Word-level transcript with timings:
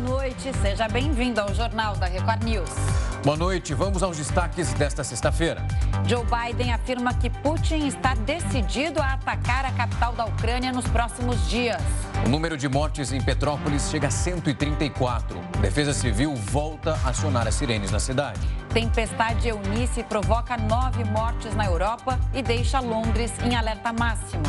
noite. 0.00 0.52
Seja 0.60 0.88
bem-vindo 0.88 1.40
ao 1.40 1.54
Jornal 1.54 1.96
da 1.96 2.06
Record 2.06 2.42
News. 2.42 3.09
Boa 3.22 3.36
noite. 3.36 3.74
Vamos 3.74 4.02
aos 4.02 4.16
destaques 4.16 4.72
desta 4.72 5.04
sexta-feira. 5.04 5.62
Joe 6.06 6.24
Biden 6.24 6.72
afirma 6.72 7.12
que 7.12 7.28
Putin 7.28 7.86
está 7.86 8.14
decidido 8.14 8.98
a 9.02 9.12
atacar 9.12 9.66
a 9.66 9.72
capital 9.72 10.14
da 10.14 10.24
Ucrânia 10.24 10.72
nos 10.72 10.86
próximos 10.86 11.46
dias. 11.46 11.82
O 12.24 12.30
número 12.30 12.56
de 12.56 12.66
mortes 12.66 13.12
em 13.12 13.20
Petrópolis 13.20 13.90
chega 13.90 14.08
a 14.08 14.10
134. 14.10 15.38
Defesa 15.60 15.92
Civil 15.92 16.34
volta 16.34 16.98
a 17.04 17.10
acionar 17.10 17.46
as 17.46 17.56
sirenes 17.56 17.90
na 17.90 18.00
cidade. 18.00 18.40
Tempestade 18.72 19.48
Eunice 19.48 20.02
provoca 20.02 20.56
nove 20.56 21.04
mortes 21.04 21.54
na 21.54 21.66
Europa 21.66 22.18
e 22.32 22.40
deixa 22.40 22.80
Londres 22.80 23.32
em 23.44 23.54
alerta 23.54 23.92
máximo. 23.92 24.44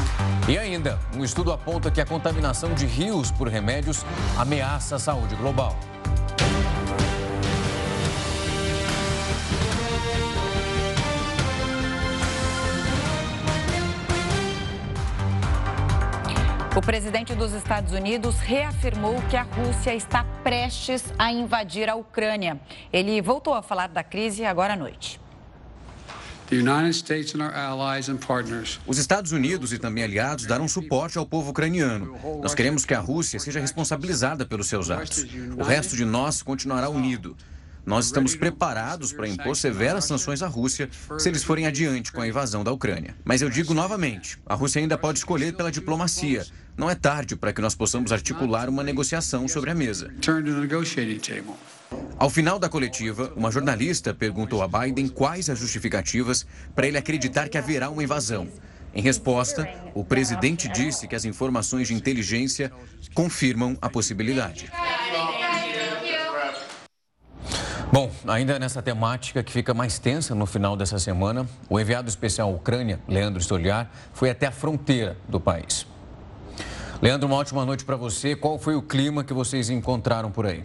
E 0.48 0.58
ainda, 0.58 0.98
um 1.18 1.26
estudo 1.26 1.52
aponta 1.52 1.92
que 1.92 2.00
a 2.00 2.06
contaminação 2.06 2.74
de 2.74 2.86
rios 2.86 3.32
por 3.32 3.50
remédios 3.50 4.06
ameaça 4.38 4.96
a 4.96 5.00
saúde 5.00 5.36
global. 5.36 5.76
O 16.74 16.82
presidente 16.82 17.36
dos 17.36 17.52
Estados 17.52 17.92
Unidos 17.92 18.40
reafirmou 18.40 19.22
que 19.30 19.36
a 19.36 19.44
Rússia 19.44 19.94
está 19.94 20.24
prestes 20.42 21.04
a 21.20 21.30
invadir 21.30 21.90
a 21.90 21.96
Ucrânia. 21.96 22.62
Ele 22.94 23.22
voltou 23.22 23.54
a 23.54 23.62
falar 23.62 23.90
da 23.90 24.02
crise 24.06 24.46
agora 24.46 24.74
à 24.74 24.76
noite. 24.78 25.20
Os 28.88 28.98
Estados 28.98 29.34
Unidos 29.34 29.74
e 29.74 29.78
também 29.78 30.06
aliados 30.06 30.46
darão 30.46 30.66
suporte 30.66 31.18
ao 31.18 31.26
povo 31.26 31.52
ucraniano. 31.52 32.18
Nós 32.42 32.56
queremos 32.56 32.86
que 32.86 32.94
a 32.94 33.00
Rússia 33.02 33.38
seja 33.38 33.60
responsabilizada 33.60 34.46
pelos 34.46 34.68
seus 34.68 34.90
atos. 34.90 35.26
O 35.58 35.64
resto 35.64 35.98
de 35.98 36.06
nós 36.06 36.42
continuará 36.42 36.88
unido. 36.88 37.36
Nós 37.86 38.06
estamos 38.06 38.36
preparados 38.36 39.12
para 39.12 39.28
impor 39.28 39.56
severas 39.56 40.06
sanções 40.06 40.44
à 40.44 40.48
Rússia 40.48 40.90
se 41.18 41.28
eles 41.28 41.44
forem 41.44 41.66
adiante 41.66 42.12
com 42.12 42.22
a 42.22 42.28
invasão 42.28 42.64
da 42.64 42.72
Ucrânia. 42.72 43.16
Mas 43.26 43.42
eu 43.42 43.50
digo 43.50 43.74
novamente: 43.74 44.38
a 44.46 44.54
Rússia 44.54 44.80
ainda 44.80 44.98
pode 44.98 45.20
escolher 45.20 45.56
pela 45.56 45.72
diplomacia. 45.72 46.46
Não 46.82 46.90
é 46.90 46.96
tarde 46.96 47.36
para 47.36 47.54
que 47.54 47.62
nós 47.62 47.76
possamos 47.76 48.12
articular 48.12 48.68
uma 48.68 48.82
negociação 48.82 49.48
sobre 49.48 49.70
a 49.70 49.76
mesa. 49.76 50.12
Ao 52.18 52.28
final 52.28 52.58
da 52.58 52.68
coletiva, 52.68 53.32
uma 53.36 53.52
jornalista 53.52 54.16
perguntou 54.16 54.64
a 54.64 54.68
Biden 54.68 55.08
quais 55.08 55.48
as 55.48 55.60
justificativas 55.60 56.44
para 56.74 56.88
ele 56.88 56.98
acreditar 56.98 57.50
que 57.50 57.58
haverá 57.60 57.88
uma 57.88 58.04
invasão. 58.04 58.48
Em 58.96 59.02
resposta, 59.04 59.70
o 59.94 60.04
presidente 60.04 60.68
disse 60.70 61.08
que 61.08 61.14
as 61.14 61.24
informações 61.24 61.88
de 61.88 61.94
inteligência 61.94 62.72
confirmam 63.14 63.78
a 63.80 63.88
possibilidade. 63.88 64.72
Bom, 67.94 68.12
ainda 68.28 68.58
nessa 68.58 68.82
temática 68.82 69.44
que 69.44 69.52
fica 69.52 69.72
mais 69.72 70.00
tensa 70.00 70.34
no 70.34 70.48
final 70.48 70.76
dessa 70.76 70.98
semana, 70.98 71.48
o 71.70 71.80
enviado 71.80 72.10
especial 72.10 72.50
à 72.50 72.52
Ucrânia, 72.56 73.00
Leandro 73.08 73.40
Stoliar, 73.40 73.92
foi 74.14 74.32
até 74.32 74.48
a 74.48 74.52
fronteira 74.52 75.16
do 75.30 75.40
país. 75.40 75.91
Leandro, 77.02 77.28
uma 77.28 77.38
ótima 77.38 77.66
noite 77.66 77.84
para 77.84 77.96
você. 77.96 78.36
Qual 78.36 78.60
foi 78.60 78.76
o 78.76 78.82
clima 78.82 79.24
que 79.24 79.34
vocês 79.34 79.72
encontraram 79.72 80.32
por 80.32 80.46
aí? 80.46 80.64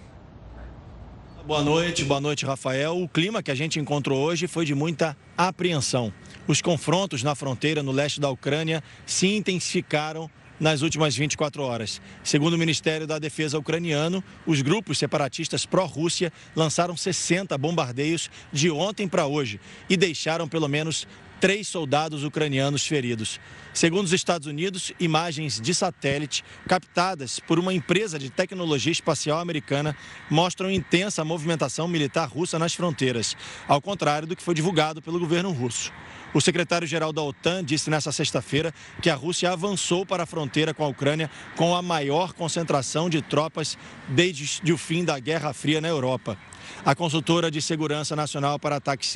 Boa 1.47 1.63
noite, 1.63 2.05
boa 2.05 2.21
noite, 2.21 2.45
Rafael. 2.45 3.01
O 3.01 3.09
clima 3.09 3.43
que 3.43 3.51
a 3.51 3.55
gente 3.55 3.81
encontrou 3.81 4.23
hoje 4.23 4.47
foi 4.47 4.67
de 4.67 4.75
muita 4.75 5.17
apreensão. 5.35 6.13
Os 6.47 6.61
confrontos 6.61 7.23
na 7.23 7.35
fronteira 7.35 7.83
no 7.83 7.91
leste 7.91 8.21
da 8.21 8.29
Ucrânia 8.29 8.85
se 9.07 9.35
intensificaram 9.35 10.31
nas 10.61 10.83
últimas 10.83 11.17
24 11.17 11.63
horas. 11.63 12.03
Segundo 12.23 12.55
o 12.55 12.59
Ministério 12.59 13.07
da 13.07 13.19
Defesa 13.19 13.59
ucraniano, 13.59 14.23
os 14.47 14.61
grupos 14.61 14.99
separatistas 14.99 15.65
pró-Rússia 15.65 16.31
lançaram 16.55 16.97
60 16.97 17.57
bombardeios 17.57 18.31
de 18.53 18.71
ontem 18.71 19.09
para 19.09 19.27
hoje 19.27 19.59
e 19.89 19.97
deixaram 19.97 20.47
pelo 20.47 20.69
menos 20.69 21.07
três 21.41 21.69
soldados 21.69 22.25
ucranianos 22.25 22.87
feridos. 22.87 23.41
Segundo 23.73 24.07
os 24.07 24.13
Estados 24.13 24.47
Unidos, 24.47 24.93
imagens 24.99 25.61
de 25.61 25.75
satélite 25.75 26.43
captadas 26.67 27.39
por 27.39 27.59
uma 27.59 27.75
empresa 27.75 28.19
de 28.19 28.31
tecnologia 28.31 28.93
espacial 28.93 29.39
americana 29.39 29.95
mostram 30.31 30.71
intensa 30.71 31.25
movimentação 31.25 31.87
militar 31.87 32.29
russa 32.29 32.59
nas 32.59 32.75
fronteiras, 32.75 33.37
ao 33.69 33.83
contrário 33.83 34.27
do 34.27 34.35
que 34.35 34.43
foi 34.43 34.55
divulgado 34.55 35.03
pelo 35.03 35.21
governo 35.21 35.53
russo. 35.53 35.93
O 36.33 36.41
secretário-geral 36.41 37.13
da 37.13 37.23
OTAN 37.23 37.65
disse 37.65 37.89
nesta 37.89 38.13
sexta-feira 38.13 38.75
que 39.01 39.09
a 39.09 39.15
Rússia 39.15 39.51
avançou 39.51 40.05
para 40.05 40.25
a 40.25 40.27
fronteira 40.27 40.75
com 40.75 40.85
a 40.85 40.89
Ucrânia 40.89 41.31
com 41.55 41.75
a 41.75 41.81
maior 41.81 42.33
concentração 42.33 43.09
de 43.09 43.23
tropas 43.23 43.79
desde 44.09 44.73
o 44.73 44.77
fim 44.77 45.05
da 45.05 45.19
Guerra 45.19 45.53
Fria 45.53 45.81
na 45.81 45.89
Europa. 45.89 46.37
A 46.85 46.95
consultora 46.95 47.51
de 47.51 47.61
segurança 47.61 48.15
nacional 48.15 48.59
para 48.59 48.77
ataques 48.77 49.15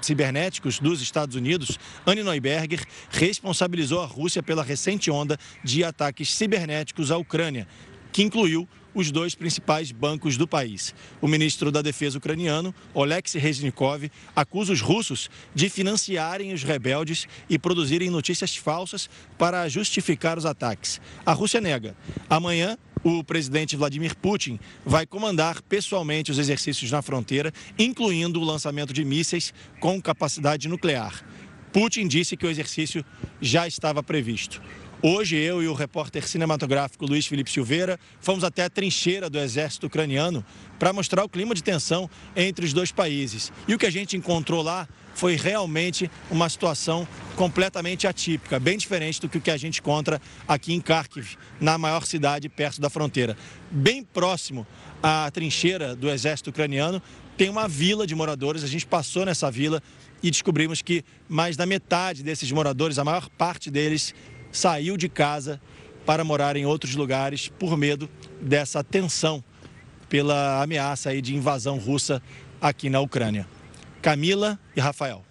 cibernéticos 0.00 0.78
dos 0.78 1.00
Estados 1.00 1.36
Unidos, 1.36 1.78
Anne 2.06 2.22
Neuberger, 2.22 2.84
responsabilizou 3.10 4.00
a 4.00 4.06
Rússia 4.06 4.42
pela 4.42 4.62
recente 4.62 5.10
onda 5.10 5.38
de 5.62 5.84
ataques 5.84 6.34
cibernéticos 6.34 7.10
à 7.10 7.16
Ucrânia, 7.16 7.66
que 8.12 8.22
incluiu 8.22 8.68
os 8.94 9.10
dois 9.12 9.34
principais 9.34 9.92
bancos 9.92 10.36
do 10.36 10.48
país. 10.48 10.94
O 11.20 11.28
ministro 11.28 11.70
da 11.70 11.82
Defesa 11.82 12.18
ucraniano, 12.18 12.74
Oleksiy 12.92 13.40
Reznikov, 13.40 14.10
acusa 14.34 14.72
os 14.72 14.80
russos 14.80 15.30
de 15.54 15.68
financiarem 15.68 16.52
os 16.52 16.64
rebeldes 16.64 17.28
e 17.48 17.58
produzirem 17.58 18.10
notícias 18.10 18.56
falsas 18.56 19.08
para 19.36 19.68
justificar 19.68 20.36
os 20.36 20.44
ataques. 20.44 21.00
A 21.24 21.32
Rússia 21.32 21.60
nega. 21.60 21.96
Amanhã, 22.28 22.76
o 23.02 23.22
presidente 23.22 23.76
Vladimir 23.76 24.16
Putin 24.16 24.58
vai 24.84 25.06
comandar 25.06 25.62
pessoalmente 25.62 26.30
os 26.30 26.38
exercícios 26.38 26.90
na 26.90 27.02
fronteira, 27.02 27.52
incluindo 27.78 28.40
o 28.40 28.44
lançamento 28.44 28.92
de 28.92 29.04
mísseis 29.04 29.52
com 29.80 30.00
capacidade 30.00 30.68
nuclear. 30.68 31.24
Putin 31.72 32.06
disse 32.08 32.36
que 32.36 32.46
o 32.46 32.50
exercício 32.50 33.04
já 33.40 33.66
estava 33.66 34.02
previsto. 34.02 34.60
Hoje, 35.00 35.36
eu 35.36 35.62
e 35.62 35.68
o 35.68 35.74
repórter 35.74 36.26
cinematográfico 36.26 37.06
Luiz 37.06 37.24
Felipe 37.24 37.52
Silveira 37.52 38.00
fomos 38.20 38.42
até 38.42 38.64
a 38.64 38.70
trincheira 38.70 39.30
do 39.30 39.38
exército 39.38 39.86
ucraniano 39.86 40.44
para 40.76 40.92
mostrar 40.92 41.22
o 41.22 41.28
clima 41.28 41.54
de 41.54 41.62
tensão 41.62 42.10
entre 42.34 42.64
os 42.64 42.72
dois 42.72 42.90
países. 42.90 43.52
E 43.68 43.74
o 43.74 43.78
que 43.78 43.86
a 43.86 43.90
gente 43.90 44.16
encontrou 44.16 44.60
lá 44.60 44.88
foi 45.18 45.34
realmente 45.34 46.08
uma 46.30 46.48
situação 46.48 47.06
completamente 47.34 48.06
atípica, 48.06 48.60
bem 48.60 48.78
diferente 48.78 49.20
do 49.20 49.28
que 49.28 49.50
a 49.50 49.56
gente 49.56 49.80
encontra 49.80 50.22
aqui 50.46 50.72
em 50.72 50.80
Kharkiv, 50.80 51.36
na 51.60 51.76
maior 51.76 52.06
cidade 52.06 52.48
perto 52.48 52.80
da 52.80 52.88
fronteira. 52.88 53.36
Bem 53.68 54.04
próximo 54.04 54.64
à 55.02 55.28
trincheira 55.32 55.96
do 55.96 56.08
exército 56.08 56.50
ucraniano, 56.50 57.02
tem 57.36 57.50
uma 57.50 57.66
vila 57.66 58.06
de 58.06 58.14
moradores. 58.14 58.62
A 58.62 58.68
gente 58.68 58.86
passou 58.86 59.26
nessa 59.26 59.50
vila 59.50 59.82
e 60.22 60.30
descobrimos 60.30 60.82
que 60.82 61.04
mais 61.28 61.56
da 61.56 61.66
metade 61.66 62.22
desses 62.22 62.52
moradores, 62.52 62.96
a 62.96 63.04
maior 63.04 63.28
parte 63.30 63.72
deles, 63.72 64.14
saiu 64.52 64.96
de 64.96 65.08
casa 65.08 65.60
para 66.06 66.22
morar 66.22 66.54
em 66.54 66.64
outros 66.64 66.94
lugares 66.94 67.48
por 67.58 67.76
medo 67.76 68.08
dessa 68.40 68.84
tensão 68.84 69.42
pela 70.08 70.62
ameaça 70.62 71.10
aí 71.10 71.20
de 71.20 71.34
invasão 71.34 71.76
russa 71.76 72.22
aqui 72.60 72.88
na 72.88 73.00
Ucrânia. 73.00 73.57
Camila 74.08 74.58
e 74.74 74.80
Rafael. 74.80 75.22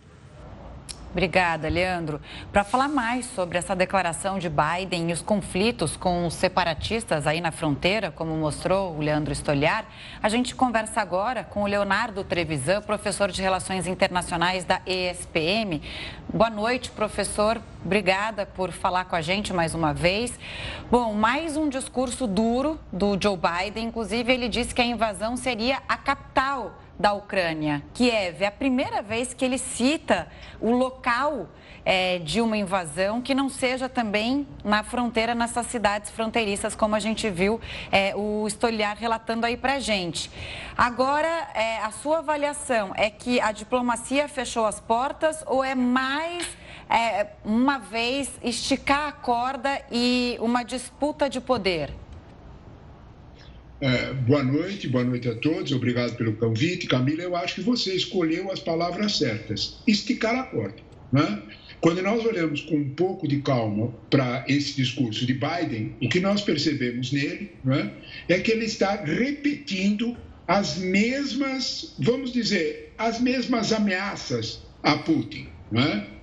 Obrigada, 1.10 1.68
Leandro. 1.68 2.22
Para 2.52 2.64
falar 2.64 2.88
mais 2.88 3.26
sobre 3.26 3.58
essa 3.58 3.76
declaração 3.76 4.38
de 4.38 4.52
Biden 4.52 5.10
e 5.10 5.14
os 5.14 5.20
conflitos 5.20 5.98
com 5.98 6.28
os 6.28 6.36
separatistas 6.36 7.26
aí 7.26 7.42
na 7.42 7.52
fronteira, 7.52 8.12
como 8.12 8.38
mostrou 8.38 8.96
o 8.96 9.00
Leandro 9.00 9.34
Stoliar, 9.34 9.88
a 10.22 10.30
gente 10.30 10.54
conversa 10.54 11.02
agora 11.02 11.44
com 11.44 11.64
o 11.64 11.66
Leonardo 11.66 12.24
Trevisan, 12.24 12.80
professor 12.84 13.32
de 13.32 13.42
Relações 13.42 13.88
Internacionais 13.88 14.64
da 14.64 14.80
ESPM. 14.86 15.82
Boa 16.32 16.52
noite, 16.52 16.92
professor. 16.92 17.60
Obrigada 17.84 18.46
por 18.46 18.72
falar 18.72 19.06
com 19.06 19.16
a 19.16 19.22
gente 19.22 19.52
mais 19.52 19.74
uma 19.74 19.92
vez. 19.92 20.40
Bom, 20.92 21.16
mais 21.16 21.58
um 21.58 21.68
discurso 21.68 22.28
duro 22.28 22.80
do 22.94 23.18
Joe 23.20 23.36
Biden. 23.38 23.88
Inclusive, 23.88 24.32
ele 24.32 24.48
disse 24.48 24.76
que 24.76 24.84
a 24.84 24.86
invasão 24.86 25.36
seria 25.36 25.80
a 25.90 25.98
capital 25.98 26.78
da 27.00 27.14
Ucrânia, 27.14 27.84
Kiev. 27.94 28.44
É 28.44 28.48
a 28.48 28.52
primeira 28.52 29.02
vez 29.02 29.34
que 29.34 29.46
ele 29.46 29.58
cita 29.58 30.28
o 30.60 30.72
local 30.72 31.48
é, 31.86 32.20
de 32.20 32.42
uma 32.42 32.58
invasão 32.58 33.22
que 33.22 33.34
não 33.34 33.48
seja 33.48 33.88
também 33.88 34.46
na 34.64 34.84
fronteira, 34.84 35.34
nessas 35.34 35.68
cidades 35.68 36.12
fronteiriças, 36.12 36.76
como 36.76 36.96
a 36.96 37.00
gente 37.00 37.30
viu 37.30 37.62
é, 37.92 38.14
o 38.16 38.46
Stoliar 38.50 38.98
relatando 38.98 39.46
aí 39.46 39.56
para 39.56 39.80
gente. 39.80 40.30
Agora, 40.78 41.48
é, 41.54 41.78
a 41.78 41.92
sua 41.92 42.18
avaliação 42.18 42.92
é 42.96 43.10
que 43.10 43.40
a 43.40 43.52
diplomacia 43.52 44.28
fechou 44.28 44.66
as 44.66 44.80
portas 44.80 45.44
ou 45.46 45.64
é 45.64 45.76
mais 45.76 46.46
é, 46.90 47.28
uma 47.46 47.78
vez 47.78 48.32
esticar 48.44 49.08
a 49.08 49.12
corda 49.12 49.82
e 49.92 50.38
uma 50.42 50.64
disputa 50.64 51.30
de 51.30 51.40
poder? 51.40 51.94
É, 53.80 54.12
boa 54.12 54.44
noite, 54.44 54.88
boa 54.88 55.04
noite 55.04 55.30
a 55.30 55.36
todos, 55.36 55.72
obrigado 55.72 56.16
pelo 56.16 56.34
convite. 56.34 56.88
Camila, 56.88 57.22
eu 57.22 57.36
acho 57.36 57.56
que 57.56 57.62
você 57.62 57.94
escolheu 57.94 58.52
as 58.52 58.60
palavras 58.60 59.18
certas. 59.18 59.78
Esticar 59.86 60.36
a 60.36 60.44
corda. 60.44 60.78
Né? 61.12 61.44
Quando 61.80 62.02
nós 62.02 62.26
olhamos 62.26 62.62
com 62.62 62.76
um 62.76 62.90
pouco 62.90 63.28
de 63.28 63.40
calma 63.42 63.94
para 64.10 64.44
esse 64.48 64.76
discurso 64.76 65.28
de 65.28 65.34
Biden, 65.34 65.96
o 66.02 66.10
que 66.10 66.20
nós 66.20 66.42
percebemos 66.42 67.12
nele 67.12 67.52
é? 68.28 68.34
é 68.34 68.40
que 68.40 68.52
ele 68.52 68.66
está 68.66 68.96
repetindo 69.04 70.18
as 70.48 70.78
mesmas, 70.78 71.94
vamos 72.00 72.34
dizer, 72.34 72.94
as 72.98 73.22
mesmas 73.22 73.72
ameaças 73.72 74.60
a 74.82 74.98
Putin. 74.98 75.50
É? 75.76 76.17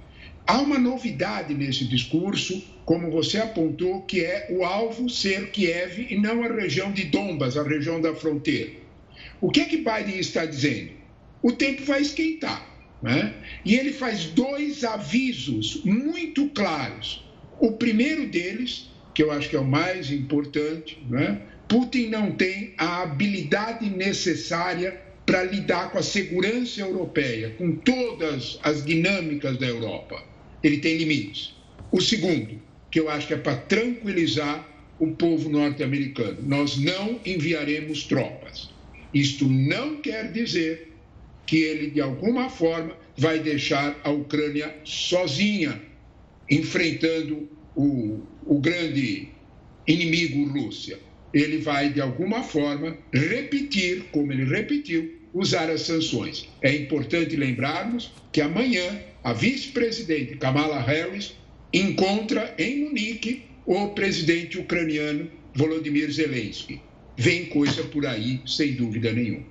Há 0.46 0.60
uma 0.60 0.78
novidade 0.78 1.54
nesse 1.54 1.86
discurso, 1.86 2.62
como 2.84 3.10
você 3.10 3.38
apontou, 3.38 4.02
que 4.02 4.22
é 4.22 4.48
o 4.50 4.62
alvo 4.62 5.08
ser 5.08 5.50
Kiev 5.50 6.06
e 6.10 6.16
não 6.16 6.44
a 6.44 6.48
região 6.48 6.92
de 6.92 7.04
Donbas, 7.04 7.56
a 7.56 7.62
região 7.62 7.98
da 7.98 8.14
fronteira. 8.14 8.72
O 9.40 9.50
que 9.50 9.60
é 9.60 9.64
que 9.64 9.78
Biden 9.78 10.18
está 10.18 10.44
dizendo? 10.44 10.90
O 11.42 11.52
tempo 11.52 11.84
vai 11.84 12.02
esquentar. 12.02 12.74
Né? 13.02 13.34
E 13.64 13.74
ele 13.74 13.92
faz 13.92 14.26
dois 14.26 14.84
avisos 14.84 15.82
muito 15.84 16.48
claros. 16.50 17.24
O 17.58 17.72
primeiro 17.72 18.26
deles, 18.26 18.90
que 19.14 19.22
eu 19.22 19.30
acho 19.30 19.48
que 19.48 19.56
é 19.56 19.60
o 19.60 19.64
mais 19.64 20.10
importante, 20.10 20.98
né? 21.08 21.40
Putin 21.68 22.08
não 22.08 22.32
tem 22.32 22.74
a 22.76 23.02
habilidade 23.02 23.88
necessária 23.88 25.00
para 25.24 25.42
lidar 25.44 25.90
com 25.90 25.98
a 25.98 26.02
segurança 26.02 26.80
europeia, 26.80 27.50
com 27.56 27.76
todas 27.76 28.58
as 28.62 28.84
dinâmicas 28.84 29.58
da 29.58 29.66
Europa. 29.66 30.33
Ele 30.64 30.78
tem 30.78 30.96
limites. 30.96 31.54
O 31.92 32.00
segundo, 32.00 32.60
que 32.90 32.98
eu 32.98 33.10
acho 33.10 33.26
que 33.26 33.34
é 33.34 33.36
para 33.36 33.56
tranquilizar 33.56 34.66
o 34.98 35.12
povo 35.12 35.50
norte-americano, 35.50 36.38
nós 36.42 36.78
não 36.78 37.20
enviaremos 37.26 38.04
tropas. 38.04 38.70
Isto 39.12 39.46
não 39.46 40.00
quer 40.00 40.32
dizer 40.32 40.92
que 41.46 41.58
ele, 41.58 41.90
de 41.90 42.00
alguma 42.00 42.48
forma, 42.48 42.96
vai 43.16 43.38
deixar 43.38 44.00
a 44.02 44.10
Ucrânia 44.10 44.74
sozinha, 44.84 45.80
enfrentando 46.50 47.48
o, 47.76 48.20
o 48.46 48.58
grande 48.58 49.28
inimigo 49.86 50.48
Rússia. 50.48 50.98
Ele 51.32 51.58
vai, 51.58 51.92
de 51.92 52.00
alguma 52.00 52.42
forma, 52.42 52.96
repetir, 53.12 54.04
como 54.10 54.32
ele 54.32 54.44
repetiu, 54.44 55.12
usar 55.34 55.68
as 55.68 55.82
sanções. 55.82 56.48
É 56.62 56.74
importante 56.74 57.36
lembrarmos 57.36 58.12
que 58.32 58.40
amanhã 58.40 59.00
a 59.24 59.32
vice-presidente 59.32 60.36
Kamala 60.36 60.78
Harris 60.78 61.34
encontra 61.72 62.54
em 62.58 62.84
Munique 62.84 63.46
o 63.64 63.88
presidente 63.88 64.58
ucraniano 64.58 65.30
Volodymyr 65.54 66.12
Zelensky. 66.12 66.82
Vem 67.16 67.46
coisa 67.46 67.84
por 67.84 68.04
aí, 68.04 68.42
sem 68.46 68.74
dúvida 68.74 69.10
nenhuma. 69.12 69.46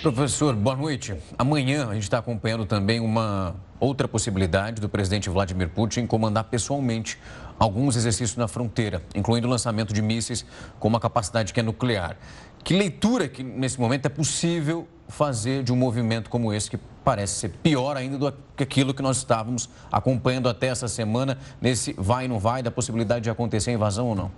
Professor, 0.00 0.54
boa 0.54 0.76
noite. 0.76 1.14
Amanhã 1.36 1.88
a 1.88 1.94
gente 1.94 2.04
está 2.04 2.18
acompanhando 2.18 2.64
também 2.64 3.00
uma 3.00 3.56
outra 3.80 4.06
possibilidade 4.06 4.80
do 4.80 4.88
presidente 4.88 5.28
Vladimir 5.28 5.68
Putin 5.68 6.06
comandar 6.06 6.44
pessoalmente 6.44 7.18
alguns 7.58 7.96
exercícios 7.96 8.36
na 8.36 8.46
fronteira, 8.46 9.02
incluindo 9.14 9.48
o 9.48 9.50
lançamento 9.50 9.92
de 9.92 10.00
mísseis 10.00 10.46
com 10.78 10.86
uma 10.86 11.00
capacidade 11.00 11.52
que 11.52 11.58
é 11.58 11.62
nuclear. 11.62 12.16
Que 12.64 12.74
leitura 12.74 13.28
que 13.28 13.42
nesse 13.42 13.80
momento 13.80 14.06
é 14.06 14.08
possível 14.08 14.86
fazer 15.08 15.62
de 15.62 15.72
um 15.72 15.76
movimento 15.76 16.30
como 16.30 16.52
esse, 16.52 16.70
que 16.70 16.78
parece 17.04 17.34
ser 17.40 17.50
pior 17.62 17.96
ainda 17.96 18.16
do 18.16 18.32
que 18.56 18.62
aquilo 18.62 18.94
que 18.94 19.02
nós 19.02 19.18
estávamos 19.18 19.68
acompanhando 19.90 20.48
até 20.48 20.68
essa 20.68 20.88
semana, 20.88 21.38
nesse 21.60 21.92
vai 21.98 22.28
não 22.28 22.38
vai, 22.38 22.62
da 22.62 22.70
possibilidade 22.70 23.24
de 23.24 23.30
acontecer 23.30 23.70
a 23.70 23.72
invasão 23.74 24.06
ou 24.08 24.14
não? 24.14 24.32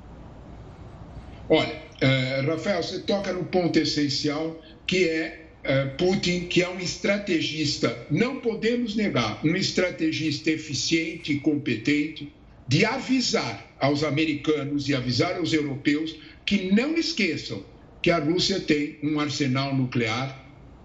Olha, 1.48 1.74
uh, 1.74 2.50
Rafael, 2.50 2.82
você 2.82 3.00
toca 3.00 3.32
no 3.32 3.44
ponto 3.44 3.78
essencial 3.78 4.56
que 4.86 5.08
é 5.08 5.44
eh, 5.66 5.86
Putin, 5.96 6.40
que 6.40 6.62
é 6.62 6.68
um 6.68 6.78
estrategista, 6.78 7.96
não 8.10 8.38
podemos 8.40 8.94
negar, 8.94 9.40
um 9.42 9.56
estrategista 9.56 10.50
eficiente 10.50 11.32
e 11.32 11.40
competente, 11.40 12.30
de 12.68 12.84
avisar 12.84 13.64
aos 13.80 14.04
americanos 14.04 14.90
e 14.90 14.94
avisar 14.94 15.36
aos 15.36 15.54
europeus 15.54 16.16
que 16.44 16.70
não 16.70 16.94
esqueçam 16.96 17.64
que 18.04 18.10
a 18.10 18.18
Rússia 18.18 18.60
tem 18.60 18.98
um 19.02 19.18
arsenal 19.18 19.74
nuclear 19.74 20.38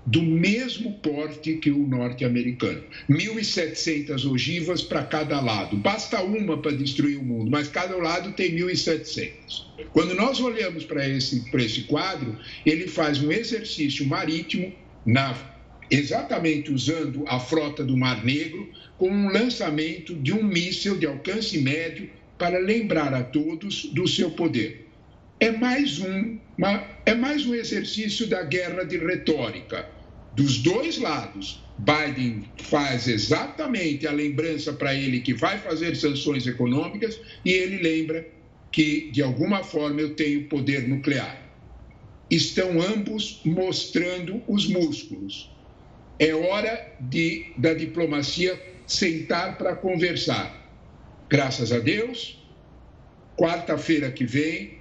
do 0.06 0.22
mesmo 0.22 0.94
porte 1.00 1.58
que 1.58 1.70
o 1.70 1.86
norte-americano. 1.86 2.82
1.700 3.10 4.24
ogivas 4.26 4.82
para 4.82 5.04
cada 5.04 5.42
lado. 5.42 5.76
Basta 5.76 6.24
uma 6.24 6.58
para 6.62 6.72
destruir 6.72 7.18
o 7.18 7.24
mundo, 7.26 7.52
mas 7.52 7.68
cada 7.68 7.98
lado 7.98 8.32
tem 8.32 8.56
1.700. 8.56 9.34
Quando 9.92 10.16
nós 10.16 10.40
olhamos 10.40 10.86
para 10.86 11.06
esse, 11.10 11.44
esse 11.56 11.82
quadro, 11.82 12.38
ele 12.66 12.88
faz 12.88 13.22
um 13.22 13.30
exercício 13.34 14.08
marítimo 14.08 14.72
na, 15.06 15.36
exatamente 15.92 16.72
usando 16.72 17.26
a 17.28 17.38
frota 17.38 17.84
do 17.84 17.98
Mar 17.98 18.24
Negro, 18.24 18.70
com 18.98 19.10
um 19.10 19.30
lançamento 19.30 20.16
de 20.16 20.32
um 20.32 20.42
míssil 20.42 20.98
de 20.98 21.06
alcance 21.06 21.60
médio 21.60 22.10
para 22.38 22.58
lembrar 22.60 23.14
a 23.14 23.22
todos 23.22 23.88
do 23.92 24.08
seu 24.08 24.32
poder. 24.32 24.89
É 25.40 25.52
mais 25.52 26.00
um, 26.00 26.38
uma, 26.58 26.84
é 27.06 27.16
mais 27.16 27.46
um 27.46 27.56
exercício 27.56 28.28
da 28.28 28.44
guerra 28.44 28.84
de 28.84 28.98
retórica 28.98 29.88
dos 30.40 30.60
dois 30.60 30.98
lados, 30.98 31.62
Biden 31.78 32.46
faz 32.58 33.08
exatamente 33.08 34.08
a 34.08 34.12
lembrança 34.12 34.72
para 34.72 34.94
ele 34.94 35.20
que 35.20 35.34
vai 35.34 35.58
fazer 35.58 35.96
sanções 35.96 36.48
econômicas 36.48 37.20
e 37.44 37.52
ele 37.52 37.82
lembra 37.82 38.26
que, 38.72 39.12
de 39.12 39.22
alguma 39.22 39.64
forma, 39.64 40.00
eu 40.00 40.16
tenho 40.16 40.48
poder 40.48 40.88
nuclear. 40.88 41.42
Estão 42.30 42.82
ambos 42.82 43.42
mostrando 43.44 44.42
os 44.48 44.68
músculos. 44.68 45.52
É 46.20 46.34
hora 46.34 46.90
de, 47.02 47.48
da 47.58 47.74
diplomacia 47.74 48.58
sentar 48.86 49.58
para 49.58 49.76
conversar. 49.76 50.56
Graças 51.28 51.72
a 51.74 51.80
Deus, 51.80 52.42
quarta-feira 53.38 54.12
que 54.12 54.26
vem, 54.26 54.79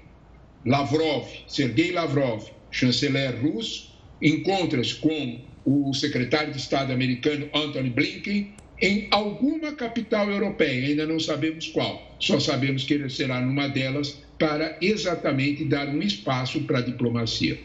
Lavrov, 0.65 1.27
Sergei 1.47 1.93
Lavrov, 1.93 2.45
chanceler 2.71 3.41
russo, 3.41 3.95
encontra-se 4.21 4.97
com 4.97 5.41
o 5.65 5.93
secretário 5.95 6.53
de 6.53 6.59
Estado 6.59 6.93
americano 6.93 7.49
Anthony 7.55 7.91
Blinken 7.91 8.53
em 8.81 9.09
alguma 9.11 9.73
capital 9.73 10.31
europeia, 10.31 10.87
ainda 10.87 11.07
não 11.07 11.19
sabemos 11.19 11.67
qual, 11.69 12.17
só 12.21 12.39
sabemos 12.39 12.85
que 12.85 12.95
ele 12.95 13.11
será 13.11 13.41
numa 13.41 13.69
delas 13.69 14.23
para 14.39 14.77
exatamente 14.81 15.65
dar 15.65 15.89
um 15.89 16.01
espaço 16.01 16.61
para 16.61 16.79
a 16.79 16.83
diplomacia. 16.83 17.59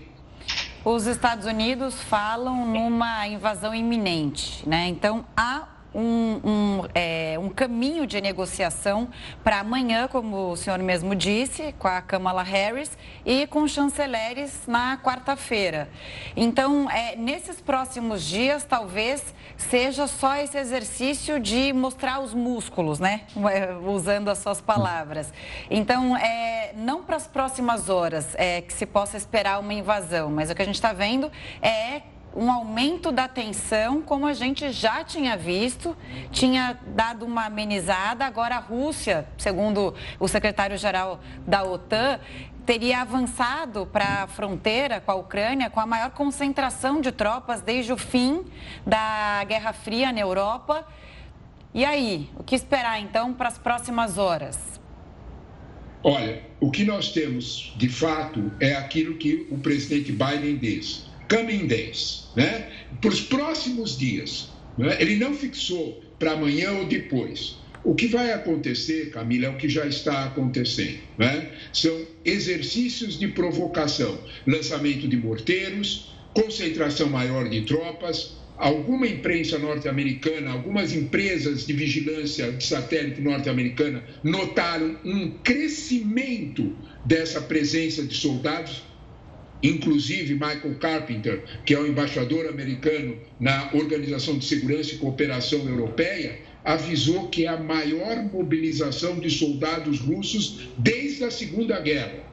Os 0.83 1.05
Estados 1.05 1.45
Unidos 1.45 2.01
falam 2.01 2.67
numa 2.67 3.27
invasão 3.27 3.73
iminente, 3.73 4.67
né? 4.67 4.87
Então 4.87 5.25
há 5.37 5.72
um, 5.93 6.39
um, 6.43 6.81
é, 6.93 7.37
um 7.39 7.49
caminho 7.49 8.05
de 8.07 8.19
negociação 8.21 9.09
para 9.43 9.59
amanhã, 9.59 10.07
como 10.07 10.51
o 10.51 10.57
senhor 10.57 10.79
mesmo 10.79 11.15
disse, 11.15 11.73
com 11.77 11.87
a 11.87 12.01
Kamala 12.01 12.43
Harris 12.43 12.97
e 13.25 13.47
com 13.47 13.63
os 13.63 13.71
chanceleres 13.71 14.61
na 14.67 14.97
quarta-feira. 14.97 15.89
Então, 16.35 16.89
é, 16.89 17.15
nesses 17.15 17.61
próximos 17.61 18.23
dias, 18.23 18.63
talvez 18.63 19.33
seja 19.57 20.07
só 20.07 20.35
esse 20.35 20.57
exercício 20.57 21.39
de 21.39 21.71
mostrar 21.73 22.19
os 22.19 22.33
músculos, 22.33 22.99
né? 22.99 23.21
Usando 23.85 24.29
as 24.29 24.39
suas 24.39 24.59
palavras. 24.59 25.31
Então, 25.69 26.17
é, 26.17 26.73
não 26.75 27.03
para 27.03 27.15
as 27.15 27.27
próximas 27.27 27.89
horas 27.89 28.35
é, 28.35 28.61
que 28.61 28.73
se 28.73 28.85
possa 28.85 29.17
esperar 29.17 29.59
uma 29.59 29.73
invasão, 29.73 30.29
mas 30.29 30.49
o 30.49 30.55
que 30.55 30.61
a 30.61 30.65
gente 30.65 30.75
está 30.75 30.93
vendo 30.93 31.31
é 31.61 32.01
um 32.35 32.51
aumento 32.51 33.11
da 33.11 33.27
tensão, 33.27 34.01
como 34.01 34.25
a 34.25 34.33
gente 34.33 34.71
já 34.71 35.03
tinha 35.03 35.37
visto, 35.37 35.95
tinha 36.31 36.77
dado 36.87 37.25
uma 37.25 37.45
amenizada. 37.45 38.25
Agora, 38.25 38.55
a 38.55 38.59
Rússia, 38.59 39.27
segundo 39.37 39.93
o 40.19 40.27
secretário-geral 40.27 41.19
da 41.45 41.63
OTAN, 41.63 42.19
teria 42.65 43.01
avançado 43.01 43.85
para 43.85 44.23
a 44.23 44.27
fronteira 44.27 44.99
com 45.01 45.11
a 45.11 45.15
Ucrânia 45.15 45.69
com 45.69 45.79
a 45.79 45.85
maior 45.85 46.11
concentração 46.11 47.01
de 47.01 47.11
tropas 47.11 47.61
desde 47.61 47.91
o 47.91 47.97
fim 47.97 48.43
da 48.85 49.43
Guerra 49.47 49.73
Fria 49.73 50.11
na 50.11 50.21
Europa. 50.21 50.87
E 51.73 51.83
aí, 51.83 52.29
o 52.35 52.43
que 52.43 52.55
esperar 52.55 52.99
então 52.99 53.33
para 53.33 53.49
as 53.49 53.57
próximas 53.57 54.17
horas? 54.17 54.79
Olha, 56.03 56.43
o 56.59 56.69
que 56.69 56.83
nós 56.83 57.11
temos 57.11 57.73
de 57.77 57.89
fato 57.89 58.51
é 58.59 58.75
aquilo 58.75 59.15
que 59.15 59.47
o 59.49 59.57
presidente 59.57 60.11
Biden 60.11 60.57
disse 60.57 61.12
coming 61.29 61.67
days, 61.67 62.25
né? 62.35 62.69
para 63.01 63.09
os 63.09 63.21
próximos 63.21 63.97
dias. 63.97 64.49
Né? 64.77 64.97
Ele 64.99 65.15
não 65.15 65.33
fixou 65.33 66.01
para 66.19 66.31
amanhã 66.31 66.71
ou 66.73 66.85
depois. 66.85 67.57
O 67.83 67.93
que 67.93 68.07
vai 68.07 68.31
acontecer, 68.31 69.09
Camila, 69.09 69.47
é 69.47 69.49
o 69.49 69.57
que 69.57 69.67
já 69.67 69.85
está 69.85 70.25
acontecendo. 70.25 70.99
Né? 71.17 71.49
São 71.73 72.05
exercícios 72.23 73.19
de 73.19 73.27
provocação, 73.27 74.17
lançamento 74.47 75.07
de 75.07 75.17
morteiros, 75.17 76.13
concentração 76.33 77.09
maior 77.09 77.49
de 77.49 77.61
tropas. 77.61 78.37
Alguma 78.55 79.07
imprensa 79.07 79.59
norte-americana, 79.59 80.51
algumas 80.51 80.93
empresas 80.93 81.65
de 81.65 81.73
vigilância 81.73 82.51
de 82.51 82.63
satélite 82.63 83.19
norte-americana 83.19 84.03
notaram 84.23 84.95
um 85.03 85.31
crescimento 85.43 86.73
dessa 87.03 87.41
presença 87.41 88.03
de 88.03 88.15
soldados 88.15 88.83
Inclusive, 89.63 90.33
Michael 90.33 90.75
Carpenter, 90.77 91.41
que 91.65 91.73
é 91.73 91.79
o 91.79 91.87
embaixador 91.87 92.47
americano 92.47 93.15
na 93.39 93.69
Organização 93.73 94.37
de 94.37 94.43
Segurança 94.43 94.93
e 94.93 94.97
Cooperação 94.97 95.59
Europeia, 95.59 96.37
avisou 96.65 97.29
que 97.29 97.45
é 97.45 97.47
a 97.47 97.57
maior 97.57 98.17
mobilização 98.23 99.19
de 99.19 99.29
soldados 99.29 100.01
russos 100.01 100.67
desde 100.77 101.23
a 101.23 101.31
Segunda 101.31 101.79
Guerra, 101.79 102.23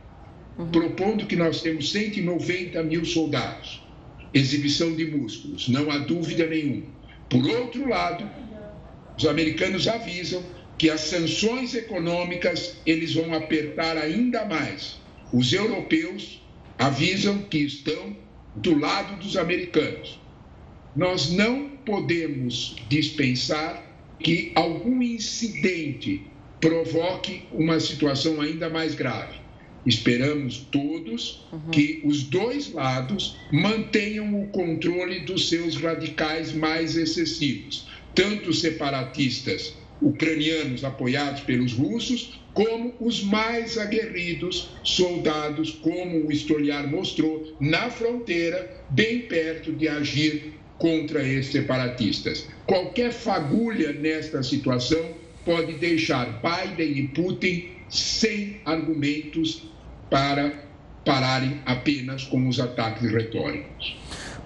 uhum. 0.59 0.71
propondo 0.71 1.27
que 1.27 1.37
nós 1.37 1.63
temos 1.63 1.93
190 1.93 2.83
mil 2.83 3.05
soldados. 3.05 3.81
Exibição 4.35 4.95
de 4.95 5.07
músculos, 5.07 5.69
não 5.69 5.91
há 5.91 5.99
dúvida 5.99 6.47
nenhuma. 6.47 6.87
Por 7.29 7.45
outro 7.47 7.89
lado, 7.89 8.29
os 9.17 9.27
americanos 9.27 9.87
avisam 9.87 10.43
que 10.77 10.91
as 10.91 11.03
sanções 11.03 11.75
econômicas 11.75 12.77
eles 12.87 13.15
vão 13.15 13.35
apertar 13.35 13.97
ainda 13.97 14.45
mais. 14.45 14.99
Os 15.33 15.53
europeus 15.53 16.40
avisam 16.81 17.43
que 17.43 17.59
estão 17.59 18.17
do 18.57 18.77
lado 18.79 19.23
dos 19.23 19.37
americanos. 19.37 20.19
Nós 20.97 21.31
não 21.31 21.69
podemos 21.85 22.75
dispensar 22.89 23.85
que 24.19 24.51
algum 24.55 25.03
incidente 25.03 26.23
provoque 26.59 27.43
uma 27.53 27.79
situação 27.79 28.41
ainda 28.41 28.71
mais 28.71 28.95
grave. 28.95 29.39
Esperamos 29.85 30.67
todos 30.73 31.47
uhum. 31.53 31.71
que 31.71 32.01
os 32.03 32.23
dois 32.23 32.73
lados 32.73 33.37
mantenham 33.53 34.43
o 34.43 34.49
controle 34.49 35.21
dos 35.21 35.51
seus 35.51 35.77
radicais 35.77 36.53
mais 36.53 36.97
excessivos, 36.97 37.87
tanto 38.15 38.55
separatistas 38.55 39.75
ucranianos 40.01 40.85
apoiados 40.85 41.41
pelos 41.43 41.73
russos, 41.73 42.41
como 42.55 42.95
os 43.01 43.23
mais 43.23 43.79
aguerridos 43.79 44.71
soldados, 44.83 45.71
como 45.71 46.27
o 46.27 46.33
historiar 46.33 46.87
mostrou, 46.89 47.57
na 47.61 47.91
fronteira, 47.91 48.83
bem 48.91 49.21
perto 49.23 49.73
de 49.73 49.89
agir 49.89 50.55
contra 50.79 51.23
esses 51.23 51.53
separatistas. 51.53 52.49
Qualquer 52.67 53.13
fagulha 53.13 53.93
nesta 53.93 54.43
situação 54.43 55.15
pode 55.45 55.75
deixar 55.75 56.41
Biden 56.43 56.99
e 56.99 57.09
Putin 57.09 57.69
sem 57.89 58.61
argumentos 58.65 59.63
para 60.09 60.53
pararem 61.05 61.61
apenas 61.67 62.25
com 62.25 62.49
os 62.49 62.61
ataques 62.61 63.11
retóricos. 63.11 63.97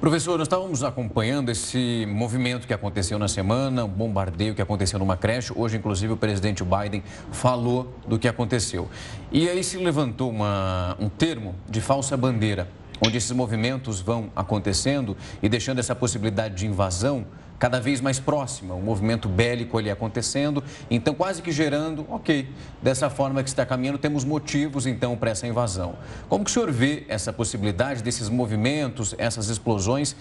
Professor, 0.01 0.37
nós 0.37 0.47
estávamos 0.47 0.83
acompanhando 0.83 1.51
esse 1.51 2.05
movimento 2.09 2.67
que 2.67 2.75
aconteceu 2.75 3.19
na 3.19 3.29
semana, 3.29 3.85
um 3.85 3.89
bombardeio 3.89 4.55
que 4.55 4.61
aconteceu 4.61 4.99
numa 4.99 5.17
creche. 5.17 5.53
Hoje, 5.55 5.77
inclusive, 5.77 6.13
o 6.13 6.17
presidente 6.17 6.63
Biden 6.63 7.03
falou 7.33 7.95
do 8.07 8.19
que 8.19 8.29
aconteceu. 8.29 8.89
E 9.33 9.49
aí 9.49 9.65
se 9.65 9.79
levantou 9.79 10.31
uma, 10.31 10.97
um 11.01 11.09
termo 11.09 11.55
de 11.69 11.81
falsa 11.81 12.17
bandeira, 12.17 12.69
onde 13.05 13.17
esses 13.17 13.31
movimentos 13.31 14.01
vão 14.01 14.31
acontecendo 14.37 15.17
e 15.43 15.49
deixando 15.49 15.79
essa 15.79 15.95
possibilidade 15.95 16.55
de 16.55 16.67
invasão 16.67 17.25
cada 17.58 17.80
vez 17.80 18.00
mais 18.00 18.18
próxima, 18.18 18.75
um 18.75 18.80
movimento 18.80 19.28
bélico 19.28 19.78
ali 19.78 19.90
acontecendo, 19.90 20.62
então 20.90 21.14
quase 21.14 21.40
que 21.40 21.52
gerando, 21.52 22.06
ok, 22.11 22.49
dessa 22.82 23.08
forma 23.08 23.42
que 23.42 23.49
está 23.49 23.64
caminhando, 23.64 23.99
temos 23.99 24.25
motivos 24.25 24.87
então 24.87 25.16
para 25.16 25.30
essa 25.30 25.46
invasão. 25.46 25.96
Como 26.28 26.44
que 26.44 26.50
o 26.50 26.52
senhor 26.52 26.70
vê 26.70 27.04
essa 27.08 27.32
possibilidade 27.32 28.02
desses 28.02 28.28
movimentos, 28.28 29.14
essas 29.18 29.49
explosões? 29.49 30.16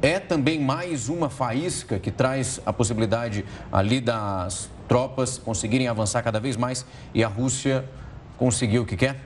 É 0.00 0.18
também 0.18 0.58
mais 0.58 1.08
uma 1.08 1.30
faísca 1.30 1.98
que 1.98 2.10
traz 2.10 2.60
a 2.66 2.72
possibilidade 2.72 3.44
ali 3.70 4.00
das 4.00 4.68
tropas 4.88 5.38
conseguirem 5.38 5.86
avançar 5.86 6.22
cada 6.22 6.40
vez 6.40 6.56
mais 6.56 6.84
e 7.14 7.22
a 7.22 7.28
Rússia 7.28 7.84
conseguir 8.36 8.80
o 8.80 8.84
que 8.84 8.96
quer? 8.96 9.16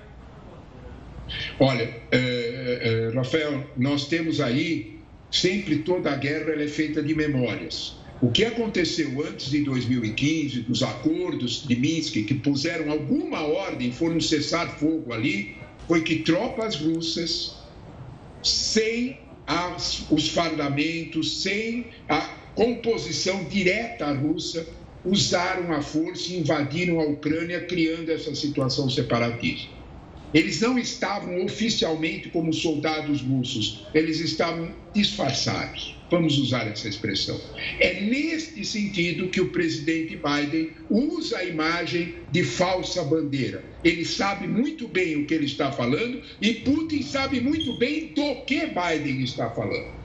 Olha, 1.58 1.90
é, 2.12 3.10
é, 3.10 3.16
Rafael, 3.16 3.64
nós 3.76 4.06
temos 4.06 4.40
aí 4.40 4.95
Sempre 5.30 5.78
toda 5.78 6.10
a 6.10 6.16
guerra 6.16 6.52
é 6.52 6.68
feita 6.68 7.02
de 7.02 7.14
memórias. 7.14 7.96
O 8.20 8.30
que 8.30 8.44
aconteceu 8.44 9.22
antes 9.26 9.50
de 9.50 9.62
2015, 9.62 10.62
dos 10.62 10.82
acordos 10.82 11.66
de 11.66 11.76
Minsk, 11.76 12.14
que 12.24 12.34
puseram 12.34 12.90
alguma 12.90 13.42
ordem, 13.42 13.92
foram 13.92 14.18
cessar 14.20 14.78
fogo 14.78 15.12
ali, 15.12 15.56
foi 15.86 16.02
que 16.02 16.20
tropas 16.20 16.76
russas, 16.76 17.56
sem 18.42 19.18
as, 19.46 20.06
os 20.10 20.28
fardamentos, 20.28 21.42
sem 21.42 21.88
a 22.08 22.20
composição 22.54 23.44
direta 23.44 24.10
russa, 24.12 24.66
usaram 25.04 25.72
a 25.72 25.82
força 25.82 26.32
e 26.32 26.38
invadiram 26.38 26.98
a 26.98 27.04
Ucrânia, 27.04 27.60
criando 27.66 28.10
essa 28.10 28.34
situação 28.34 28.88
separatista. 28.88 29.75
Eles 30.34 30.60
não 30.60 30.78
estavam 30.78 31.44
oficialmente 31.44 32.28
como 32.28 32.52
soldados 32.52 33.22
russos, 33.22 33.86
eles 33.94 34.20
estavam 34.20 34.70
disfarçados. 34.92 35.96
Vamos 36.10 36.38
usar 36.38 36.68
essa 36.68 36.88
expressão. 36.88 37.40
É 37.80 38.00
neste 38.00 38.64
sentido 38.64 39.28
que 39.28 39.40
o 39.40 39.50
presidente 39.50 40.16
Biden 40.16 40.70
usa 40.88 41.38
a 41.38 41.44
imagem 41.44 42.14
de 42.30 42.44
falsa 42.44 43.02
bandeira. 43.02 43.64
Ele 43.82 44.04
sabe 44.04 44.46
muito 44.46 44.86
bem 44.86 45.16
o 45.16 45.26
que 45.26 45.34
ele 45.34 45.46
está 45.46 45.72
falando 45.72 46.22
e 46.40 46.54
Putin 46.54 47.02
sabe 47.02 47.40
muito 47.40 47.76
bem 47.78 48.12
do 48.14 48.42
que 48.42 48.66
Biden 48.66 49.22
está 49.24 49.50
falando. 49.50 49.96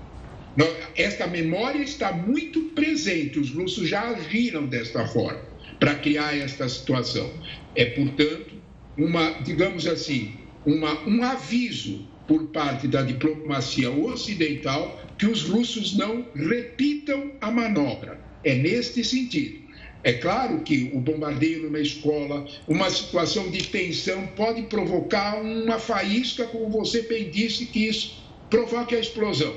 Esta 0.96 1.28
memória 1.28 1.82
está 1.82 2.12
muito 2.12 2.62
presente, 2.75 3.40
os 3.40 3.51
russos 3.51 3.88
já 3.88 4.10
agiram 4.10 4.66
desta 4.66 5.08
forma 5.08 5.40
para 5.80 5.96
criar 5.96 6.38
esta 6.38 6.68
situação. 6.68 7.32
É, 7.75 7.86
portanto, 7.86 8.61
uma, 8.98 9.31
digamos 9.41 9.88
assim, 9.88 10.33
uma, 10.65 11.00
um 11.07 11.24
aviso 11.24 12.05
por 12.27 12.48
parte 12.48 12.88
da 12.88 13.01
diplomacia 13.01 13.89
ocidental 13.91 15.01
que 15.17 15.25
os 15.25 15.43
russos 15.43 15.98
não 15.98 16.25
repitam 16.36 17.31
a 17.41 17.51
manobra. 17.51 18.19
É 18.43 18.55
neste 18.55 19.03
sentido. 19.03 19.62
É 20.03 20.13
claro 20.13 20.62
que 20.62 20.89
o 20.93 21.00
bombardeio 21.00 21.63
numa 21.63 21.79
escola, 21.79 22.48
uma 22.67 22.89
situação 22.89 23.51
de 23.51 23.67
tensão, 23.67 24.25
pode 24.36 24.63
provocar 24.63 25.39
uma 25.41 25.77
faísca, 25.77 26.45
como 26.45 26.69
você 26.69 27.03
bem 27.03 27.29
disse, 27.29 27.67
que 27.67 27.88
isso 27.88 28.24
provoque 28.50 28.95
a 28.95 29.00
explosão. 29.00 29.55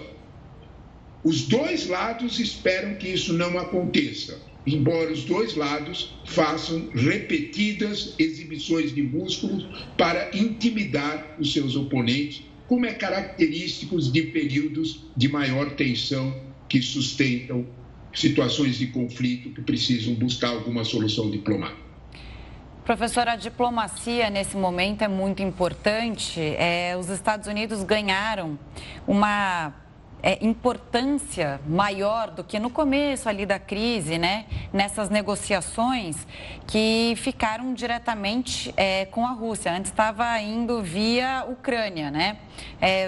Os 1.22 1.48
dois 1.48 1.86
lados 1.86 2.38
esperam 2.38 2.96
que 2.96 3.08
isso 3.08 3.32
não 3.32 3.58
aconteça 3.58 4.38
embora 4.66 5.12
os 5.12 5.24
dois 5.24 5.54
lados 5.54 6.14
façam 6.24 6.88
repetidas 6.94 8.14
exibições 8.18 8.94
de 8.94 9.02
músculos 9.02 9.66
para 9.96 10.30
intimidar 10.36 11.36
os 11.38 11.52
seus 11.52 11.76
oponentes, 11.76 12.42
como 12.66 12.86
é 12.86 12.94
característico 12.94 14.00
de 14.00 14.22
períodos 14.22 15.04
de 15.16 15.28
maior 15.28 15.70
tensão 15.72 16.34
que 16.68 16.80
sustentam 16.80 17.66
situações 18.14 18.78
de 18.78 18.86
conflito 18.86 19.50
que 19.50 19.60
precisam 19.60 20.14
buscar 20.14 20.48
alguma 20.50 20.84
solução 20.84 21.30
diplomática. 21.30 21.84
Professora, 22.84 23.32
a 23.32 23.36
diplomacia 23.36 24.28
nesse 24.28 24.56
momento 24.56 25.02
é 25.02 25.08
muito 25.08 25.42
importante. 25.42 26.38
É, 26.38 26.94
os 26.98 27.08
Estados 27.08 27.46
Unidos 27.46 27.82
ganharam 27.82 28.58
uma 29.06 29.74
é, 30.24 30.38
importância 30.40 31.60
maior 31.66 32.30
do 32.30 32.42
que 32.42 32.58
no 32.58 32.70
começo 32.70 33.28
ali 33.28 33.44
da 33.44 33.58
crise, 33.58 34.16
né? 34.16 34.46
Nessas 34.72 35.10
negociações 35.10 36.26
que 36.66 37.12
ficaram 37.18 37.74
diretamente 37.74 38.72
é, 38.74 39.04
com 39.04 39.26
a 39.26 39.32
Rússia. 39.32 39.70
Antes 39.70 39.90
estava 39.90 40.40
indo 40.40 40.82
via 40.82 41.44
Ucrânia, 41.46 42.10
né? 42.10 42.38
É, 42.80 43.02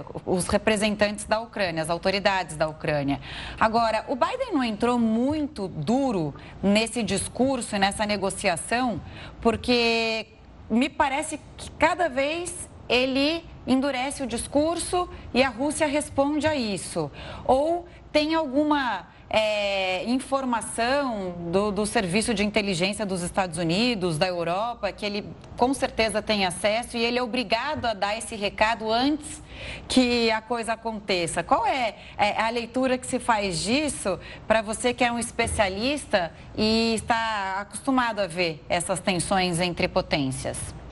é, 0.00 0.04
os 0.24 0.48
representantes 0.48 1.26
da 1.26 1.38
Ucrânia, 1.38 1.82
as 1.82 1.90
autoridades 1.90 2.56
da 2.56 2.66
Ucrânia. 2.66 3.20
Agora, 3.60 4.06
o 4.08 4.16
Biden 4.16 4.54
não 4.54 4.64
entrou 4.64 4.98
muito 4.98 5.68
duro 5.68 6.34
nesse 6.62 7.02
discurso 7.02 7.76
e 7.76 7.78
nessa 7.78 8.06
negociação, 8.06 9.02
porque 9.38 10.28
me 10.70 10.88
parece 10.88 11.38
que 11.58 11.70
cada 11.72 12.08
vez 12.08 12.70
ele 12.88 13.44
endurece 13.66 14.22
o 14.22 14.26
discurso 14.26 15.08
e 15.32 15.42
a 15.42 15.48
Rússia 15.48 15.86
responde 15.86 16.46
a 16.46 16.54
isso? 16.54 17.10
Ou 17.46 17.86
tem 18.12 18.34
alguma 18.34 19.06
é, 19.28 20.04
informação 20.04 21.32
do, 21.50 21.72
do, 21.72 21.84
Serviço 21.84 22.32
de 22.32 22.44
Inteligência 22.44 23.04
dos 23.04 23.22
Estados 23.22 23.58
Unidos, 23.58 24.16
da 24.16 24.28
Europa, 24.28 24.92
que 24.92 25.04
ele 25.04 25.24
com 25.56 25.74
certeza 25.74 26.22
tem 26.22 26.44
acesso 26.44 26.96
e 26.96 27.04
ele 27.04 27.18
é 27.18 27.22
obrigado 27.22 27.86
a 27.86 27.94
dar 27.94 28.16
esse 28.16 28.36
recado 28.36 28.92
antes 28.92 29.42
que 29.88 30.30
a 30.30 30.40
coisa 30.40 30.74
aconteça? 30.74 31.42
Qual 31.42 31.66
é, 31.66 31.96
é 32.16 32.40
a 32.40 32.48
leitura 32.50 32.96
que 32.96 33.06
se 33.06 33.18
faz 33.18 33.58
disso 33.60 34.20
para 34.46 34.62
você 34.62 34.94
que 34.94 35.02
é 35.02 35.10
um 35.10 35.18
especialista 35.18 36.32
e 36.56 36.94
está 36.94 37.56
acostumado 37.60 38.20
a 38.20 38.26
ver 38.28 38.64
essas 38.68 39.00
tensões 39.00 39.58
entre 39.58 39.88
potências? 39.88 40.83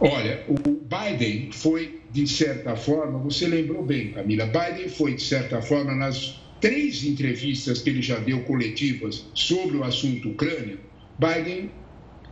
Olha, 0.00 0.44
o 0.48 0.54
Biden 0.54 1.50
foi, 1.52 2.00
de 2.10 2.26
certa 2.26 2.76
forma, 2.76 3.18
você 3.18 3.46
lembrou 3.46 3.82
bem, 3.82 4.12
Camila, 4.12 4.46
Biden 4.46 4.88
foi, 4.88 5.14
de 5.14 5.22
certa 5.22 5.62
forma, 5.62 5.94
nas 5.94 6.40
três 6.60 7.04
entrevistas 7.04 7.80
que 7.80 7.90
ele 7.90 8.02
já 8.02 8.18
deu 8.18 8.42
coletivas 8.42 9.26
sobre 9.34 9.78
o 9.78 9.84
assunto 9.84 10.30
Ucrânia, 10.30 10.78
Biden 11.18 11.70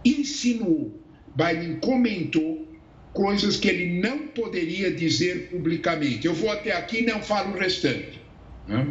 insinuou, 0.04 1.00
Biden 1.34 1.76
comentou 1.76 2.68
coisas 3.14 3.56
que 3.56 3.68
ele 3.68 4.00
não 4.00 4.26
poderia 4.28 4.90
dizer 4.92 5.48
publicamente. 5.50 6.26
Eu 6.26 6.34
vou 6.34 6.50
até 6.50 6.72
aqui 6.72 6.98
e 6.98 7.06
não 7.06 7.22
falo 7.22 7.54
o 7.54 7.58
restante. 7.58 8.20
Né? 8.66 8.86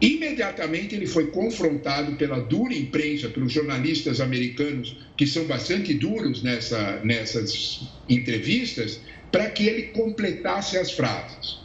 Imediatamente 0.00 0.94
ele 0.94 1.06
foi 1.06 1.28
confrontado 1.32 2.14
pela 2.16 2.38
dura 2.38 2.72
imprensa, 2.72 3.28
pelos 3.28 3.52
jornalistas 3.52 4.20
americanos, 4.20 4.96
que 5.16 5.26
são 5.26 5.44
bastante 5.44 5.92
duros 5.94 6.42
nessa, 6.42 7.00
nessas 7.04 8.02
entrevistas, 8.08 9.00
para 9.32 9.50
que 9.50 9.66
ele 9.66 9.88
completasse 9.88 10.78
as 10.78 10.92
frases. 10.92 11.58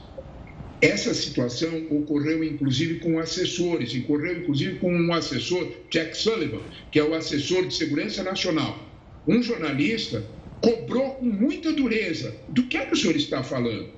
Essa 0.81 1.13
situação 1.13 1.85
ocorreu 1.91 2.43
inclusive 2.43 2.99
com 2.99 3.19
assessores, 3.19 3.93
ocorreu 3.95 4.41
inclusive 4.41 4.79
com 4.79 4.93
um 4.93 5.13
assessor, 5.13 5.71
Jack 5.89 6.17
Sullivan, 6.17 6.61
que 6.91 6.99
é 6.99 7.03
o 7.03 7.13
assessor 7.13 7.67
de 7.67 7.75
segurança 7.75 8.23
nacional. 8.23 8.91
Um 9.27 9.41
jornalista 9.41 10.27
cobrou 10.59 11.11
com 11.11 11.25
muita 11.25 11.71
dureza 11.71 12.35
do 12.49 12.63
que 12.63 12.77
é 12.77 12.85
que 12.85 12.93
o 12.93 12.97
senhor 12.97 13.15
está 13.15 13.43
falando. 13.43 13.93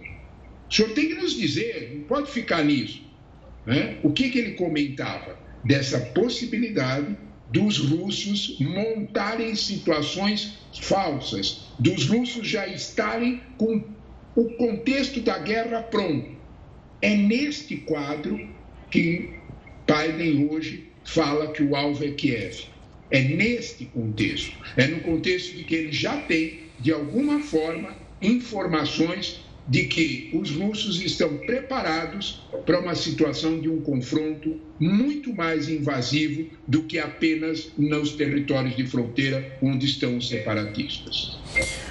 O 0.70 0.74
senhor 0.74 0.92
tem 0.94 1.08
que 1.08 1.16
nos 1.16 1.36
dizer, 1.36 1.92
não 1.96 2.04
pode 2.04 2.30
ficar 2.30 2.64
nisso. 2.64 3.05
Né? 3.66 3.98
O 4.04 4.12
que, 4.12 4.30
que 4.30 4.40
ele 4.40 4.52
comentava? 4.52 5.38
Dessa 5.64 6.00
possibilidade 6.00 7.18
dos 7.50 7.78
russos 7.78 8.58
montarem 8.60 9.56
situações 9.56 10.58
falsas, 10.82 11.68
dos 11.80 12.08
russos 12.08 12.48
já 12.48 12.68
estarem 12.68 13.42
com 13.58 13.84
o 14.36 14.50
contexto 14.56 15.22
da 15.22 15.40
guerra 15.40 15.82
pronto. 15.82 16.36
É 17.02 17.16
neste 17.16 17.78
quadro 17.78 18.50
que 18.90 19.34
Biden 19.88 20.50
hoje 20.50 20.88
fala 21.04 21.52
que 21.52 21.64
o 21.64 21.76
alvo 21.76 22.04
é 22.04 22.12
Kiev. 22.12 22.66
É 23.12 23.22
neste 23.22 23.86
contexto. 23.86 24.58
É 24.76 24.88
no 24.88 25.00
contexto 25.02 25.56
de 25.56 25.64
que 25.64 25.76
ele 25.76 25.92
já 25.92 26.18
tem, 26.22 26.62
de 26.80 26.92
alguma 26.92 27.40
forma, 27.40 27.96
informações 28.22 29.45
de 29.68 29.86
que 29.86 30.30
os 30.34 30.52
russos 30.52 31.02
estão 31.02 31.38
preparados 31.40 32.48
para 32.66 32.80
uma 32.80 32.94
situação 32.96 33.60
de 33.60 33.70
um 33.70 33.82
confronto 33.82 34.60
muito 34.80 35.34
mais 35.34 35.70
invasivo 35.70 36.50
do 36.68 36.84
que 36.84 37.00
apenas 37.00 37.72
nos 37.78 38.12
territórios 38.12 38.76
de 38.76 38.86
fronteira 38.86 39.58
onde 39.62 39.86
estão 39.86 40.18
os 40.18 40.28
separatistas. 40.28 41.38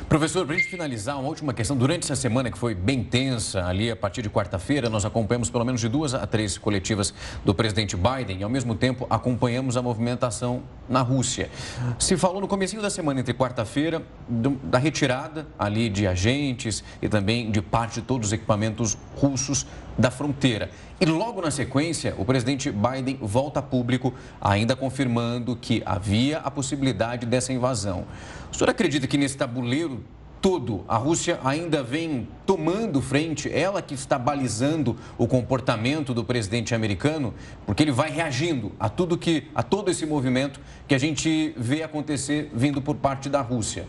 Professor, 0.08 0.46
para 0.46 0.54
a 0.54 0.58
gente 0.58 0.68
finalizar, 0.68 1.18
uma 1.18 1.28
última 1.28 1.54
questão. 1.54 1.76
Durante 1.76 2.04
essa 2.04 2.14
semana, 2.14 2.50
que 2.50 2.58
foi 2.58 2.74
bem 2.74 3.02
tensa, 3.02 3.64
ali 3.66 3.90
a 3.90 3.96
partir 3.96 4.20
de 4.20 4.28
quarta-feira, 4.28 4.90
nós 4.90 5.04
acompanhamos 5.04 5.48
pelo 5.48 5.64
menos 5.64 5.80
de 5.80 5.88
duas 5.88 6.12
a 6.14 6.26
três 6.26 6.58
coletivas 6.58 7.14
do 7.44 7.54
presidente 7.54 7.96
Biden 7.96 8.38
e, 8.40 8.42
ao 8.44 8.50
mesmo 8.50 8.74
tempo, 8.74 9.06
acompanhamos 9.08 9.76
a 9.76 9.82
movimentação 9.82 10.62
na 10.88 11.00
Rússia. 11.00 11.50
Se 11.98 12.16
falou 12.16 12.40
no 12.40 12.46
começo 12.46 12.80
da 12.80 12.90
semana, 12.90 13.20
entre 13.20 13.32
quarta-feira, 13.32 14.02
da 14.28 14.78
retirada 14.78 15.46
ali 15.58 15.88
de 15.88 16.06
agentes 16.06 16.84
e 17.00 17.08
também 17.08 17.50
de 17.50 17.62
parte 17.62 18.00
de 18.00 18.02
todos 18.02 18.28
os 18.28 18.32
equipamentos 18.32 18.98
russos 19.16 19.66
da 19.96 20.10
fronteira. 20.10 20.70
E 21.00 21.06
logo 21.06 21.40
na 21.40 21.50
sequência, 21.50 22.14
o 22.18 22.24
presidente 22.24 22.70
Biden 22.70 23.18
volta 23.20 23.60
a 23.60 23.62
público, 23.62 24.12
ainda 24.40 24.74
confirmando 24.76 25.56
que 25.56 25.82
havia 25.84 26.38
a 26.38 26.50
possibilidade 26.50 27.26
dessa 27.26 27.52
invasão. 27.52 28.04
O 28.52 28.54
senhor 28.54 28.70
acredita 28.70 29.06
que 29.06 29.18
nesse 29.18 29.36
tabuleiro 29.36 30.02
todo 30.44 30.84
a 30.86 30.98
Rússia 30.98 31.40
ainda 31.42 31.82
vem 31.82 32.28
tomando 32.44 33.00
frente, 33.00 33.50
ela 33.50 33.80
que 33.80 33.94
está 33.94 34.18
balizando 34.18 34.94
o 35.16 35.26
comportamento 35.26 36.12
do 36.12 36.22
presidente 36.22 36.74
americano, 36.74 37.32
porque 37.64 37.82
ele 37.82 37.90
vai 37.90 38.10
reagindo 38.10 38.70
a 38.78 38.90
tudo 38.90 39.16
que 39.16 39.44
a 39.54 39.62
todo 39.62 39.90
esse 39.90 40.04
movimento 40.04 40.60
que 40.86 40.94
a 40.94 40.98
gente 40.98 41.54
vê 41.56 41.82
acontecer 41.82 42.50
vindo 42.54 42.82
por 42.82 42.94
parte 42.96 43.30
da 43.30 43.40
Rússia? 43.40 43.86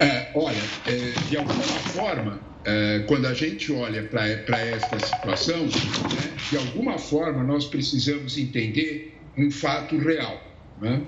É, 0.00 0.32
olha, 0.34 0.62
é, 0.86 1.12
de 1.28 1.36
alguma 1.36 1.62
forma, 1.62 2.40
é, 2.68 2.98
quando 3.06 3.26
a 3.26 3.32
gente 3.32 3.72
olha 3.72 4.02
para 4.02 4.28
esta 4.28 4.98
situação, 4.98 5.64
né, 5.64 6.36
de 6.50 6.56
alguma 6.58 6.98
forma 6.98 7.42
nós 7.42 7.64
precisamos 7.64 8.36
entender 8.36 9.16
um 9.38 9.50
fato 9.50 9.96
real. 9.96 10.38
Né? 10.78 11.00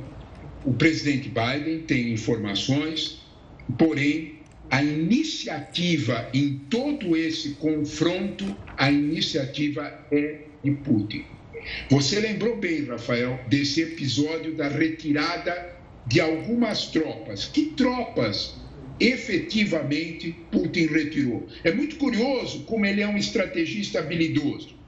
O 0.65 0.73
presidente 0.73 1.29
Biden 1.29 1.81
tem 1.81 2.13
informações, 2.13 3.21
porém, 3.79 4.41
a 4.71 4.83
iniciativa 4.83 6.31
em 6.33 6.61
todo 6.71 7.15
esse 7.15 7.51
confronto, 7.51 8.57
a 8.79 8.91
iniciativa 8.91 9.93
é 10.11 10.39
de 10.65 10.71
Putin. 10.71 11.27
Você 11.91 12.21
lembrou 12.21 12.57
bem, 12.57 12.87
Rafael, 12.87 13.39
desse 13.49 13.83
episódio 13.83 14.55
da 14.55 14.69
retirada 14.69 15.77
de 16.07 16.21
algumas 16.21 16.87
tropas. 16.87 17.45
Que 17.45 17.67
tropas 17.67 18.55
efetivamente 19.01 20.37
Putin 20.53 20.87
retirou? 20.87 21.49
É 21.65 21.73
muito 21.73 21.97
curioso 21.97 22.65
como 22.65 22.85
ele 22.85 23.01
é 23.01 23.09
um 23.09 23.17
estrategista 23.17 23.99
habilidoso. 23.99 24.79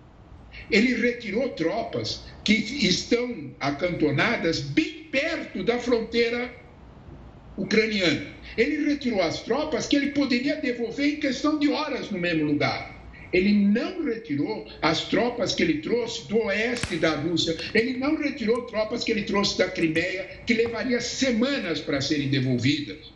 Ele 0.71 0.95
retirou 0.95 1.49
tropas 1.51 2.23
que 2.45 2.53
estão 2.53 3.55
acantonadas 3.59 4.61
bem 4.61 5.09
perto 5.11 5.65
da 5.65 5.79
fronteira 5.79 6.53
ucraniana. 7.57 8.27
Ele 8.57 8.85
retirou 8.85 9.23
as 9.23 9.43
tropas 9.43 9.87
que 9.87 9.97
ele 9.97 10.11
poderia 10.11 10.57
devolver 10.57 11.15
em 11.15 11.17
questão 11.17 11.59
de 11.59 11.69
horas 11.69 12.11
no 12.11 12.19
mesmo 12.19 12.45
lugar. 12.45 12.93
Ele 13.33 13.53
não 13.53 14.05
retirou 14.05 14.69
as 14.83 15.09
tropas 15.09 15.55
que 15.55 15.63
ele 15.63 15.81
trouxe 15.81 16.29
do 16.29 16.37
oeste 16.45 16.97
da 16.97 17.17
Rússia. 17.17 17.57
Ele 17.73 17.97
não 17.97 18.17
retirou 18.17 18.63
tropas 18.67 19.05
que 19.05 19.11
ele 19.11 19.23
trouxe 19.23 19.57
da 19.57 19.69
Crimeia, 19.69 20.43
que 20.47 20.53
levaria 20.53 21.01
semanas 21.01 21.81
para 21.81 22.03
serem 22.03 22.29
devolvidas. 22.29 23.11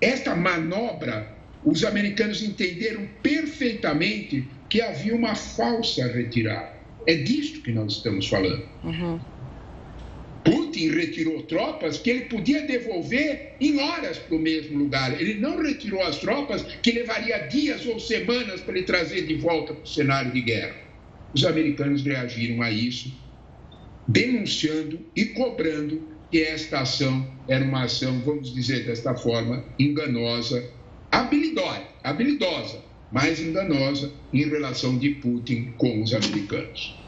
Esta 0.00 0.34
manobra, 0.34 1.34
os 1.64 1.84
americanos 1.84 2.42
entenderam 2.42 3.08
perfeitamente 3.22 4.46
que 4.68 4.80
havia 4.80 5.14
uma 5.14 5.34
falsa 5.34 6.06
retirada. 6.06 6.76
É 7.06 7.14
disto 7.14 7.62
que 7.62 7.72
nós 7.72 7.94
estamos 7.94 8.28
falando. 8.28 8.68
Uhum. 8.84 9.18
Putin 10.44 10.90
retirou 10.90 11.42
tropas 11.42 11.98
que 11.98 12.10
ele 12.10 12.20
podia 12.26 12.62
devolver 12.62 13.54
em 13.60 13.80
horas 13.80 14.18
para 14.18 14.36
o 14.36 14.38
mesmo 14.38 14.78
lugar. 14.78 15.20
Ele 15.20 15.34
não 15.34 15.62
retirou 15.62 16.02
as 16.02 16.18
tropas 16.18 16.62
que 16.62 16.92
levaria 16.92 17.48
dias 17.48 17.84
ou 17.86 17.98
semanas 17.98 18.60
para 18.60 18.76
ele 18.76 18.86
trazer 18.86 19.26
de 19.26 19.34
volta 19.34 19.74
para 19.74 19.82
o 19.82 19.86
cenário 19.86 20.32
de 20.32 20.40
guerra. 20.40 20.76
Os 21.34 21.44
americanos 21.44 22.02
reagiram 22.02 22.62
a 22.62 22.70
isso, 22.70 23.12
denunciando 24.06 25.00
e 25.14 25.26
cobrando 25.26 26.17
que 26.30 26.42
esta 26.42 26.80
ação 26.80 27.26
era 27.48 27.64
uma 27.64 27.84
ação, 27.84 28.20
vamos 28.20 28.52
dizer 28.52 28.84
desta 28.84 29.14
forma, 29.14 29.64
enganosa, 29.78 30.70
habilidosa, 31.10 31.82
habilidosa, 32.02 32.82
mas 33.10 33.40
enganosa 33.40 34.12
em 34.32 34.48
relação 34.48 34.98
de 34.98 35.10
Putin 35.10 35.72
com 35.76 36.02
os 36.02 36.12
americanos. 36.12 36.98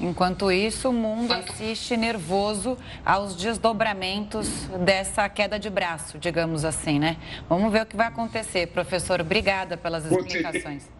Enquanto 0.00 0.50
isso, 0.50 0.88
o 0.88 0.92
mundo 0.94 1.30
assiste 1.32 1.94
nervoso 1.94 2.78
aos 3.04 3.36
desdobramentos 3.36 4.48
dessa 4.82 5.28
queda 5.28 5.58
de 5.58 5.68
braço, 5.68 6.18
digamos 6.18 6.64
assim, 6.64 6.98
né? 6.98 7.18
Vamos 7.48 7.70
ver 7.70 7.82
o 7.82 7.86
que 7.86 7.96
vai 7.96 8.06
acontecer. 8.06 8.68
Professor, 8.68 9.20
obrigada 9.20 9.76
pelas 9.76 10.06
explicações. 10.10 10.84
Tem, 10.84 10.92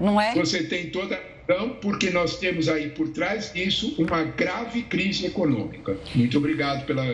Não 0.00 0.18
é? 0.18 0.34
Você 0.34 0.62
tem 0.62 0.90
toda 0.90 1.20
razão, 1.48 1.70
porque 1.80 2.10
nós 2.10 2.36
temos 2.36 2.68
aí 2.68 2.90
por 2.90 3.08
trás 3.08 3.52
disso 3.52 3.94
uma 3.98 4.22
grave 4.22 4.82
crise 4.82 5.26
econômica. 5.26 5.96
Muito 6.14 6.36
obrigado 6.36 6.84
pela, 6.84 7.04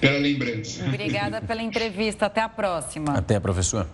pela 0.00 0.18
lembrança. 0.18 0.84
Obrigada 0.84 1.40
pela 1.40 1.62
entrevista. 1.62 2.26
Até 2.26 2.42
a 2.42 2.48
próxima. 2.48 3.14
Até, 3.14 3.40
professor. 3.40 3.86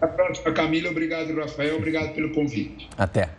Até 0.00 0.06
a 0.06 0.14
próxima, 0.14 0.52
Camila. 0.52 0.90
Obrigado, 0.90 1.34
Rafael. 1.34 1.76
Obrigado 1.76 2.14
pelo 2.14 2.30
convite. 2.34 2.88
Até. 2.96 3.30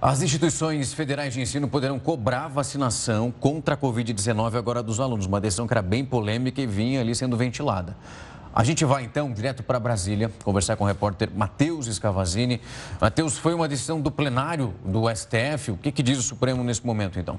As 0.00 0.22
instituições 0.22 0.92
federais 0.92 1.34
de 1.34 1.40
ensino 1.40 1.68
poderão 1.68 1.98
cobrar 1.98 2.46
vacinação 2.46 3.32
contra 3.32 3.74
a 3.74 3.76
Covid-19 3.76 4.54
agora 4.54 4.80
dos 4.80 5.00
alunos. 5.00 5.26
Uma 5.26 5.40
decisão 5.40 5.66
que 5.66 5.72
era 5.72 5.82
bem 5.82 6.04
polêmica 6.04 6.60
e 6.62 6.66
vinha 6.66 7.00
ali 7.00 7.14
sendo 7.16 7.36
ventilada. 7.36 7.96
A 8.58 8.64
gente 8.64 8.84
vai 8.84 9.04
então 9.04 9.32
direto 9.32 9.62
para 9.62 9.78
Brasília 9.78 10.32
conversar 10.42 10.74
com 10.74 10.82
o 10.82 10.86
repórter 10.88 11.30
Matheus 11.32 11.86
Escavazini. 11.86 12.60
Matheus, 13.00 13.38
foi 13.38 13.54
uma 13.54 13.68
decisão 13.68 14.00
do 14.00 14.10
plenário 14.10 14.74
do 14.84 15.04
STF. 15.14 15.70
O 15.70 15.76
que, 15.76 15.92
que 15.92 16.02
diz 16.02 16.18
o 16.18 16.22
Supremo 16.22 16.64
nesse 16.64 16.84
momento 16.84 17.20
então? 17.20 17.38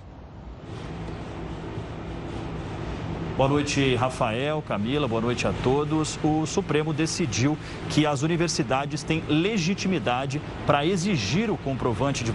Boa 3.39 3.47
noite, 3.47 3.95
Rafael, 3.95 4.61
Camila, 4.61 5.07
boa 5.07 5.21
noite 5.21 5.47
a 5.47 5.53
todos. 5.63 6.19
O 6.21 6.45
Supremo 6.45 6.91
decidiu 6.91 7.57
que 7.89 8.05
as 8.05 8.21
universidades 8.21 9.01
têm 9.01 9.23
legitimidade 9.29 10.41
para 10.67 10.85
exigir 10.85 11.49
o 11.49 11.55
comprovante 11.55 12.21
de 12.21 12.33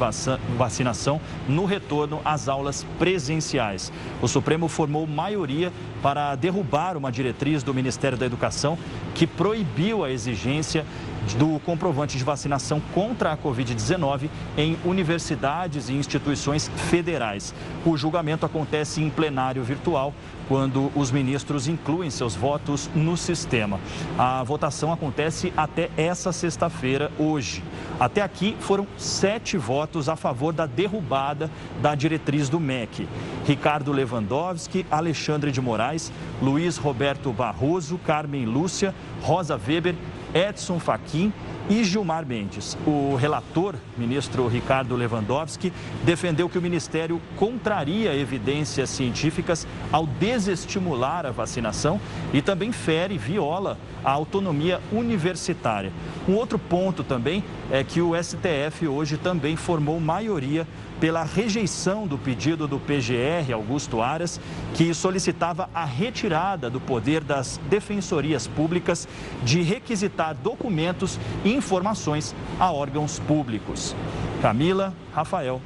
vacinação 0.57 1.21
no 1.47 1.67
retorno 1.67 2.23
às 2.25 2.49
aulas 2.49 2.87
presenciais. 2.99 3.93
O 4.23 4.27
Supremo 4.27 4.67
formou 4.67 5.07
maioria 5.07 5.71
para 6.03 6.35
derrubar 6.37 6.97
uma 6.97 7.12
diretriz 7.12 7.62
do 7.62 7.75
Ministério 7.75 8.17
da 8.17 8.25
Educação 8.25 8.79
que 9.14 9.27
proibiu 9.27 10.05
a 10.05 10.11
exigência 10.11 10.87
do 11.32 11.58
comprovante 11.60 12.18
de 12.18 12.24
vacinação 12.24 12.80
contra 12.92 13.32
a 13.32 13.37
Covid-19 13.37 14.28
em 14.56 14.76
universidades 14.84 15.88
e 15.88 15.94
instituições 15.94 16.70
federais. 16.90 17.54
O 17.84 17.96
julgamento 17.96 18.44
acontece 18.44 19.02
em 19.02 19.10
plenário 19.10 19.64
virtual 19.64 20.14
quando 20.48 20.92
os 20.94 21.10
ministros 21.10 21.66
incluem 21.68 22.10
seus 22.10 22.34
votos 22.34 22.90
no 22.94 23.16
sistema. 23.16 23.80
A 24.18 24.42
votação 24.42 24.92
acontece 24.92 25.52
até 25.56 25.90
essa 25.96 26.32
sexta-feira, 26.32 27.10
hoje. 27.18 27.62
Até 27.98 28.22
aqui 28.22 28.56
foram 28.60 28.87
sete 28.96 29.56
votos 29.56 30.08
a 30.08 30.16
favor 30.16 30.52
da 30.52 30.66
derrubada 30.66 31.50
da 31.80 31.94
diretriz 31.94 32.48
do 32.48 32.60
MEC. 32.60 33.08
Ricardo 33.46 33.92
Lewandowski, 33.92 34.84
Alexandre 34.90 35.50
de 35.50 35.60
Moraes, 35.60 36.12
Luiz 36.42 36.76
Roberto 36.76 37.32
Barroso, 37.32 37.98
Carmen 37.98 38.44
Lúcia, 38.44 38.94
Rosa 39.22 39.58
Weber, 39.66 39.94
Edson 40.35 40.81
Fachin 40.81 41.33
e 41.68 41.83
Gilmar 41.83 42.27
Mendes. 42.27 42.77
O 42.87 43.14
relator, 43.14 43.74
ministro 43.96 44.46
Ricardo 44.48 44.96
Lewandowski, 44.96 45.72
defendeu 46.05 46.48
que 46.48 46.59
o 46.59 46.62
ministério 46.62 47.20
contraria 47.37 48.14
evidências 48.14 48.90
científicas 48.90 49.66
ao 49.90 50.07
desestimular 50.07 51.27
a 51.27 51.31
vacinação 51.31 52.00
e 52.33 52.42
também 52.42 52.72
fere, 52.72 53.16
viola 53.16 53.79
a 54.05 54.11
autonomia 54.11 54.81
universitária. 54.92 55.92
Um 56.29 56.35
outro 56.35 56.59
ponto 56.59 57.03
também 57.03 57.42
é 57.70 57.83
que 57.83 58.00
o 58.00 58.12
STF 58.22 58.87
hoje 58.87 59.16
também 59.16 59.57
formou 59.57 59.98
maioria 59.98 60.66
pela 61.00 61.24
rejeição 61.24 62.07
do 62.07 62.16
pedido 62.16 62.66
do 62.68 62.79
PGR 62.79 63.53
Augusto 63.53 64.00
Aras, 64.00 64.40
que 64.74 64.94
solicitava 64.94 65.68
a 65.74 65.85
retirada 65.85 66.70
do 66.70 66.81
poder 66.81 67.22
das 67.22 67.61
defensorias 67.68 68.46
públicas 68.46 69.09
de 69.42 69.61
requisitar 69.62 70.35
documentos 70.35 71.18
e 71.44 71.54
informações 71.55 72.35
a 72.59 72.73
órgãos 72.73 73.19
públicos. 73.19 73.95
Camila, 74.43 74.93
Rafael. 75.14 75.61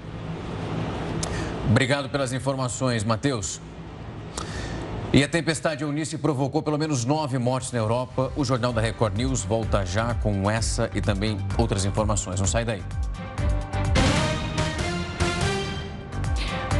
Obrigado 1.71 2.09
pelas 2.09 2.33
informações, 2.33 3.05
Matheus. 3.05 3.61
E 5.13 5.25
a 5.25 5.29
tempestade 5.29 5.83
Eunice 5.83 6.19
provocou 6.19 6.63
pelo 6.63 6.77
menos 6.79 7.05
nove 7.05 7.39
mortes 7.39 7.73
na 7.73 7.79
Europa. 7.79 8.31
O 8.37 8.45
Jornal 8.45 8.73
da 8.73 8.81
Record 8.81 9.17
News 9.17 9.43
volta 9.43 9.85
já 9.85 10.15
com 10.15 10.51
essa 10.51 10.91
e 10.95 11.01
também 11.01 11.39
outras 11.57 11.85
informações. 11.85 12.39
Não 12.39 12.47
sai 12.47 12.65
daí. 12.65 12.83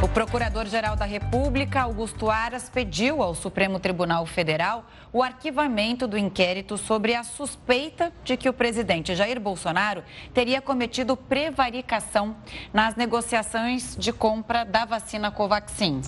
O 0.01 0.07
Procurador-Geral 0.07 0.95
da 0.95 1.03
República, 1.03 1.81
Augusto 1.81 2.29
Aras, 2.29 2.69
pediu 2.69 3.21
ao 3.21 3.35
Supremo 3.35 3.81
Tribunal 3.81 4.25
Federal 4.25 4.85
o 5.11 5.21
arquivamento 5.21 6.07
do 6.07 6.17
inquérito 6.17 6.77
sobre 6.77 7.13
a 7.13 7.23
suspeita 7.25 8.09
de 8.23 8.37
que 8.37 8.47
o 8.47 8.53
presidente 8.53 9.13
Jair 9.13 9.41
Bolsonaro 9.41 10.01
teria 10.33 10.61
cometido 10.61 11.17
prevaricação 11.17 12.33
nas 12.73 12.95
negociações 12.95 13.97
de 13.97 14.13
compra 14.13 14.63
da 14.63 14.85
vacina 14.85 15.31
Covaxin. 15.31 16.01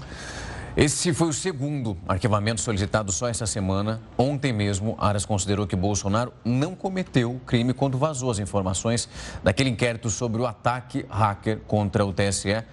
Esse 0.77 1.13
foi 1.13 1.27
o 1.27 1.33
segundo 1.33 1.97
arquivamento 2.07 2.61
solicitado 2.61 3.11
só 3.11 3.27
essa 3.27 3.45
semana. 3.45 4.01
Ontem 4.17 4.53
mesmo, 4.53 4.95
Aras 4.97 5.25
considerou 5.25 5.67
que 5.67 5.75
Bolsonaro 5.75 6.31
não 6.45 6.75
cometeu 6.75 7.41
crime 7.45 7.73
quando 7.73 7.97
vazou 7.97 8.31
as 8.31 8.39
informações 8.39 9.09
daquele 9.43 9.69
inquérito 9.69 10.09
sobre 10.09 10.41
o 10.41 10.47
ataque 10.47 11.05
hacker 11.09 11.59
contra 11.67 12.05
o 12.05 12.13
TSE 12.13 12.63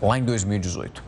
lá 0.00 0.18
em 0.18 0.24
2018. 0.24 1.04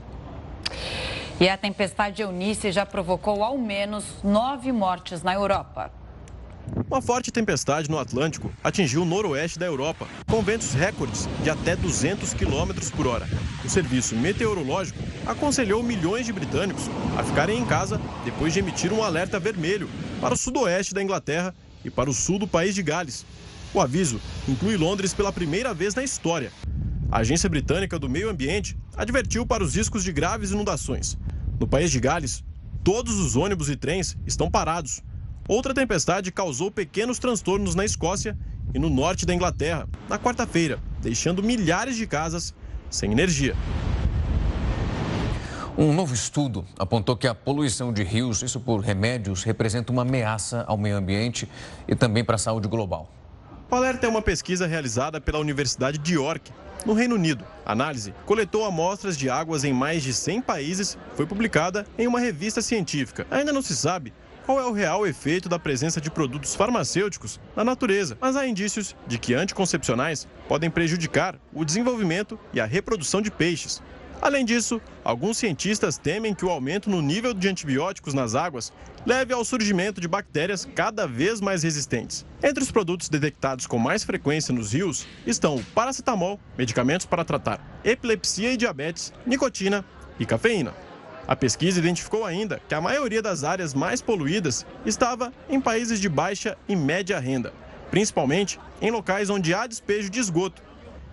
E 1.40 1.48
a 1.48 1.56
tempestade 1.56 2.20
Eunice 2.20 2.70
já 2.70 2.84
provocou 2.84 3.42
ao 3.42 3.56
menos 3.56 4.04
nove 4.22 4.70
mortes 4.72 5.22
na 5.22 5.32
Europa. 5.32 5.90
Uma 6.88 7.00
forte 7.00 7.32
tempestade 7.32 7.90
no 7.90 7.98
Atlântico 7.98 8.52
atingiu 8.62 9.02
o 9.02 9.04
noroeste 9.04 9.58
da 9.58 9.66
Europa, 9.66 10.06
com 10.28 10.42
ventos 10.42 10.74
recordes 10.74 11.28
de 11.42 11.50
até 11.50 11.74
200 11.74 12.34
km 12.34 12.72
por 12.94 13.06
hora. 13.06 13.26
O 13.64 13.68
serviço 13.68 14.14
meteorológico 14.14 14.98
aconselhou 15.26 15.82
milhões 15.82 16.26
de 16.26 16.32
britânicos 16.32 16.84
a 17.18 17.24
ficarem 17.24 17.58
em 17.58 17.64
casa 17.64 18.00
depois 18.24 18.52
de 18.52 18.58
emitir 18.58 18.92
um 18.92 19.02
alerta 19.02 19.40
vermelho 19.40 19.88
para 20.20 20.34
o 20.34 20.36
sudoeste 20.36 20.94
da 20.94 21.02
Inglaterra 21.02 21.54
e 21.84 21.90
para 21.90 22.10
o 22.10 22.14
sul 22.14 22.38
do 22.38 22.46
país 22.46 22.74
de 22.74 22.82
Gales. 22.82 23.24
O 23.72 23.80
aviso 23.80 24.20
inclui 24.48 24.76
Londres 24.76 25.14
pela 25.14 25.32
primeira 25.32 25.72
vez 25.72 25.94
na 25.94 26.04
história. 26.04 26.52
A 27.12 27.18
Agência 27.18 27.48
Britânica 27.48 27.98
do 27.98 28.08
Meio 28.08 28.30
Ambiente 28.30 28.78
advertiu 28.96 29.44
para 29.44 29.64
os 29.64 29.74
riscos 29.74 30.04
de 30.04 30.12
graves 30.12 30.52
inundações. 30.52 31.18
No 31.58 31.66
país 31.66 31.90
de 31.90 31.98
Gales, 31.98 32.44
todos 32.84 33.18
os 33.18 33.34
ônibus 33.34 33.68
e 33.68 33.74
trens 33.74 34.16
estão 34.24 34.48
parados. 34.48 35.02
Outra 35.48 35.74
tempestade 35.74 36.30
causou 36.30 36.70
pequenos 36.70 37.18
transtornos 37.18 37.74
na 37.74 37.84
Escócia 37.84 38.38
e 38.72 38.78
no 38.78 38.88
norte 38.88 39.26
da 39.26 39.34
Inglaterra 39.34 39.88
na 40.08 40.20
quarta-feira, 40.20 40.78
deixando 41.02 41.42
milhares 41.42 41.96
de 41.96 42.06
casas 42.06 42.54
sem 42.88 43.10
energia. 43.10 43.56
Um 45.76 45.92
novo 45.92 46.14
estudo 46.14 46.64
apontou 46.78 47.16
que 47.16 47.26
a 47.26 47.34
poluição 47.34 47.92
de 47.92 48.04
rios, 48.04 48.40
isso 48.40 48.60
por 48.60 48.78
remédios, 48.80 49.42
representa 49.42 49.90
uma 49.90 50.02
ameaça 50.02 50.64
ao 50.68 50.78
meio 50.78 50.96
ambiente 50.96 51.48
e 51.88 51.96
também 51.96 52.24
para 52.24 52.36
a 52.36 52.38
saúde 52.38 52.68
global. 52.68 53.10
O 53.68 53.74
alerta 53.74 54.06
é 54.06 54.08
uma 54.08 54.22
pesquisa 54.22 54.66
realizada 54.66 55.20
pela 55.20 55.38
Universidade 55.38 55.98
de 55.98 56.14
York, 56.14 56.52
no 56.84 56.92
Reino 56.92 57.14
Unido. 57.14 57.44
A 57.64 57.72
análise 57.72 58.14
coletou 58.24 58.64
amostras 58.64 59.16
de 59.16 59.28
águas 59.28 59.64
em 59.64 59.72
mais 59.72 60.02
de 60.02 60.12
100 60.12 60.42
países, 60.42 60.98
foi 61.14 61.26
publicada 61.26 61.86
em 61.98 62.06
uma 62.06 62.20
revista 62.20 62.60
científica. 62.62 63.26
Ainda 63.30 63.52
não 63.52 63.62
se 63.62 63.76
sabe 63.76 64.12
qual 64.46 64.58
é 64.58 64.64
o 64.64 64.72
real 64.72 65.06
efeito 65.06 65.48
da 65.48 65.58
presença 65.58 66.00
de 66.00 66.10
produtos 66.10 66.54
farmacêuticos 66.54 67.38
na 67.54 67.62
natureza, 67.62 68.18
mas 68.20 68.36
há 68.36 68.46
indícios 68.46 68.96
de 69.06 69.18
que 69.18 69.34
anticoncepcionais 69.34 70.26
podem 70.48 70.70
prejudicar 70.70 71.36
o 71.52 71.64
desenvolvimento 71.64 72.38
e 72.52 72.60
a 72.60 72.64
reprodução 72.64 73.22
de 73.22 73.30
peixes. 73.30 73.80
Além 74.22 74.44
disso, 74.44 74.82
alguns 75.02 75.38
cientistas 75.38 75.96
temem 75.96 76.34
que 76.34 76.44
o 76.44 76.50
aumento 76.50 76.90
no 76.90 77.00
nível 77.00 77.32
de 77.32 77.48
antibióticos 77.48 78.12
nas 78.12 78.34
águas 78.34 78.70
leve 79.06 79.32
ao 79.32 79.42
surgimento 79.44 79.98
de 79.98 80.06
bactérias 80.06 80.68
cada 80.74 81.06
vez 81.06 81.40
mais 81.40 81.62
resistentes. 81.62 82.26
Entre 82.42 82.62
os 82.62 82.70
produtos 82.70 83.08
detectados 83.08 83.66
com 83.66 83.78
mais 83.78 84.04
frequência 84.04 84.52
nos 84.52 84.74
rios 84.74 85.06
estão 85.26 85.56
o 85.56 85.64
paracetamol, 85.64 86.38
medicamentos 86.58 87.06
para 87.06 87.24
tratar 87.24 87.80
epilepsia 87.82 88.52
e 88.52 88.58
diabetes, 88.58 89.10
nicotina 89.24 89.82
e 90.18 90.26
cafeína. 90.26 90.74
A 91.26 91.34
pesquisa 91.34 91.78
identificou 91.78 92.26
ainda 92.26 92.60
que 92.68 92.74
a 92.74 92.80
maioria 92.80 93.22
das 93.22 93.42
áreas 93.42 93.72
mais 93.72 94.02
poluídas 94.02 94.66
estava 94.84 95.32
em 95.48 95.58
países 95.58 95.98
de 95.98 96.10
baixa 96.10 96.58
e 96.68 96.76
média 96.76 97.18
renda, 97.18 97.54
principalmente 97.90 98.60
em 98.82 98.90
locais 98.90 99.30
onde 99.30 99.54
há 99.54 99.66
despejo 99.66 100.10
de 100.10 100.20
esgoto. 100.20 100.62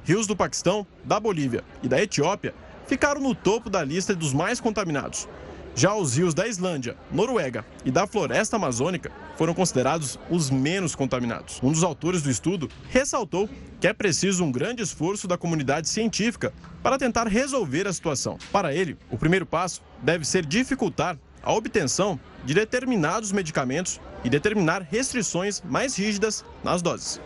Rios 0.04 0.26
do 0.26 0.36
Paquistão, 0.36 0.88
da 1.04 1.20
Bolívia 1.20 1.64
e 1.84 1.88
da 1.88 2.02
Etiópia 2.02 2.54
ficaram 2.88 3.22
no 3.22 3.36
topo 3.36 3.70
da 3.70 3.84
lista 3.84 4.16
dos 4.16 4.34
mais 4.34 4.60
contaminados. 4.60 5.28
Já 5.76 5.94
os 5.94 6.18
rios 6.18 6.34
da 6.34 6.48
Islândia, 6.48 6.98
Noruega 7.12 7.64
e 7.86 7.92
da 7.92 8.08
floresta 8.08 8.56
amazônica 8.56 9.12
foram 9.38 9.54
considerados 9.54 10.18
os 10.28 10.50
menos 10.50 10.96
contaminados. 10.96 11.60
Um 11.62 11.72
dos 11.72 11.84
autores 11.84 12.24
do 12.24 12.32
estudo 12.32 12.68
ressaltou 12.90 13.48
que 13.80 13.88
é 13.88 13.94
preciso 13.94 14.44
um 14.44 14.52
grande 14.52 14.82
esforço 14.82 15.28
da 15.28 15.38
comunidade 15.38 15.88
científica 15.88 16.52
para 16.82 16.98
tentar 16.98 17.28
resolver 17.28 17.88
a 17.88 17.94
situação. 17.94 18.40
Para 18.52 18.74
ele, 18.74 18.98
o 19.12 19.18
primeiro 19.20 19.46
passo 19.46 19.84
deve 20.02 20.26
ser 20.26 20.44
dificultar 20.44 21.16
a 21.44 21.54
obtenção 21.54 22.20
de 22.44 22.56
determinados 22.56 23.32
medicamentos 23.32 24.02
e 24.24 24.32
determinar 24.32 24.82
restrições 24.82 25.62
mais 25.62 25.96
rígidas 25.96 26.44
nas 26.64 26.82
doses. 26.82 27.22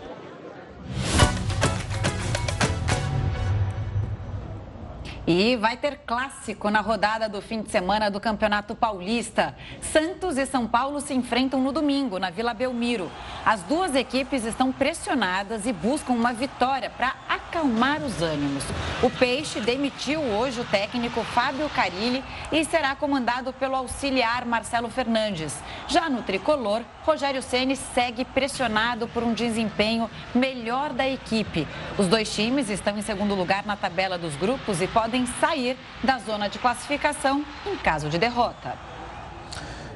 E 5.33 5.55
vai 5.55 5.77
ter 5.77 5.99
clássico 6.05 6.69
na 6.69 6.81
rodada 6.81 7.29
do 7.29 7.41
fim 7.41 7.61
de 7.61 7.71
semana 7.71 8.11
do 8.11 8.19
Campeonato 8.19 8.75
Paulista. 8.75 9.55
Santos 9.79 10.37
e 10.37 10.45
São 10.45 10.67
Paulo 10.67 10.99
se 10.99 11.13
enfrentam 11.13 11.61
no 11.61 11.71
domingo, 11.71 12.19
na 12.19 12.29
Vila 12.29 12.53
Belmiro. 12.53 13.09
As 13.45 13.61
duas 13.63 13.95
equipes 13.95 14.43
estão 14.43 14.73
pressionadas 14.73 15.65
e 15.65 15.71
buscam 15.71 16.11
uma 16.11 16.33
vitória 16.33 16.89
para 16.89 17.15
acalmar 17.29 18.01
os 18.01 18.21
ânimos. 18.21 18.65
O 19.01 19.09
Peixe 19.09 19.61
demitiu 19.61 20.19
hoje 20.19 20.59
o 20.59 20.65
técnico 20.65 21.23
Fábio 21.23 21.69
Carilli 21.69 22.21
e 22.51 22.65
será 22.65 22.93
comandado 22.93 23.53
pelo 23.53 23.77
auxiliar 23.77 24.43
Marcelo 24.45 24.89
Fernandes. 24.89 25.57
Já 25.87 26.09
no 26.09 26.23
tricolor, 26.23 26.81
Rogério 27.03 27.41
Ceni 27.41 27.77
segue 27.77 28.25
pressionado 28.25 29.07
por 29.07 29.23
um 29.23 29.33
desempenho 29.33 30.09
melhor 30.35 30.91
da 30.91 31.07
equipe. 31.07 31.65
Os 31.97 32.07
dois 32.07 32.33
times 32.35 32.69
estão 32.69 32.97
em 32.97 33.01
segundo 33.01 33.33
lugar 33.33 33.65
na 33.65 33.77
tabela 33.77 34.17
dos 34.17 34.35
grupos 34.35 34.81
e 34.81 34.87
podem 34.87 35.20
podem 35.21 35.25
sair 35.39 35.77
da 36.03 36.17
zona 36.19 36.47
de 36.47 36.59
classificação 36.59 37.45
em 37.65 37.77
caso 37.77 38.09
de 38.09 38.17
derrota. 38.17 38.77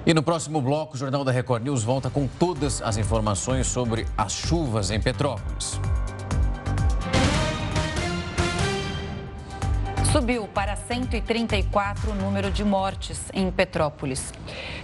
E 0.05 0.13
no 0.13 0.21
próximo 0.21 0.61
bloco, 0.61 0.95
o 0.95 0.97
Jornal 0.97 1.23
da 1.23 1.31
Record 1.31 1.63
News 1.63 1.83
volta 1.83 2.09
com 2.09 2.27
todas 2.27 2.81
as 2.81 2.97
informações 2.97 3.65
sobre 3.67 4.05
as 4.15 4.33
chuvas 4.33 4.91
em 4.91 5.01
Petrópolis. 5.01 5.79
Subiu 10.15 10.47
para 10.47 10.77
134 10.77 12.11
o 12.11 12.15
número 12.15 12.49
de 12.49 12.63
mortes 12.63 13.23
em 13.33 13.51
Petrópolis. 13.51 14.33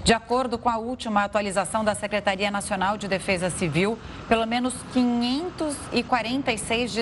De 0.04 0.14
acordo 0.14 0.58
com 0.58 0.68
a 0.68 0.76
última 0.76 1.24
atualização 1.24 1.86
da 1.86 1.96
Secretaria 1.96 2.52
Nacional 2.52 2.98
de 2.98 3.08
Defesa 3.08 3.50
Civil, 3.50 3.98
pelo 4.28 4.46
menos 4.46 4.74
546 4.92 6.94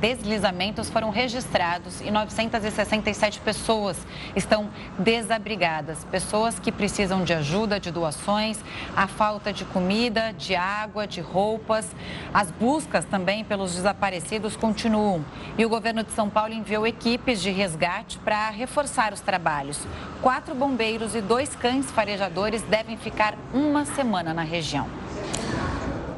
deslizamentos 0.00 0.90
foram 0.90 1.10
registrados 1.10 2.00
e 2.00 2.10
967 2.10 3.38
pessoas 3.38 3.96
estão 4.34 4.68
desabrigadas. 4.98 6.04
Pessoas 6.10 6.58
que 6.58 6.72
precisam 6.72 7.22
de 7.22 7.34
ajuda, 7.34 7.78
de 7.78 7.92
doações, 7.92 8.58
a 8.96 9.06
falta 9.06 9.52
de 9.52 9.64
comida, 9.64 10.32
de 10.32 10.56
água, 10.56 11.06
de 11.06 11.20
roupas. 11.20 11.94
As 12.34 12.50
buscas 12.50 13.04
também 13.04 13.44
pelos 13.44 13.76
desaparecidos 13.76 14.56
continuam. 14.56 15.24
E 15.56 15.64
o 15.64 15.68
governo 15.68 16.02
de 16.02 16.10
São 16.10 16.28
Paulo 16.28 16.52
enviou 16.52 16.84
equipes 16.84 17.40
de 17.40 17.59
resgate 17.60 18.18
para 18.20 18.48
reforçar 18.48 19.12
os 19.12 19.20
trabalhos. 19.20 19.78
Quatro 20.22 20.54
bombeiros 20.54 21.14
e 21.14 21.20
dois 21.20 21.54
cães 21.54 21.90
farejadores 21.90 22.62
devem 22.62 22.96
ficar 22.96 23.36
uma 23.52 23.84
semana 23.84 24.32
na 24.32 24.42
região. 24.42 24.88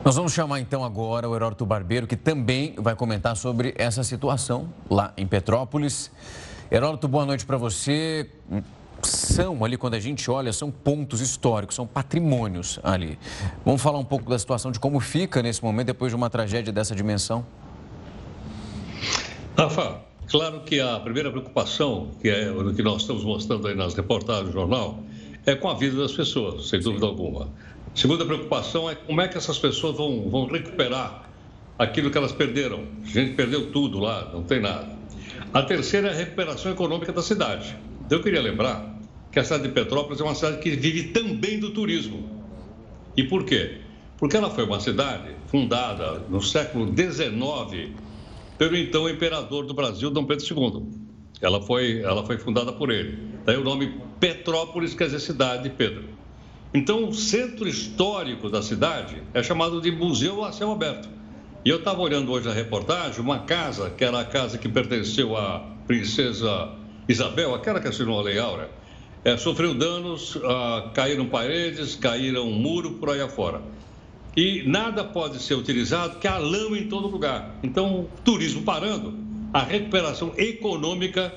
Nós 0.04 0.14
vamos 0.14 0.32
chamar 0.32 0.60
então 0.60 0.84
agora 0.84 1.28
o 1.28 1.34
Heródoto 1.34 1.66
Barbeiro, 1.66 2.06
que 2.06 2.16
também 2.16 2.74
vai 2.78 2.94
comentar 2.94 3.36
sobre 3.36 3.74
essa 3.76 4.04
situação 4.04 4.68
lá 4.88 5.12
em 5.16 5.26
Petrópolis. 5.26 6.12
Heródoto, 6.70 7.08
boa 7.08 7.26
noite 7.26 7.44
para 7.44 7.56
você. 7.56 8.30
São 9.02 9.64
ali, 9.64 9.76
quando 9.76 9.94
a 9.94 10.00
gente 10.00 10.30
olha, 10.30 10.52
são 10.52 10.70
pontos 10.70 11.20
históricos, 11.20 11.74
são 11.74 11.88
patrimônios 11.88 12.78
ali. 12.84 13.18
Vamos 13.64 13.82
falar 13.82 13.98
um 13.98 14.04
pouco 14.04 14.30
da 14.30 14.38
situação 14.38 14.70
de 14.70 14.78
como 14.78 15.00
fica 15.00 15.42
nesse 15.42 15.60
momento, 15.62 15.88
depois 15.88 16.12
de 16.12 16.16
uma 16.16 16.30
tragédia 16.30 16.72
dessa 16.72 16.94
dimensão? 16.94 17.44
Rafa, 19.58 20.11
claro 20.28 20.60
que 20.60 20.80
a 20.80 21.00
primeira 21.00 21.30
preocupação, 21.30 22.10
que 22.20 22.28
é 22.28 22.50
o 22.50 22.74
que 22.74 22.82
nós 22.82 23.02
estamos 23.02 23.24
mostrando 23.24 23.68
aí 23.68 23.74
nas 23.74 23.94
reportagens 23.94 24.48
do 24.48 24.52
jornal, 24.52 25.02
é 25.46 25.54
com 25.54 25.68
a 25.68 25.74
vida 25.74 25.96
das 25.96 26.12
pessoas, 26.12 26.68
sem 26.68 26.80
dúvida 26.80 27.06
alguma. 27.06 27.48
Segunda 27.94 28.24
preocupação 28.24 28.88
é 28.88 28.94
como 28.94 29.20
é 29.20 29.28
que 29.28 29.36
essas 29.36 29.58
pessoas 29.58 29.96
vão, 29.96 30.30
vão 30.30 30.46
recuperar 30.46 31.28
aquilo 31.78 32.10
que 32.10 32.16
elas 32.16 32.32
perderam. 32.32 32.84
A 33.04 33.06
gente 33.06 33.34
perdeu 33.34 33.70
tudo 33.70 33.98
lá, 33.98 34.30
não 34.32 34.42
tem 34.42 34.60
nada. 34.60 34.96
A 35.52 35.62
terceira 35.62 36.08
é 36.08 36.12
a 36.12 36.14
recuperação 36.14 36.72
econômica 36.72 37.12
da 37.12 37.22
cidade. 37.22 37.76
Eu 38.10 38.22
queria 38.22 38.40
lembrar 38.40 38.96
que 39.30 39.38
a 39.38 39.44
cidade 39.44 39.64
de 39.64 39.68
Petrópolis 39.70 40.20
é 40.20 40.24
uma 40.24 40.34
cidade 40.34 40.58
que 40.58 40.70
vive 40.70 41.08
também 41.08 41.58
do 41.58 41.70
turismo. 41.70 42.28
E 43.16 43.22
por 43.24 43.44
quê? 43.44 43.78
Porque 44.16 44.36
ela 44.36 44.50
foi 44.50 44.64
uma 44.64 44.80
cidade 44.80 45.30
fundada 45.48 46.22
no 46.30 46.40
século 46.40 46.86
XIX 46.86 47.90
pelo 48.62 48.76
então 48.76 49.08
imperador 49.08 49.66
do 49.66 49.74
Brasil, 49.74 50.08
Dom 50.08 50.24
Pedro 50.24 50.46
II. 50.48 50.86
Ela 51.40 51.60
foi, 51.60 52.00
ela 52.00 52.24
foi 52.24 52.38
fundada 52.38 52.72
por 52.72 52.92
ele. 52.92 53.18
Daí 53.44 53.56
o 53.56 53.64
nome 53.64 54.00
Petrópolis 54.20 54.94
quer 54.94 55.06
dizer 55.06 55.18
cidade 55.18 55.64
de 55.64 55.70
Pedro. 55.70 56.04
Então, 56.72 57.08
o 57.08 57.12
centro 57.12 57.66
histórico 57.66 58.48
da 58.48 58.62
cidade 58.62 59.20
é 59.34 59.42
chamado 59.42 59.80
de 59.80 59.90
Museu 59.90 60.44
a 60.44 60.52
Céu 60.52 60.70
Aberto. 60.70 61.08
E 61.64 61.70
eu 61.70 61.78
estava 61.78 62.00
olhando 62.00 62.30
hoje 62.30 62.48
a 62.48 62.52
reportagem, 62.52 63.18
uma 63.18 63.40
casa, 63.40 63.90
que 63.90 64.04
era 64.04 64.20
a 64.20 64.24
casa 64.24 64.56
que 64.56 64.68
pertenceu 64.68 65.36
à 65.36 65.58
princesa 65.88 66.70
Isabel, 67.08 67.56
aquela 67.56 67.80
que 67.80 67.88
assinou 67.88 68.20
a 68.20 68.22
Lei 68.22 68.38
Áurea, 68.38 68.70
é, 69.24 69.36
sofreu 69.36 69.74
danos, 69.74 70.38
ah, 70.44 70.92
caíram 70.94 71.26
paredes, 71.26 71.96
caíram 71.96 72.46
um 72.46 72.52
muro, 72.52 72.92
por 72.92 73.10
aí 73.10 73.20
afora. 73.20 73.60
E 74.36 74.62
nada 74.66 75.04
pode 75.04 75.42
ser 75.42 75.54
utilizado, 75.54 76.18
que 76.18 76.26
há 76.26 76.38
lama 76.38 76.78
em 76.78 76.88
todo 76.88 77.06
lugar. 77.06 77.54
Então, 77.62 78.08
turismo 78.24 78.62
parando, 78.62 79.14
a 79.52 79.62
recuperação 79.62 80.32
econômica, 80.38 81.32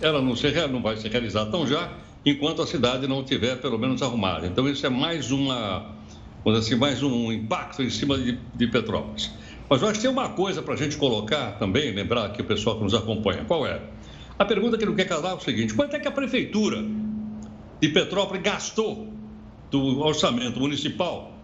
ela 0.00 0.22
não, 0.22 0.34
se, 0.34 0.50
não 0.68 0.80
vai 0.80 0.96
se 0.96 1.08
realizar 1.08 1.46
tão 1.46 1.66
já, 1.66 1.92
enquanto 2.24 2.62
a 2.62 2.66
cidade 2.66 3.06
não 3.06 3.22
tiver 3.22 3.56
pelo 3.60 3.78
menos 3.78 4.02
arrumada. 4.02 4.46
Então, 4.46 4.66
isso 4.66 4.86
é 4.86 4.88
mais 4.88 5.30
uma, 5.30 5.94
assim, 6.46 6.74
mais 6.74 7.02
um 7.02 7.30
impacto 7.30 7.82
em 7.82 7.90
cima 7.90 8.16
de, 8.16 8.38
de 8.54 8.66
Petrópolis. 8.66 9.30
Mas 9.68 9.82
eu 9.82 9.88
acho 9.88 9.98
que 9.98 10.06
tem 10.06 10.10
uma 10.10 10.30
coisa 10.30 10.62
para 10.62 10.72
a 10.72 10.76
gente 10.76 10.96
colocar 10.96 11.58
também, 11.58 11.92
lembrar 11.92 12.24
aqui 12.24 12.40
o 12.40 12.44
pessoal 12.44 12.76
que 12.76 12.84
nos 12.84 12.94
acompanha. 12.94 13.44
Qual 13.44 13.66
é? 13.66 13.82
A 14.38 14.44
pergunta 14.44 14.78
que 14.78 14.86
não 14.86 14.94
quer 14.94 15.06
calar 15.06 15.32
é 15.32 15.34
o 15.34 15.40
seguinte: 15.40 15.74
quanto 15.74 15.94
é 15.94 15.98
que 15.98 16.08
a 16.08 16.10
prefeitura 16.10 16.82
de 17.78 17.88
Petrópolis 17.90 18.42
gastou 18.42 19.12
do 19.70 20.00
orçamento 20.00 20.58
municipal 20.58 21.37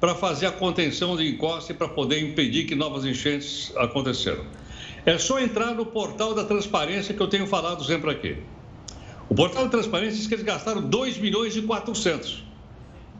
para 0.00 0.14
fazer 0.14 0.46
a 0.46 0.52
contenção 0.52 1.14
de 1.14 1.28
encosta 1.28 1.72
e 1.72 1.74
para 1.74 1.86
poder 1.86 2.20
impedir 2.20 2.64
que 2.64 2.74
novas 2.74 3.04
enchentes 3.04 3.70
aconteceram? 3.76 4.44
É 5.04 5.18
só 5.18 5.38
entrar 5.38 5.74
no 5.74 5.84
portal 5.84 6.34
da 6.34 6.44
transparência 6.44 7.14
que 7.14 7.20
eu 7.20 7.28
tenho 7.28 7.46
falado 7.46 7.84
sempre 7.84 8.10
aqui. 8.10 8.38
O 9.28 9.34
portal 9.34 9.64
de 9.64 9.70
transparência 9.70 10.16
diz 10.16 10.26
que 10.26 10.34
eles 10.34 10.44
gastaram 10.44 10.80
2 10.80 11.18
milhões 11.18 11.54
e 11.54 11.62
400. 11.62 12.42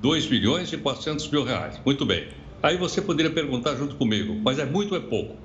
2 0.00 0.26
milhões 0.28 0.72
e 0.72 0.78
400 0.78 1.28
mil 1.28 1.44
reais. 1.44 1.80
Muito 1.84 2.06
bem. 2.06 2.28
Aí 2.62 2.76
você 2.76 3.00
poderia 3.00 3.30
perguntar 3.30 3.76
junto 3.76 3.96
comigo, 3.96 4.34
mas 4.42 4.58
é 4.58 4.64
muito 4.64 4.92
ou 4.92 4.98
é 4.98 5.02
pouco? 5.02 5.36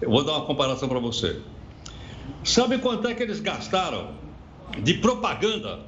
Eu 0.00 0.10
vou 0.10 0.24
dar 0.24 0.32
uma 0.32 0.46
comparação 0.46 0.88
para 0.88 0.98
você. 0.98 1.40
Sabe 2.42 2.78
quanto 2.78 3.06
é 3.06 3.14
que 3.14 3.22
eles 3.22 3.40
gastaram 3.40 4.14
de 4.82 4.94
propaganda 4.94 5.80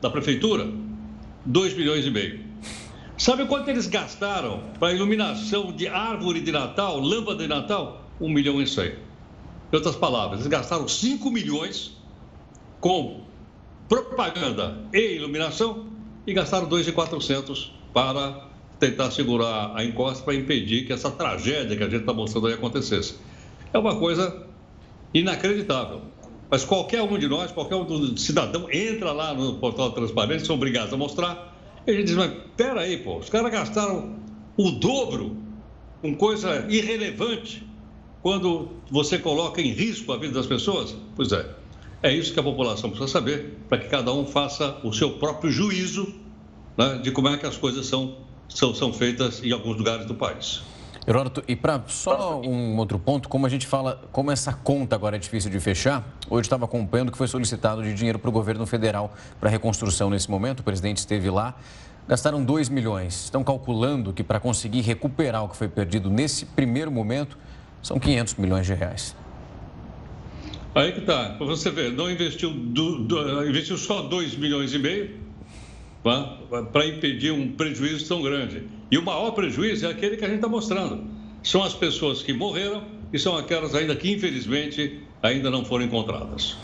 da 0.00 0.10
prefeitura? 0.10 0.68
2 1.46 1.74
milhões 1.74 2.06
e 2.06 2.10
meio. 2.10 2.51
Sabe 3.22 3.46
quanto 3.46 3.70
eles 3.70 3.86
gastaram 3.86 4.60
para 4.80 4.92
iluminação 4.92 5.70
de 5.70 5.86
árvore 5.86 6.40
de 6.40 6.50
Natal, 6.50 6.98
lâmpada 6.98 7.44
de 7.44 7.46
Natal? 7.46 8.04
1 8.20 8.28
milhão 8.28 8.60
e 8.60 8.66
100. 8.66 8.86
Em 8.86 8.96
outras 9.76 9.94
palavras, 9.94 10.40
eles 10.40 10.48
gastaram 10.48 10.88
5 10.88 11.30
milhões 11.30 11.96
com 12.80 13.20
propaganda 13.88 14.76
e 14.92 15.14
iluminação 15.14 15.86
e 16.26 16.34
gastaram 16.34 16.68
2.400 16.68 17.70
para 17.94 18.48
tentar 18.80 19.12
segurar 19.12 19.70
a 19.76 19.84
encosta 19.84 20.24
para 20.24 20.34
impedir 20.34 20.84
que 20.84 20.92
essa 20.92 21.08
tragédia 21.08 21.76
que 21.76 21.84
a 21.84 21.88
gente 21.88 22.00
está 22.00 22.12
mostrando 22.12 22.48
aí 22.48 22.54
acontecesse. 22.54 23.14
É 23.72 23.78
uma 23.78 23.94
coisa 24.00 24.48
inacreditável. 25.14 26.00
Mas 26.50 26.64
qualquer 26.64 27.02
um 27.02 27.16
de 27.16 27.28
nós, 27.28 27.52
qualquer 27.52 27.76
um 27.76 27.84
do 27.84 28.18
cidadão, 28.18 28.66
entra 28.68 29.12
lá 29.12 29.32
no 29.32 29.58
portal 29.58 29.90
de 29.90 29.94
transparência, 29.94 30.44
são 30.44 30.56
obrigados 30.56 30.92
a 30.92 30.96
mostrar, 30.96 31.51
e 31.86 31.92
gente 31.92 32.06
diz, 32.06 32.16
mas 32.16 32.32
peraí, 32.56 32.98
pô, 32.98 33.18
os 33.18 33.28
caras 33.28 33.50
gastaram 33.50 34.16
o 34.56 34.70
dobro 34.70 35.36
com 36.00 36.14
coisa 36.14 36.66
irrelevante 36.68 37.66
quando 38.22 38.70
você 38.90 39.18
coloca 39.18 39.60
em 39.60 39.72
risco 39.72 40.12
a 40.12 40.16
vida 40.16 40.34
das 40.34 40.46
pessoas? 40.46 40.96
Pois 41.16 41.32
é, 41.32 41.48
é 42.02 42.12
isso 42.12 42.32
que 42.32 42.40
a 42.40 42.42
população 42.42 42.90
precisa 42.90 43.10
saber, 43.10 43.58
para 43.68 43.78
que 43.78 43.88
cada 43.88 44.12
um 44.12 44.26
faça 44.26 44.78
o 44.84 44.92
seu 44.92 45.12
próprio 45.18 45.50
juízo 45.50 46.14
né, 46.76 47.00
de 47.02 47.10
como 47.10 47.28
é 47.28 47.36
que 47.36 47.46
as 47.46 47.56
coisas 47.56 47.86
são, 47.86 48.16
são, 48.48 48.74
são 48.74 48.92
feitas 48.92 49.42
em 49.42 49.52
alguns 49.52 49.76
lugares 49.76 50.06
do 50.06 50.14
país. 50.14 50.62
Heródoto, 51.06 51.42
e 51.48 51.56
para 51.56 51.82
só 51.88 52.40
um 52.40 52.76
outro 52.76 52.96
ponto, 52.96 53.28
como 53.28 53.44
a 53.44 53.48
gente 53.48 53.66
fala, 53.66 54.00
como 54.12 54.30
essa 54.30 54.52
conta 54.52 54.94
agora 54.94 55.16
é 55.16 55.18
difícil 55.18 55.50
de 55.50 55.58
fechar, 55.58 56.04
hoje 56.30 56.46
estava 56.46 56.64
acompanhando 56.64 57.10
que 57.10 57.18
foi 57.18 57.26
solicitado 57.26 57.82
de 57.82 57.92
dinheiro 57.92 58.20
para 58.20 58.28
o 58.28 58.32
governo 58.32 58.64
federal 58.66 59.12
para 59.40 59.50
reconstrução 59.50 60.08
nesse 60.08 60.30
momento, 60.30 60.60
o 60.60 60.62
presidente 60.62 60.98
esteve 60.98 61.28
lá, 61.28 61.56
gastaram 62.06 62.44
2 62.44 62.68
milhões. 62.68 63.24
Estão 63.24 63.42
calculando 63.42 64.12
que 64.12 64.22
para 64.22 64.38
conseguir 64.38 64.82
recuperar 64.82 65.44
o 65.44 65.48
que 65.48 65.56
foi 65.56 65.68
perdido 65.68 66.08
nesse 66.08 66.46
primeiro 66.46 66.90
momento, 66.90 67.36
são 67.82 67.98
500 67.98 68.34
milhões 68.36 68.66
de 68.66 68.74
reais. 68.74 69.16
Aí 70.74 70.92
que 70.92 71.00
tá. 71.00 71.36
Você 71.40 71.70
vê, 71.70 71.90
não 71.90 72.10
investiu, 72.10 72.50
do, 72.50 73.04
do, 73.04 73.48
investiu 73.48 73.76
só 73.76 74.02
2 74.02 74.36
milhões 74.36 74.72
e 74.72 74.78
meio? 74.78 75.31
Para 76.02 76.86
impedir 76.86 77.32
um 77.32 77.52
prejuízo 77.52 78.08
tão 78.08 78.22
grande. 78.22 78.64
E 78.90 78.98
o 78.98 79.02
maior 79.02 79.30
prejuízo 79.30 79.86
é 79.86 79.90
aquele 79.90 80.16
que 80.16 80.24
a 80.24 80.28
gente 80.28 80.36
está 80.36 80.48
mostrando. 80.48 81.04
São 81.42 81.62
as 81.62 81.74
pessoas 81.74 82.22
que 82.22 82.32
morreram 82.32 82.84
e 83.12 83.18
são 83.18 83.36
aquelas 83.36 83.74
ainda 83.74 83.94
que, 83.94 84.10
infelizmente, 84.10 85.00
ainda 85.22 85.50
não 85.50 85.64
foram 85.64 85.84
encontradas. 85.84 86.56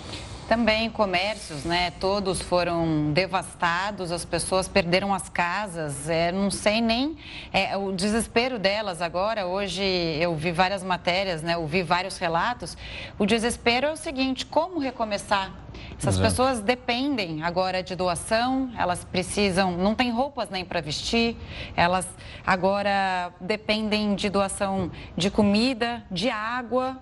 Também 0.49 0.89
comércios, 0.89 1.65
né? 1.65 1.91
Todos 2.01 2.41
foram 2.41 3.13
devastados, 3.13 4.11
as 4.11 4.25
pessoas 4.25 4.67
perderam 4.67 5.13
as 5.13 5.29
casas. 5.29 6.09
É, 6.09 6.33
não 6.33 6.51
sei 6.51 6.81
nem 6.81 7.19
é, 7.53 7.77
o 7.77 7.93
desespero 7.93 8.59
delas 8.59 9.03
agora. 9.03 9.47
Hoje 9.47 9.83
eu 9.83 10.35
vi 10.35 10.51
várias 10.51 10.83
matérias, 10.83 11.43
né? 11.43 11.55
Eu 11.55 11.67
vi 11.67 11.83
vários 11.83 12.17
relatos. 12.17 12.79
O 13.19 13.27
desespero 13.27 13.89
é 13.89 13.93
o 13.93 13.97
seguinte: 13.97 14.47
como 14.47 14.79
recomeçar? 14.79 15.53
Essas 15.99 16.15
Exato. 16.15 16.31
pessoas 16.31 16.61
dependem 16.61 17.43
agora 17.43 17.83
de 17.83 17.95
doação, 17.95 18.71
elas 18.79 19.05
precisam, 19.05 19.73
não 19.73 19.95
tem 19.95 20.11
roupas 20.11 20.49
nem 20.49 20.65
para 20.65 20.81
vestir, 20.81 21.37
elas 21.77 22.09
agora 22.47 23.33
dependem 23.39 24.15
de 24.15 24.31
doação 24.31 24.91
de 25.15 25.31
comida, 25.31 26.03
de 26.11 26.31
água. 26.31 26.97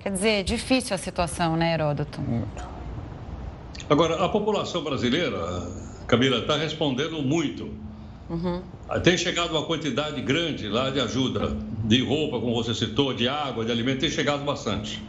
Quer 0.00 0.12
dizer, 0.12 0.44
difícil 0.44 0.94
a 0.94 0.98
situação, 0.98 1.56
né, 1.56 1.72
Heródoto? 1.74 2.20
Agora, 3.90 4.24
a 4.24 4.28
população 4.28 4.84
brasileira, 4.84 5.66
Camila, 6.06 6.38
está 6.38 6.56
respondendo 6.56 7.20
muito. 7.22 7.68
Uhum. 8.28 8.62
Tem 9.02 9.18
chegado 9.18 9.50
uma 9.50 9.64
quantidade 9.64 10.22
grande 10.22 10.68
lá 10.68 10.90
de 10.90 11.00
ajuda, 11.00 11.56
de 11.84 12.00
roupa, 12.00 12.38
como 12.38 12.54
você 12.54 12.72
citou, 12.72 13.12
de 13.12 13.28
água, 13.28 13.64
de 13.64 13.72
alimento, 13.72 13.98
tem 13.98 14.08
chegado 14.08 14.44
bastante. 14.44 15.02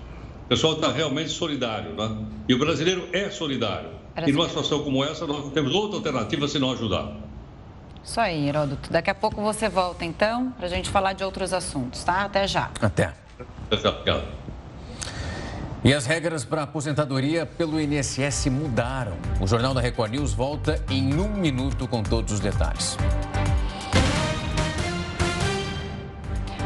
pessoal 0.50 0.74
está 0.74 0.92
realmente 0.92 1.30
solidário, 1.30 1.94
né? 1.94 2.26
E 2.50 2.56
o 2.56 2.58
brasileiro 2.58 3.08
é 3.14 3.30
solidário. 3.30 3.92
E 4.26 4.32
numa 4.32 4.48
situação 4.50 4.84
como 4.84 5.04
essa, 5.06 5.28
nós 5.28 5.46
não 5.46 5.52
temos 5.52 5.76
outra 5.76 5.98
alternativa 5.98 6.48
se 6.48 6.58
não 6.58 6.72
ajudar. 6.72 7.16
Isso 8.04 8.20
aí, 8.20 8.50
Heródoto. 8.50 8.92
Daqui 8.92 9.12
a 9.12 9.16
pouco 9.16 9.40
você 9.44 9.70
volta, 9.70 10.04
então, 10.04 10.50
para 10.58 10.66
a 10.66 10.70
gente 10.70 10.90
falar 10.90 11.14
de 11.14 11.24
outros 11.24 11.54
assuntos, 11.54 12.04
tá? 12.04 12.24
Até 12.24 12.48
já. 12.48 12.72
Até. 12.82 13.14
Até, 13.70 13.88
obrigado. 13.88 14.41
E 15.84 15.96
as 15.96 16.06
regras 16.06 16.46
para 16.46 16.62
aposentadoria 16.62 17.44
pelo 17.44 17.82
INSS 17.82 18.46
mudaram. 18.52 19.18
O 19.40 19.48
Jornal 19.48 19.74
da 19.74 19.82
Record 19.82 20.12
News 20.12 20.32
volta 20.32 20.80
em 20.88 21.20
um 21.20 21.34
minuto 21.34 21.88
com 21.88 22.04
todos 22.04 22.34
os 22.34 22.40
detalhes. 22.40 22.96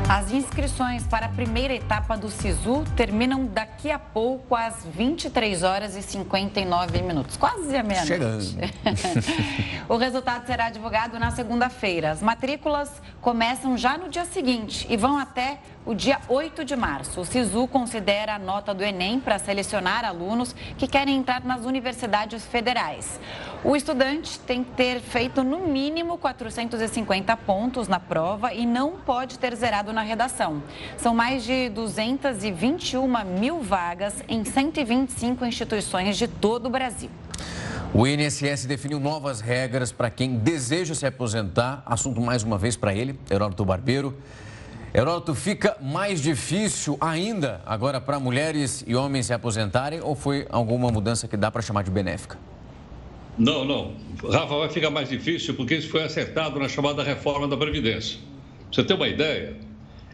As 0.07 0.31
inscrições 0.31 1.03
para 1.07 1.25
a 1.25 1.29
primeira 1.29 1.73
etapa 1.73 2.15
do 2.15 2.29
SISU 2.29 2.83
terminam 2.95 3.45
daqui 3.45 3.89
a 3.89 3.97
pouco 3.97 4.53
às 4.53 4.85
23 4.85 5.63
horas 5.63 5.95
e 5.95 6.01
59 6.03 7.01
minutos, 7.01 7.37
quase 7.37 7.75
a 7.75 7.81
meia-noite. 7.81 8.55
o 9.89 9.97
resultado 9.97 10.45
será 10.45 10.69
divulgado 10.69 11.17
na 11.17 11.31
segunda-feira. 11.31 12.11
As 12.11 12.21
matrículas 12.21 12.91
começam 13.19 13.75
já 13.77 13.97
no 13.97 14.07
dia 14.07 14.25
seguinte 14.25 14.85
e 14.89 14.95
vão 14.95 15.17
até 15.17 15.59
o 15.85 15.93
dia 15.93 16.19
8 16.27 16.65
de 16.65 16.75
março. 16.75 17.21
O 17.21 17.25
SISU 17.25 17.67
considera 17.67 18.35
a 18.35 18.39
nota 18.39 18.73
do 18.73 18.83
Enem 18.83 19.19
para 19.19 19.37
selecionar 19.37 20.03
alunos 20.03 20.55
que 20.77 20.87
querem 20.87 21.15
entrar 21.17 21.43
nas 21.43 21.63
universidades 21.63 22.45
federais. 22.45 23.19
O 23.63 23.75
estudante 23.75 24.39
tem 24.39 24.63
que 24.63 24.71
ter 24.71 24.99
feito 24.99 25.43
no 25.43 25.67
mínimo 25.67 26.17
450 26.17 27.37
pontos 27.37 27.87
na 27.87 27.99
prova 27.99 28.53
e 28.53 28.65
não 28.65 28.91
pode 28.91 29.37
ter 29.37 29.55
zerado 29.55 29.93
na 29.93 30.01
redação. 30.01 30.63
São 30.97 31.13
mais 31.13 31.43
de 31.43 31.69
221 31.69 33.07
mil 33.39 33.61
vagas 33.61 34.23
em 34.27 34.43
125 34.43 35.45
instituições 35.45 36.17
de 36.17 36.27
todo 36.27 36.65
o 36.65 36.69
Brasil. 36.69 37.09
O 37.93 38.05
INSS 38.05 38.65
definiu 38.65 38.99
novas 38.99 39.39
regras 39.39 39.91
para 39.91 40.09
quem 40.09 40.37
deseja 40.37 40.93
se 40.93 41.05
aposentar. 41.05 41.81
Assunto 41.85 42.19
mais 42.19 42.43
uma 42.43 42.57
vez 42.57 42.75
para 42.75 42.93
ele, 42.93 43.17
Heródoto 43.31 43.63
Barbeiro. 43.63 44.17
Heródoto, 44.97 45.35
fica 45.35 45.75
mais 45.81 46.21
difícil 46.21 46.97
ainda 47.01 47.61
agora 47.65 47.99
para 47.99 48.17
mulheres 48.17 48.81
e 48.87 48.95
homens 48.95 49.25
se 49.25 49.33
aposentarem 49.33 49.99
ou 50.01 50.15
foi 50.15 50.47
alguma 50.49 50.89
mudança 50.89 51.27
que 51.27 51.35
dá 51.35 51.51
para 51.51 51.61
chamar 51.61 51.83
de 51.83 51.91
benéfica? 51.91 52.39
Não, 53.37 53.65
não. 53.65 53.91
Rafa, 54.31 54.55
vai 54.55 54.69
ficar 54.69 54.89
mais 54.89 55.09
difícil 55.09 55.53
porque 55.53 55.75
isso 55.75 55.89
foi 55.89 56.01
acertado 56.01 56.57
na 56.61 56.69
chamada 56.69 57.03
reforma 57.03 57.45
da 57.45 57.57
Previdência. 57.57 58.17
Você 58.71 58.85
ter 58.85 58.93
uma 58.93 59.09
ideia, 59.09 59.57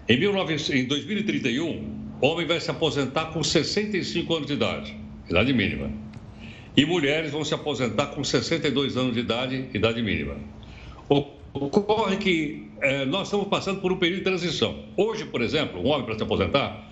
em, 0.10 0.18
19... 0.18 0.56
em 0.76 0.86
2031, 0.88 2.18
homem 2.20 2.48
vai 2.48 2.60
se 2.60 2.72
aposentar 2.72 3.26
com 3.26 3.44
65 3.44 4.34
anos 4.34 4.48
de 4.48 4.54
idade, 4.54 4.98
idade 5.30 5.54
mínima. 5.54 5.92
E 6.76 6.88
mulheres 6.88 7.32
vão 7.32 7.46
se 7.46 7.54
aposentar 7.54 8.08
com 8.08 8.24
62 8.24 8.98
anos 8.98 9.14
de 9.14 9.20
idade, 9.20 9.70
idade 9.76 10.02
mínima. 10.02 10.38
Ocorre 11.54 12.18
que 12.18 12.70
é, 12.82 13.06
nós 13.06 13.28
estamos 13.28 13.48
passando 13.48 13.82
por 13.82 13.92
um 13.92 13.98
período 13.98 14.20
de 14.20 14.24
transição. 14.24 14.86
Hoje, 14.96 15.26
por 15.26 15.42
exemplo, 15.42 15.82
um 15.82 15.88
homem 15.88 16.06
para 16.06 16.16
se 16.18 16.24
aposentar 16.24 16.92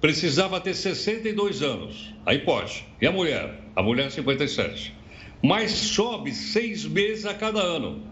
precisava 0.00 0.60
ter 0.60 0.74
62 0.74 1.62
anos. 1.62 2.14
Aí 2.24 2.38
pode. 2.38 2.86
E 3.00 3.06
a 3.06 3.12
mulher? 3.12 3.60
A 3.74 3.82
mulher 3.82 4.10
57. 4.10 4.94
Mas 5.42 5.70
sobe 5.70 6.32
seis 6.32 6.84
meses 6.84 7.26
a 7.26 7.34
cada 7.34 7.60
ano. 7.60 8.02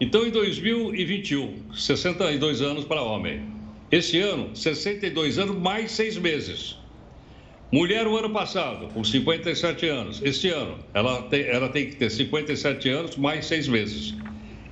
Então, 0.00 0.26
em 0.26 0.30
2021, 0.30 1.72
62 1.74 2.60
anos 2.62 2.84
para 2.84 3.02
homem. 3.02 3.42
Esse 3.90 4.18
ano, 4.18 4.54
62 4.54 5.38
anos 5.38 5.56
mais 5.56 5.92
seis 5.92 6.16
meses. 6.16 6.78
Mulher, 7.72 8.06
o 8.06 8.14
ano 8.18 8.28
passado, 8.28 8.88
com 8.88 9.02
57 9.02 9.88
anos. 9.88 10.20
Este 10.22 10.50
ano, 10.50 10.76
ela 10.92 11.22
tem, 11.22 11.40
ela 11.46 11.70
tem 11.70 11.86
que 11.86 11.96
ter 11.96 12.10
57 12.10 12.86
anos 12.90 13.16
mais 13.16 13.46
seis 13.46 13.66
meses. 13.66 14.14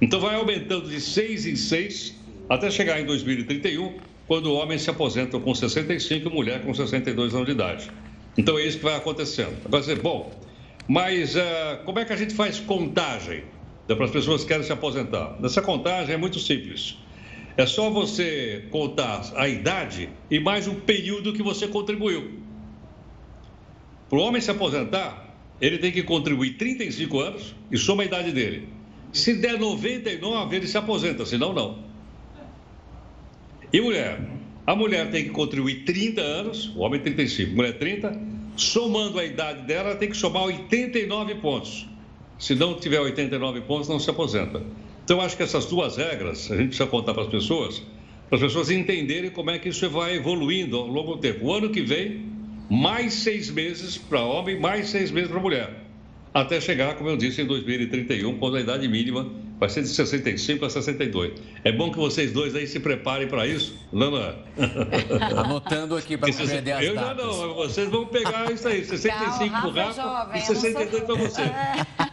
Então, 0.03 0.21
vai 0.21 0.35
aumentando 0.35 0.87
de 0.87 1.01
seis 1.01 1.47
em 1.47 1.57
seis 1.57 2.15
até 2.47 2.71
chegar 2.71 3.01
em 3.01 3.07
2031, 3.07 3.95
quando 4.27 4.49
o 4.49 4.55
homem 4.55 4.77
se 4.77 4.91
aposenta 4.91 5.41
com 5.41 5.55
65 5.55 6.29
e 6.29 6.31
mulher 6.31 6.61
com 6.61 6.75
62 6.75 7.35
anos 7.35 7.47
de 7.47 7.53
idade. 7.53 7.91
Então, 8.37 8.59
é 8.59 8.67
isso 8.67 8.77
que 8.77 8.85
vai 8.85 8.97
acontecendo. 8.97 9.57
Vai 9.67 9.83
ser 9.83 9.99
bom. 10.03 10.31
Mas 10.87 11.37
uh, 11.37 11.41
como 11.87 12.01
é 12.01 12.05
que 12.05 12.13
a 12.13 12.17
gente 12.17 12.35
faz 12.35 12.61
contagem 12.61 13.45
para 13.87 14.05
as 14.05 14.11
pessoas 14.11 14.43
que 14.43 14.49
querem 14.49 14.63
se 14.63 14.73
aposentar? 14.75 15.39
Essa 15.43 15.63
contagem 15.63 16.17
é 16.17 16.19
muito 16.19 16.39
simples. 16.39 16.99
É 17.57 17.65
só 17.65 17.89
você 17.89 18.67
contar 18.71 19.23
a 19.37 19.49
idade 19.49 20.11
e 20.31 20.39
mais 20.39 20.69
o 20.69 20.75
período 20.75 21.33
que 21.33 21.43
você 21.43 21.67
contribuiu. 21.67 22.50
Para 24.11 24.19
o 24.19 24.23
homem 24.23 24.43
se 24.43 24.51
aposentar, 24.51 25.37
ele 25.61 25.79
tem 25.79 25.93
que 25.93 26.03
contribuir 26.03 26.59
35 26.59 27.21
anos 27.21 27.55
e 27.71 27.79
soma 27.79 28.03
a 28.03 28.07
idade 28.07 28.33
dele. 28.33 28.69
Se 29.13 29.35
der 29.35 29.57
99, 29.57 30.57
ele 30.57 30.67
se 30.67 30.77
aposenta, 30.77 31.25
senão 31.25 31.53
não. 31.53 31.79
E 33.73 33.81
mulher? 33.81 34.21
A 34.67 34.75
mulher 34.75 35.11
tem 35.11 35.25
que 35.25 35.31
contribuir 35.31 35.85
30 35.85 36.21
anos, 36.21 36.75
o 36.75 36.81
homem 36.81 37.01
35, 37.01 37.55
mulher 37.55 37.79
30, 37.79 38.21
somando 38.57 39.19
a 39.19 39.25
idade 39.25 39.63
dela, 39.63 39.95
tem 39.95 40.11
que 40.11 40.17
somar 40.17 40.43
89 40.43 41.37
pontos. 41.37 41.89
Se 42.37 42.55
não 42.55 42.75
tiver 42.75 43.01
89 43.01 43.61
pontos, 43.63 43.89
não 43.89 44.01
se 44.01 44.11
aposenta. 44.11 44.63
Então, 45.05 45.21
acho 45.21 45.37
que 45.37 45.43
essas 45.43 45.67
duas 45.67 45.97
regras 45.97 46.51
a 46.51 46.57
gente 46.57 46.69
precisa 46.69 46.89
contar 46.89 47.15
para 47.15 47.25
as 47.25 47.29
pessoas, 47.29 47.83
para 48.29 48.37
as 48.37 48.43
pessoas 48.43 48.71
entenderem 48.71 49.31
como 49.31 49.51
é 49.51 49.59
que 49.59 49.69
isso 49.69 49.89
vai 49.89 50.17
evoluindo 50.17 50.77
ao 50.77 50.87
longo 50.87 51.15
do 51.15 51.21
tempo. 51.21 51.47
O 51.47 51.53
ano 51.53 51.71
que 51.71 51.83
vem, 51.83 52.30
mais 52.71 53.15
seis 53.15 53.51
meses 53.51 53.99
para 53.99 54.21
homem, 54.21 54.59
mais 54.59 54.89
seis 54.89 55.11
meses 55.11 55.29
para 55.29 55.41
mulher. 55.41 55.71
Até 56.33 56.61
chegar, 56.61 56.95
como 56.95 57.11
eu 57.11 57.17
disse, 57.17 57.43
em 57.43 57.47
2031, 57.47 58.39
quando 58.39 58.57
a 58.57 58.61
idade 58.61 58.87
mínima 58.87 59.29
vai 59.59 59.69
ser 59.69 59.83
de 59.83 59.89
65 59.89 60.65
a 60.65 60.71
62. 60.71 61.33
É 61.65 61.73
bom 61.73 61.91
que 61.91 61.99
vocês 61.99 62.33
dois 62.33 62.55
aí 62.55 62.69
se 62.69 62.79
preparem 62.79 63.27
para 63.27 63.45
isso, 63.45 63.77
Lana. 63.93 64.37
Anotando 65.37 65.97
aqui 65.97 66.17
para 66.17 66.33
perder 66.33 66.73
as 66.73 66.85
Eu 66.85 66.95
datas. 66.95 67.17
já 67.19 67.25
não, 67.25 67.55
vocês 67.55 67.91
vão 67.91 68.07
pegar 68.07 68.53
isso 68.53 68.69
aí, 68.69 68.85
65 68.85 69.51
para 69.51 69.69
o 69.69 69.73
Rafa 69.73 70.39
e 70.39 70.41
62 70.41 71.03
para 71.03 71.15
você. 71.17 71.43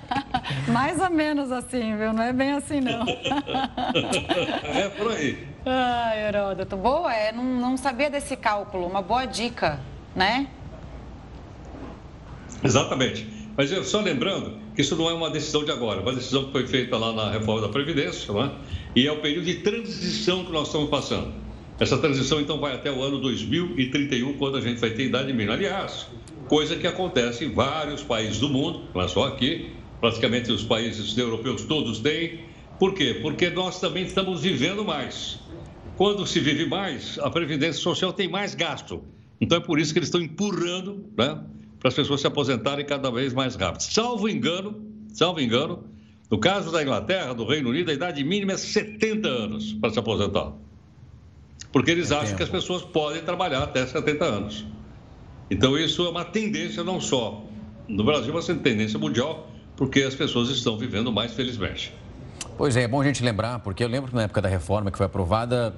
Mais 0.74 1.00
ou 1.00 1.12
menos 1.12 1.52
assim, 1.52 1.96
viu? 1.96 2.12
Não 2.12 2.24
é 2.24 2.34
bem 2.34 2.54
assim, 2.54 2.82
não. 2.82 3.06
é 4.74 4.90
por 4.90 5.12
aí. 5.12 5.48
Ai, 5.64 6.28
Heródoto. 6.28 6.76
Boa, 6.76 7.14
é, 7.14 7.32
não, 7.32 7.44
não 7.44 7.78
sabia 7.78 8.10
desse 8.10 8.36
cálculo. 8.36 8.88
Uma 8.88 9.02
boa 9.02 9.26
dica 9.26 9.80
né? 10.18 10.48
Exatamente. 12.64 13.28
Mas 13.56 13.72
eu, 13.72 13.84
só 13.84 14.02
lembrando 14.02 14.58
que 14.76 14.82
isso 14.82 14.96
não 14.96 15.10
é 15.10 15.14
uma 15.14 15.30
decisão 15.30 15.64
de 15.64 15.72
agora, 15.72 16.02
uma 16.02 16.14
decisão 16.14 16.46
que 16.46 16.52
foi 16.52 16.68
feita 16.68 16.98
lá 16.98 17.14
na 17.14 17.32
reforma 17.32 17.62
da 17.62 17.70
Previdência, 17.70 18.32
é? 18.32 18.52
e 18.96 19.08
é 19.08 19.12
o 19.12 19.20
período 19.22 19.46
de 19.46 19.56
transição 19.56 20.44
que 20.44 20.52
nós 20.52 20.68
estamos 20.68 20.90
passando. 20.90 21.34
Essa 21.80 21.98
transição, 21.98 22.42
então, 22.42 22.60
vai 22.60 22.74
até 22.74 22.92
o 22.92 23.02
ano 23.02 23.20
2031, 23.20 24.34
quando 24.34 24.58
a 24.58 24.62
gente 24.62 24.80
vai 24.80 24.90
ter 24.90 25.06
idade 25.06 25.32
mínima. 25.32 25.54
Aliás, 25.54 26.08
coisa 26.48 26.76
que 26.76 26.88
acontece 26.88 27.46
em 27.46 27.54
vários 27.54 28.02
países 28.02 28.40
do 28.40 28.50
mundo, 28.50 28.84
não 28.94 29.02
é 29.02 29.08
só 29.08 29.28
aqui, 29.28 29.72
praticamente 30.02 30.52
os 30.52 30.64
países 30.64 31.16
europeus 31.16 31.62
todos 31.64 32.00
têm. 32.00 32.40
Por 32.80 32.94
quê? 32.94 33.20
Porque 33.22 33.52
nós 33.52 33.80
também 33.80 34.04
estamos 34.04 34.42
vivendo 34.42 34.84
mais. 34.84 35.40
Quando 35.96 36.26
se 36.26 36.40
vive 36.40 36.66
mais, 36.66 37.20
a 37.20 37.30
Previdência 37.30 37.82
Social 37.82 38.12
tem 38.12 38.28
mais 38.28 38.56
gasto. 38.56 39.04
Então 39.40 39.58
é 39.58 39.62
por 39.62 39.80
isso 39.80 39.94
que 39.94 40.00
eles 40.00 40.08
estão 40.08 40.22
empurrando 40.22 41.06
né, 41.18 41.40
para 41.80 41.90
as 41.90 41.94
pessoas 41.94 42.22
se 42.22 42.28
aposentarem 42.28 42.86
cada 42.86 43.12
vez 43.12 43.34
mais 43.34 43.56
rápido. 43.56 43.82
Salvo 43.82 44.28
engano, 44.28 44.82
salvo 45.14 45.40
engano, 45.40 45.84
no 46.30 46.40
caso 46.40 46.72
da 46.72 46.82
Inglaterra, 46.82 47.34
do 47.34 47.46
Reino 47.46 47.70
Unido, 47.70 47.90
a 47.90 47.94
idade 47.94 48.24
mínima 48.24 48.54
é 48.54 48.58
70 48.58 49.28
anos 49.28 49.74
para 49.74 49.90
se 49.92 50.00
aposentar. 50.00 50.54
Porque 51.72 51.92
eles 51.92 52.12
é 52.12 52.16
acham 52.16 52.28
tempo. 52.28 52.38
que 52.38 52.44
as 52.44 52.50
pessoas 52.50 52.82
podem 52.82 53.22
trabalhar 53.22 53.64
até 53.64 53.86
70 53.86 54.26
anos. 54.26 54.66
Então 55.50 55.78
isso 55.78 56.06
é 56.06 56.10
uma 56.10 56.26
tendência 56.26 56.84
não 56.84 57.00
só 57.00 57.44
no 57.88 58.04
Brasil, 58.04 58.34
mas 58.34 58.50
é 58.50 58.54
uma 58.54 58.62
tendência 58.62 59.00
mundial, 59.00 59.50
porque 59.78 60.02
as 60.02 60.16
pessoas 60.16 60.50
estão 60.50 60.78
vivendo 60.78 61.12
mais 61.12 61.34
felizmente. 61.34 61.94
Pois 62.58 62.76
é, 62.76 62.84
é 62.84 62.88
bom 62.88 63.00
a 63.00 63.04
gente 63.04 63.24
lembrar, 63.24 63.60
porque 63.60 63.84
eu 63.84 63.88
lembro 63.88 64.10
que 64.10 64.16
na 64.16 64.24
época 64.24 64.42
da 64.42 64.50
reforma 64.50 64.92
que 64.92 64.98
foi 64.98 65.06
aprovada, 65.06 65.74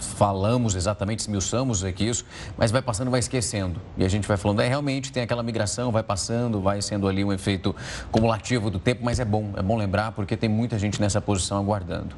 falamos 0.00 0.74
exatamente, 0.74 1.20
esmiuçamos 1.20 1.84
aqui 1.84 2.08
isso, 2.08 2.24
mas 2.56 2.70
vai 2.70 2.82
passando 2.82 3.10
vai 3.10 3.20
esquecendo. 3.20 3.80
E 3.96 4.04
a 4.04 4.08
gente 4.08 4.26
vai 4.26 4.36
falando, 4.36 4.60
é 4.60 4.68
realmente 4.68 5.12
tem 5.12 5.22
aquela 5.22 5.42
migração, 5.42 5.90
vai 5.90 6.02
passando, 6.02 6.60
vai 6.60 6.80
sendo 6.82 7.08
ali 7.08 7.24
um 7.24 7.32
efeito 7.32 7.74
cumulativo 8.10 8.70
do 8.70 8.78
tempo, 8.78 9.04
mas 9.04 9.20
é 9.20 9.24
bom, 9.24 9.52
é 9.56 9.62
bom 9.62 9.76
lembrar 9.76 10.12
porque 10.12 10.36
tem 10.36 10.48
muita 10.48 10.78
gente 10.78 11.00
nessa 11.00 11.20
posição 11.20 11.58
aguardando. 11.58 12.14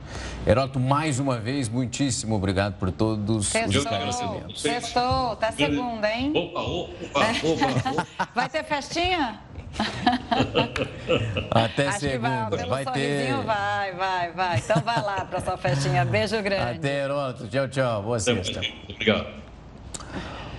Heródoto, 0.47 0.81
mais 0.81 1.19
uma 1.19 1.39
vez, 1.39 1.69
muitíssimo 1.69 2.35
obrigado 2.35 2.75
por 2.75 2.91
todos 2.91 3.49
Sextou. 3.49 3.81
os 3.81 3.87
agradecimentos. 3.87 4.63
Sextou, 4.63 5.37
tá 5.37 5.53
segunda, 5.53 6.11
hein? 6.11 6.33
Opa, 6.35 6.61
opa, 6.61 7.21
opa, 7.45 7.91
opa. 7.91 8.07
Vai 8.35 8.49
ter 8.49 8.65
festinha? 8.65 9.41
Até 11.51 11.89
Acho 11.89 12.01
segunda. 12.01 12.57
vai, 12.67 12.85
vai 12.85 12.93
ter. 12.93 13.35
Vai, 13.43 13.93
vai, 13.93 14.33
vai. 14.33 14.59
Então 14.59 14.81
vai 14.83 15.03
lá 15.03 15.25
para 15.25 15.41
sua 15.41 15.57
festinha. 15.57 16.05
Beijo 16.05 16.41
grande. 16.43 16.79
Até, 16.79 17.05
Heródoto. 17.05 17.49
Tchau, 17.49 17.69
tchau. 17.69 18.03
Boa 18.03 18.19
sexta. 18.19 18.61
Obrigado. 18.89 19.27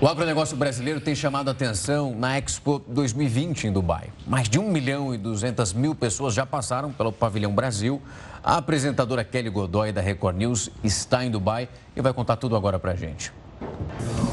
O 0.01 0.07
agronegócio 0.07 0.57
brasileiro 0.57 0.99
tem 0.99 1.15
chamado 1.15 1.47
a 1.47 1.51
atenção 1.51 2.13
na 2.13 2.37
Expo 2.37 2.83
2020 2.87 3.67
em 3.67 3.71
Dubai. 3.71 4.09
Mais 4.27 4.49
de 4.49 4.59
1 4.59 4.69
milhão 4.69 5.15
e 5.15 5.17
200 5.17 5.71
mil 5.73 5.95
pessoas 5.95 6.33
já 6.33 6.45
passaram 6.45 6.91
pelo 6.91 7.11
Pavilhão 7.11 7.53
Brasil. 7.53 8.01
A 8.43 8.57
apresentadora 8.57 9.23
Kelly 9.23 9.49
Godoy, 9.49 9.93
da 9.93 10.01
Record 10.01 10.35
News, 10.35 10.69
está 10.83 11.23
em 11.23 11.31
Dubai 11.31 11.69
e 11.95 12.01
vai 12.01 12.11
contar 12.11 12.35
tudo 12.35 12.57
agora 12.57 12.77
para 12.77 12.91
a 12.91 12.95
gente. 12.95 13.31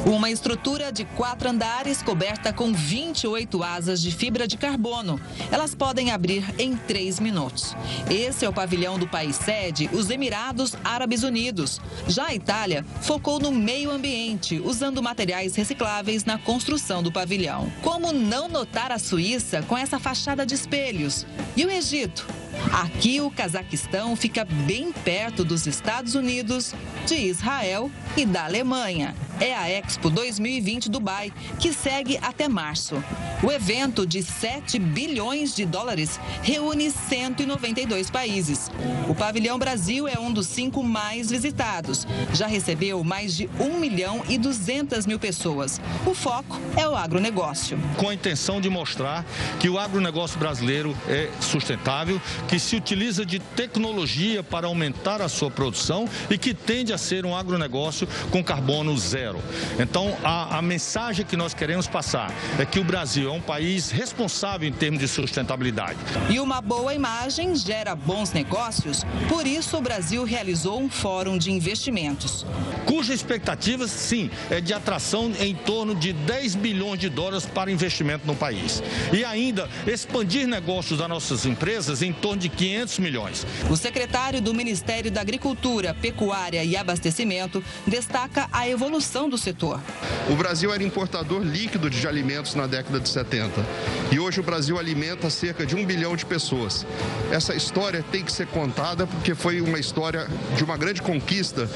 Uma 0.07 0.31
estrutura 0.31 0.91
de 0.91 1.05
quatro 1.05 1.49
andares 1.49 2.03
coberta 2.03 2.53
com 2.53 2.72
28 2.72 3.62
asas 3.62 4.01
de 4.01 4.11
fibra 4.11 4.49
de 4.49 4.57
carbono. 4.57 5.20
Elas 5.53 5.74
podem 5.74 6.11
abrir 6.11 6.43
em 6.59 6.74
três 6.74 7.20
minutos. 7.20 7.76
Esse 8.11 8.45
é 8.45 8.49
o 8.49 8.53
pavilhão 8.53 8.99
do 8.99 9.07
país 9.07 9.37
sede, 9.37 9.91
os 9.93 10.09
Emirados 10.09 10.74
Árabes 10.83 11.22
Unidos. 11.22 11.81
Já 12.09 12.28
a 12.28 12.35
Itália 12.35 12.85
focou 13.03 13.39
no 13.39 13.53
meio 13.53 13.91
ambiente, 13.91 14.59
usando 14.64 15.03
materiais 15.03 15.55
recicláveis 15.55 16.24
na 16.24 16.39
construção 16.39 17.03
do 17.03 17.12
pavilhão. 17.12 17.70
Como 17.83 18.12
não 18.12 18.49
notar 18.49 18.91
a 18.91 18.99
Suíça 18.99 19.62
com 19.62 19.76
essa 19.76 19.99
fachada 19.99 20.47
de 20.47 20.55
espelhos? 20.55 21.26
E 21.55 21.64
o 21.64 21.70
Egito? 21.70 22.26
Aqui, 22.72 23.20
o 23.20 23.30
Cazaquistão 23.30 24.14
fica 24.14 24.44
bem 24.44 24.92
perto 24.92 25.44
dos 25.44 25.66
Estados 25.66 26.14
Unidos, 26.14 26.74
de 27.06 27.16
Israel 27.16 27.90
e 28.16 28.24
da 28.24 28.44
Alemanha. 28.44 29.14
É 29.40 29.54
a 29.54 29.70
Expo 29.70 30.11
2020 30.11 30.90
Dubai, 30.90 31.32
que 31.58 31.72
segue 31.72 32.18
até 32.20 32.46
março. 32.46 33.02
O 33.42 33.50
evento 33.50 34.06
de 34.06 34.22
7 34.22 34.78
bilhões 34.78 35.56
de 35.56 35.64
dólares 35.64 36.20
reúne 36.42 36.90
192 36.90 38.11
países. 38.11 38.70
O 39.08 39.14
Pavilhão 39.14 39.58
Brasil 39.58 40.06
é 40.06 40.18
um 40.18 40.30
dos 40.30 40.46
cinco 40.46 40.82
mais 40.82 41.30
visitados. 41.30 42.06
Já 42.34 42.46
recebeu 42.46 43.02
mais 43.02 43.34
de 43.34 43.48
1 43.58 43.80
milhão 43.80 44.22
e 44.28 44.36
200 44.36 45.06
mil 45.06 45.18
pessoas. 45.18 45.80
O 46.04 46.14
foco 46.14 46.61
é 46.76 46.86
o 46.86 46.94
agronegócio. 46.94 47.78
Com 47.96 48.11
a 48.11 48.14
intenção 48.14 48.61
de 48.61 48.68
mostrar 48.68 49.24
que 49.58 49.70
o 49.70 49.78
agronegócio 49.78 50.38
brasileiro 50.38 50.94
é 51.08 51.30
sustentável, 51.40 52.20
que 52.51 52.59
se 52.59 52.74
utiliza 52.74 53.24
de 53.24 53.38
tecnologia 53.38 54.42
para 54.42 54.66
aumentar 54.66 55.22
a 55.22 55.28
sua 55.28 55.48
produção 55.48 56.09
e 56.28 56.36
que 56.36 56.53
tende 56.53 56.92
a 56.92 56.98
ser 56.98 57.24
um 57.24 57.36
agronegócio 57.36 58.09
com 58.32 58.42
carbono 58.42 58.98
zero. 58.98 59.40
Então, 59.78 60.18
a, 60.24 60.59
a 60.59 60.61
mensagem 60.61 61.24
que 61.24 61.36
nós 61.36 61.55
queremos 61.55 61.86
passar 61.86 62.34
é 62.59 62.66
que 62.66 62.80
o 62.80 62.84
Brasil 62.84 63.30
é 63.30 63.32
um 63.32 63.40
país 63.40 63.92
responsável 63.92 64.68
em 64.68 64.72
termos 64.72 64.98
de 64.98 65.07
sustentabilidade. 65.07 65.96
E 66.28 66.40
uma 66.40 66.61
boa 66.61 66.92
imagem 66.92 67.55
gera 67.55 67.94
bons 67.94 68.32
negócios, 68.32 69.05
por 69.28 69.46
isso 69.46 69.76
o 69.76 69.80
Brasil 69.80 70.24
realizou 70.24 70.80
um 70.80 70.90
fórum 70.90 71.38
de 71.38 71.53
investimentos. 71.53 72.44
Cuja 72.84 73.14
expectativa, 73.14 73.86
sim, 73.86 74.28
é 74.51 74.61
de 74.61 74.74
atração 74.74 75.30
em 75.38 75.55
torno 75.55 75.94
de 75.94 76.12
10 76.12 76.57
bilhões 76.57 76.98
de 76.98 77.09
dólares 77.09 77.46
para 77.46 77.70
investimento 77.70 78.26
no 78.26 78.34
país. 78.34 78.82
E 79.12 79.24
ainda 79.24 79.68
expandir 79.86 80.48
negócios 80.48 80.98
das 80.98 81.09
nossas 81.09 81.46
empresas 81.46 82.03
em 82.03 82.12
torno 82.12 82.39
de 82.41 82.49
500 82.49 82.99
milhões. 82.99 83.47
O 83.68 83.76
secretário 83.76 84.41
do 84.41 84.53
Ministério 84.53 85.11
da 85.11 85.20
Agricultura, 85.20 85.95
Pecuária 85.95 86.64
e 86.64 86.76
Abastecimento 86.76 87.62
destaca 87.86 88.49
a 88.51 88.68
evolução 88.68 89.28
do 89.28 89.38
setor. 89.38 89.80
O 90.28 90.34
Brasil 90.34 90.72
era 90.72 90.82
importador 90.82 91.43
líquido 91.43 91.88
de 91.91 92.09
alimentos 92.09 92.55
na 92.55 92.66
década 92.66 92.99
de 92.99 93.09
70 93.09 93.64
e 94.11 94.18
hoje 94.18 94.41
o 94.41 94.43
Brasil 94.43 94.78
alimenta 94.78 95.28
cerca 95.28 95.66
de 95.66 95.76
um 95.76 95.84
bilhão 95.84 96.16
de 96.16 96.24
pessoas. 96.24 96.86
Essa 97.30 97.55
história 97.55 98.05
tem 98.11 98.24
que 98.24 98.32
ser 98.32 98.47
contada 98.47 99.07
porque 99.07 99.34
foi 99.34 99.61
uma 99.61 99.78
história 99.78 100.26
de 100.57 100.64
uma 100.64 100.76
grande 100.76 101.03
conquista, 101.03 101.68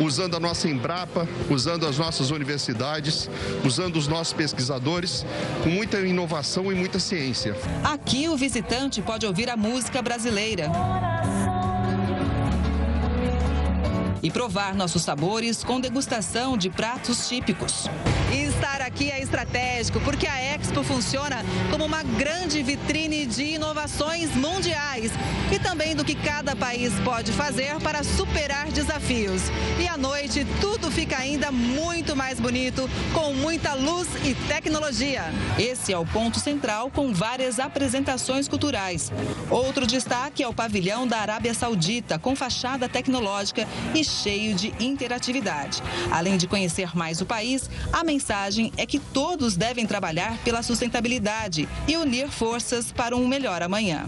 usando 0.00 0.36
a 0.36 0.40
nossa 0.40 0.68
Embrapa, 0.68 1.28
usando 1.50 1.86
as 1.86 1.98
nossas 1.98 2.30
universidades, 2.30 3.28
usando 3.64 3.96
os 3.96 4.08
nossos 4.08 4.32
pesquisadores, 4.32 5.24
com 5.62 5.68
muita 5.68 6.00
inovação 6.00 6.72
e 6.72 6.74
muita 6.74 6.98
ciência. 6.98 7.54
Aqui 7.84 8.28
o 8.28 8.36
visitante 8.36 9.02
pode 9.02 9.26
ouvir 9.26 9.50
a 9.50 9.56
música 9.56 10.02
brasileira 10.06 10.70
e 14.26 14.30
provar 14.30 14.74
nossos 14.74 15.02
sabores 15.02 15.62
com 15.62 15.80
degustação 15.80 16.58
de 16.58 16.68
pratos 16.68 17.28
típicos. 17.28 17.88
E 18.32 18.42
estar 18.42 18.82
aqui 18.82 19.08
é 19.08 19.22
estratégico 19.22 20.00
porque 20.00 20.26
a 20.26 20.56
Expo 20.56 20.82
funciona 20.82 21.44
como 21.70 21.84
uma 21.84 22.02
grande 22.02 22.60
vitrine 22.60 23.24
de 23.24 23.54
inovações 23.54 24.34
mundiais 24.34 25.12
e 25.52 25.60
também 25.60 25.94
do 25.94 26.04
que 26.04 26.16
cada 26.16 26.56
país 26.56 26.92
pode 27.04 27.30
fazer 27.30 27.76
para 27.80 28.02
superar 28.02 28.66
desafios. 28.72 29.42
E 29.78 29.86
à 29.86 29.96
noite 29.96 30.44
tudo 30.60 30.90
fica 30.90 31.16
ainda 31.18 31.52
muito 31.52 32.16
mais 32.16 32.40
bonito, 32.40 32.90
com 33.14 33.32
muita 33.32 33.74
luz 33.74 34.08
e 34.24 34.34
tecnologia. 34.48 35.22
Esse 35.56 35.92
é 35.92 35.98
o 35.98 36.04
ponto 36.04 36.40
central 36.40 36.90
com 36.90 37.12
várias 37.12 37.60
apresentações 37.60 38.48
culturais. 38.48 39.12
Outro 39.48 39.86
destaque 39.86 40.42
é 40.42 40.48
o 40.48 40.54
pavilhão 40.54 41.06
da 41.06 41.18
Arábia 41.18 41.54
Saudita, 41.54 42.18
com 42.18 42.34
fachada 42.34 42.88
tecnológica 42.88 43.68
e 43.94 44.04
cheio 44.16 44.54
de 44.54 44.72
interatividade. 44.80 45.82
Além 46.10 46.36
de 46.36 46.46
conhecer 46.46 46.96
mais 46.96 47.20
o 47.20 47.26
país, 47.26 47.70
a 47.92 48.02
mensagem 48.02 48.72
é 48.76 48.86
que 48.86 48.98
todos 48.98 49.56
devem 49.56 49.86
trabalhar 49.86 50.38
pela 50.44 50.62
sustentabilidade 50.62 51.68
e 51.86 51.96
unir 51.96 52.28
forças 52.28 52.92
para 52.92 53.16
um 53.16 53.28
melhor 53.28 53.62
amanhã. 53.62 54.06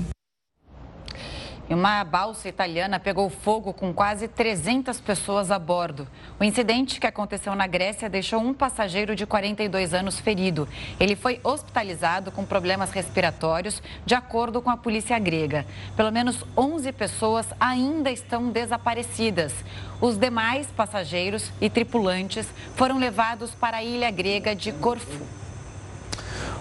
Uma 1.71 2.03
balsa 2.03 2.49
italiana 2.49 2.99
pegou 2.99 3.29
fogo 3.29 3.75
com 3.75 3.93
quase 3.93 4.27
300 4.27 5.03
pessoas 5.03 5.51
a 5.51 5.59
bordo. 5.59 6.09
O 6.41 6.45
incidente 6.45 6.99
que 6.99 7.07
aconteceu 7.07 7.55
na 7.55 7.66
Grécia 7.66 8.09
deixou 8.09 8.41
um 8.41 8.55
passageiro 8.55 9.14
de 9.14 9.27
42 9.27 9.93
anos 9.93 10.19
ferido. 10.19 10.66
Ele 10.99 11.14
foi 11.14 11.39
hospitalizado 11.45 12.33
com 12.33 12.43
problemas 12.43 12.91
respiratórios, 12.91 13.83
de 14.07 14.14
acordo 14.14 14.62
com 14.62 14.71
a 14.71 14.79
polícia 14.79 15.19
grega. 15.19 15.66
Pelo 15.95 16.11
menos 16.11 16.43
11 16.57 16.91
pessoas 16.93 17.47
ainda 17.61 18.11
estão 18.11 18.49
desaparecidas. 18.49 19.53
Os 20.01 20.16
demais 20.16 20.69
passageiros 20.69 21.53
e 21.61 21.69
tripulantes 21.69 22.49
foram 22.77 22.99
levados 22.99 23.55
para 23.55 23.77
a 23.77 23.85
ilha 23.85 24.11
grega 24.11 24.57
de 24.57 24.73
Corfu. 24.73 25.48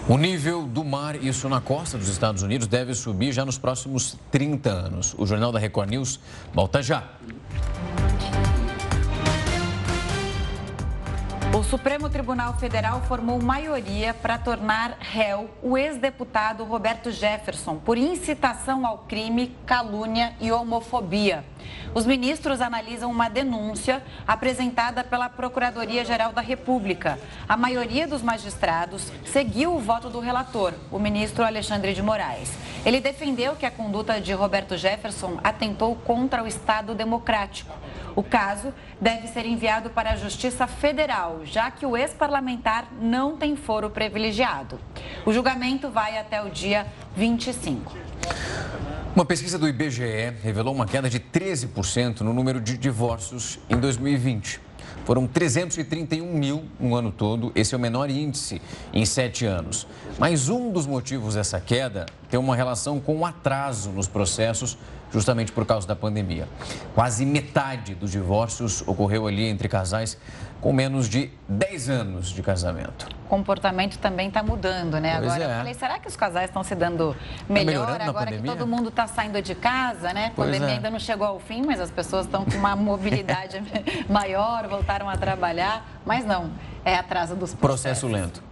O 0.08 0.16
nível 0.16 0.62
do 0.62 0.82
mar, 0.82 1.22
isso 1.22 1.50
na 1.50 1.60
costa 1.60 1.98
dos 1.98 2.08
Estados 2.08 2.42
Unidos, 2.42 2.66
deve 2.66 2.94
subir 2.94 3.30
já 3.30 3.44
nos 3.44 3.58
próximos 3.58 4.16
30 4.30 4.70
anos. 4.70 5.14
O 5.18 5.26
Jornal 5.26 5.52
da 5.52 5.58
Record 5.58 5.90
News 5.90 6.18
volta 6.54 6.82
já. 6.82 7.04
O 11.54 11.62
Supremo 11.64 12.10
Tribunal 12.10 12.54
Federal 12.58 13.00
formou 13.02 13.42
maioria 13.42 14.12
para 14.12 14.36
tornar 14.36 14.98
réu 15.00 15.50
o 15.62 15.78
ex-deputado 15.78 16.62
Roberto 16.62 17.10
Jefferson 17.10 17.76
por 17.76 17.96
incitação 17.96 18.86
ao 18.86 18.98
crime, 18.98 19.56
calúnia 19.64 20.34
e 20.40 20.52
homofobia. 20.52 21.44
Os 21.94 22.04
ministros 22.04 22.60
analisam 22.60 23.10
uma 23.10 23.28
denúncia 23.28 24.02
apresentada 24.26 25.02
pela 25.02 25.28
Procuradoria-Geral 25.28 26.32
da 26.32 26.42
República. 26.42 27.18
A 27.48 27.56
maioria 27.56 28.06
dos 28.06 28.22
magistrados 28.22 29.10
seguiu 29.24 29.74
o 29.74 29.80
voto 29.80 30.10
do 30.10 30.20
relator, 30.20 30.74
o 30.92 30.98
ministro 30.98 31.44
Alexandre 31.44 31.94
de 31.94 32.02
Moraes. 32.02 32.52
Ele 32.84 33.00
defendeu 33.00 33.56
que 33.56 33.66
a 33.66 33.70
conduta 33.70 34.20
de 34.20 34.32
Roberto 34.32 34.76
Jefferson 34.76 35.38
atentou 35.42 35.96
contra 35.96 36.42
o 36.42 36.46
Estado 36.46 36.94
democrático. 36.94 37.74
O 38.18 38.22
caso 38.24 38.74
deve 39.00 39.28
ser 39.28 39.46
enviado 39.46 39.90
para 39.90 40.10
a 40.10 40.16
Justiça 40.16 40.66
Federal, 40.66 41.42
já 41.44 41.70
que 41.70 41.86
o 41.86 41.96
ex-parlamentar 41.96 42.88
não 43.00 43.36
tem 43.36 43.54
foro 43.54 43.90
privilegiado. 43.90 44.80
O 45.24 45.32
julgamento 45.32 45.88
vai 45.88 46.18
até 46.18 46.42
o 46.42 46.50
dia 46.50 46.84
25. 47.14 47.96
Uma 49.14 49.24
pesquisa 49.24 49.56
do 49.56 49.68
IBGE 49.68 50.32
revelou 50.42 50.74
uma 50.74 50.84
queda 50.84 51.08
de 51.08 51.20
13% 51.20 52.22
no 52.22 52.34
número 52.34 52.60
de 52.60 52.76
divórcios 52.76 53.60
em 53.70 53.76
2020. 53.76 54.62
Foram 55.04 55.26
331 55.26 56.26
mil 56.34 56.64
no 56.78 56.96
ano 56.96 57.12
todo, 57.12 57.52
esse 57.54 57.72
é 57.72 57.78
o 57.78 57.80
menor 57.80 58.10
índice 58.10 58.60
em 58.92 59.06
sete 59.06 59.46
anos. 59.46 59.86
Mas 60.18 60.48
um 60.48 60.72
dos 60.72 60.86
motivos 60.86 61.36
dessa 61.36 61.60
queda 61.60 62.04
tem 62.28 62.38
uma 62.38 62.56
relação 62.56 62.98
com 62.98 63.16
o 63.16 63.24
atraso 63.24 63.90
nos 63.90 64.08
processos, 64.08 64.76
justamente 65.12 65.52
por 65.52 65.64
causa 65.64 65.86
da 65.86 65.96
pandemia. 65.96 66.48
Quase 66.94 67.24
metade 67.24 67.94
dos 67.94 68.10
divórcios 68.10 68.82
ocorreu 68.86 69.26
ali 69.26 69.44
entre 69.44 69.68
casais 69.68 70.18
com 70.60 70.72
menos 70.72 71.08
de 71.08 71.30
10 71.48 71.88
anos 71.88 72.30
de 72.30 72.42
casamento. 72.42 73.06
O 73.26 73.28
comportamento 73.28 73.96
também 73.98 74.28
está 74.28 74.42
mudando, 74.42 74.98
né? 74.98 75.16
Pois 75.18 75.32
agora 75.32 75.44
é. 75.44 75.54
eu 75.54 75.58
falei, 75.58 75.74
será 75.74 75.98
que 75.98 76.08
os 76.08 76.16
casais 76.16 76.50
estão 76.50 76.64
se 76.64 76.74
dando 76.74 77.16
melhor 77.48 77.66
melhorando 77.66 77.98
na 77.98 78.04
agora 78.06 78.32
que 78.32 78.42
todo 78.42 78.66
mundo 78.66 78.88
está 78.88 79.06
saindo 79.06 79.40
de 79.40 79.54
casa, 79.54 80.12
né? 80.12 80.26
A 80.26 80.30
Pois 80.30 80.48
pandemia 80.48 80.74
é. 80.74 80.76
ainda 80.76 80.90
não 80.90 80.98
chegou 80.98 81.26
ao 81.26 81.38
fim, 81.38 81.62
mas 81.64 81.80
as 81.80 81.90
pessoas 81.90 82.26
estão 82.26 82.44
com 82.44 82.56
uma 82.56 82.74
mobilidade 82.76 83.62
maior, 84.10 84.66
voltaram 84.66 85.08
a 85.08 85.16
trabalhar, 85.16 86.00
mas 86.04 86.24
não, 86.24 86.50
é 86.84 86.96
atraso 86.96 87.36
dos 87.36 87.54
processos. 87.54 88.00
Processo 88.00 88.06
lento. 88.08 88.47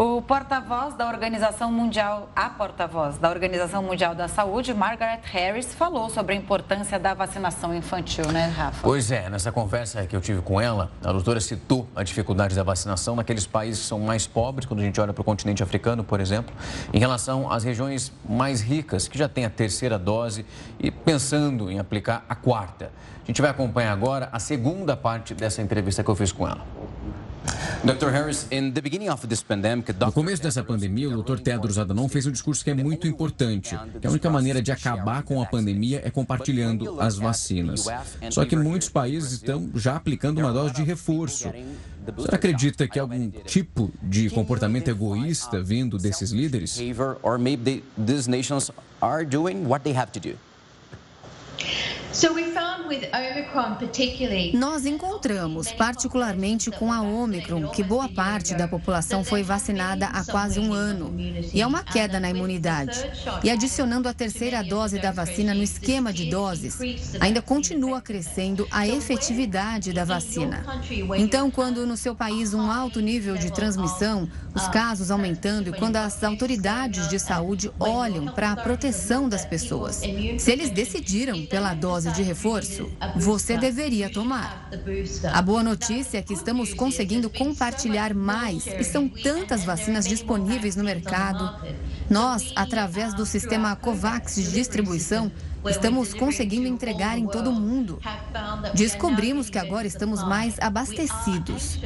O 0.00 0.22
porta-voz 0.22 0.94
da 0.94 1.08
Organização 1.08 1.72
Mundial, 1.72 2.30
a 2.36 2.48
porta-voz 2.48 3.18
da 3.18 3.28
Organização 3.28 3.82
Mundial 3.82 4.14
da 4.14 4.28
Saúde, 4.28 4.72
Margaret 4.72 5.22
Harris, 5.24 5.74
falou 5.74 6.08
sobre 6.08 6.34
a 6.34 6.38
importância 6.38 7.00
da 7.00 7.14
vacinação 7.14 7.74
infantil, 7.74 8.30
né, 8.30 8.46
Rafa? 8.46 8.78
Pois 8.80 9.10
é, 9.10 9.28
nessa 9.28 9.50
conversa 9.50 10.06
que 10.06 10.14
eu 10.14 10.20
tive 10.20 10.40
com 10.40 10.60
ela, 10.60 10.92
a 11.04 11.10
doutora 11.10 11.40
citou 11.40 11.88
a 11.96 12.04
dificuldade 12.04 12.54
da 12.54 12.62
vacinação 12.62 13.16
naqueles 13.16 13.44
países 13.44 13.80
que 13.80 13.88
são 13.88 13.98
mais 13.98 14.24
pobres, 14.24 14.66
quando 14.66 14.78
a 14.78 14.84
gente 14.84 15.00
olha 15.00 15.12
para 15.12 15.22
o 15.22 15.24
continente 15.24 15.64
africano, 15.64 16.04
por 16.04 16.20
exemplo, 16.20 16.54
em 16.94 17.00
relação 17.00 17.50
às 17.50 17.64
regiões 17.64 18.12
mais 18.24 18.60
ricas, 18.60 19.08
que 19.08 19.18
já 19.18 19.28
têm 19.28 19.46
a 19.46 19.50
terceira 19.50 19.98
dose 19.98 20.46
e 20.78 20.92
pensando 20.92 21.72
em 21.72 21.80
aplicar 21.80 22.24
a 22.28 22.36
quarta. 22.36 22.92
A 23.24 23.26
gente 23.26 23.42
vai 23.42 23.50
acompanhar 23.50 23.94
agora 23.94 24.28
a 24.30 24.38
segunda 24.38 24.96
parte 24.96 25.34
dessa 25.34 25.60
entrevista 25.60 26.04
que 26.04 26.08
eu 26.08 26.14
fiz 26.14 26.30
com 26.30 26.46
ela. 26.46 26.64
No 30.06 30.12
começo 30.12 30.42
dessa 30.42 30.62
pandemia, 30.62 31.08
o 31.08 31.22
Dr. 31.22 31.38
Tedros 31.38 31.78
Adhanom 31.78 32.08
fez 32.08 32.26
um 32.26 32.32
discurso 32.32 32.64
que 32.64 32.70
é 32.70 32.74
muito 32.74 33.06
importante, 33.06 33.78
que 34.00 34.06
a 34.06 34.10
única 34.10 34.28
maneira 34.30 34.60
de 34.60 34.72
acabar 34.72 35.22
com 35.22 35.40
a 35.40 35.46
pandemia 35.46 36.02
é 36.04 36.10
compartilhando 36.10 37.00
as 37.00 37.16
vacinas. 37.16 37.86
Só 38.30 38.44
que 38.44 38.56
muitos 38.56 38.88
países 38.88 39.32
estão 39.32 39.70
já 39.74 39.96
aplicando 39.96 40.38
uma 40.38 40.52
dose 40.52 40.74
de 40.74 40.82
reforço. 40.82 41.50
Você 42.16 42.34
acredita 42.34 42.88
que 42.88 42.98
algum 42.98 43.30
tipo 43.44 43.90
de 44.02 44.30
comportamento 44.30 44.88
egoísta 44.88 45.62
vindo 45.62 45.98
desses 45.98 46.30
líderes? 46.30 46.78
Nós 54.54 54.86
encontramos, 54.86 55.70
particularmente 55.72 56.70
com 56.70 56.90
a 56.92 57.02
Omicron, 57.02 57.68
que 57.68 57.82
boa 57.82 58.08
parte 58.08 58.54
da 58.54 58.66
população 58.66 59.22
foi 59.22 59.42
vacinada 59.42 60.06
há 60.06 60.24
quase 60.24 60.58
um 60.58 60.72
ano. 60.72 61.14
E 61.52 61.60
é 61.60 61.66
uma 61.66 61.82
queda 61.82 62.18
na 62.18 62.30
imunidade. 62.30 62.98
E 63.44 63.50
adicionando 63.50 64.08
a 64.08 64.14
terceira 64.14 64.62
dose 64.62 64.98
da 64.98 65.12
vacina 65.12 65.52
no 65.52 65.62
esquema 65.62 66.12
de 66.12 66.30
doses, 66.30 66.78
ainda 67.20 67.42
continua 67.42 68.00
crescendo 68.00 68.66
a 68.70 68.88
efetividade 68.88 69.92
da 69.92 70.04
vacina. 70.04 70.64
Então, 71.18 71.50
quando 71.50 71.86
no 71.86 71.96
seu 71.96 72.14
país 72.14 72.54
um 72.54 72.70
alto 72.70 73.00
nível 73.00 73.36
de 73.36 73.52
transmissão, 73.52 74.28
os 74.54 74.66
casos 74.68 75.10
aumentando 75.10 75.68
e 75.68 75.72
quando 75.72 75.96
as 75.96 76.22
autoridades 76.24 77.08
de 77.08 77.18
saúde 77.18 77.70
olham 77.78 78.26
para 78.26 78.52
a 78.52 78.56
proteção 78.56 79.28
das 79.28 79.44
pessoas, 79.44 79.96
se 80.38 80.50
eles 80.50 80.70
decidiram 80.70 81.44
pela 81.46 81.74
dose 81.74 81.97
de 82.04 82.22
reforço, 82.22 82.90
você 83.16 83.56
deveria 83.56 84.10
tomar. 84.10 84.70
A 85.32 85.42
boa 85.42 85.62
notícia 85.62 86.18
é 86.18 86.22
que 86.22 86.32
estamos 86.32 86.72
conseguindo 86.74 87.28
compartilhar 87.28 88.14
mais 88.14 88.66
e 88.66 88.84
são 88.84 89.08
tantas 89.08 89.64
vacinas 89.64 90.06
disponíveis 90.06 90.76
no 90.76 90.84
mercado. 90.84 91.66
Nós, 92.08 92.52
através 92.54 93.14
do 93.14 93.26
sistema 93.26 93.74
COVAX 93.76 94.36
de 94.36 94.52
distribuição, 94.52 95.30
Estamos 95.66 96.14
conseguindo 96.14 96.66
entregar 96.66 97.18
em 97.18 97.26
todo 97.26 97.50
o 97.50 97.52
mundo. 97.52 98.00
Descobrimos 98.74 99.50
que 99.50 99.58
agora 99.58 99.86
estamos 99.86 100.22
mais 100.22 100.58
abastecidos. 100.60 101.78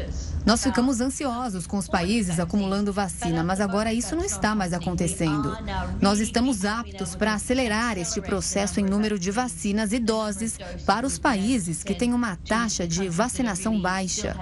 Nós 0.45 0.63
ficamos 0.63 1.01
ansiosos 1.01 1.67
com 1.67 1.79
os 1.79 1.89
países 1.89 2.41
acumulando 2.41 2.93
vacina, 2.93 3.43
mas 3.45 3.61
agora 3.61 3.93
isso 3.93 4.17
não 4.17 4.25
está 4.25 4.55
mais 4.55 4.73
acontecendo. 4.73 5.57
Nós 6.01 6.19
estamos 6.19 6.65
aptos 6.65 7.15
para 7.15 7.35
acelerar 7.35 7.97
este 7.97 8.21
processo 8.21 8.81
em 8.81 8.85
número 8.85 9.19
de 9.19 9.31
vacinas 9.31 9.93
e 9.93 9.99
doses 9.99 10.59
para 10.85 11.07
os 11.07 11.19
países 11.19 11.83
que 11.83 11.95
têm 11.95 12.13
uma 12.13 12.37
taxa 12.37 12.87
de 12.87 13.09
vacinação 13.09 13.81
baixa. 13.81 14.37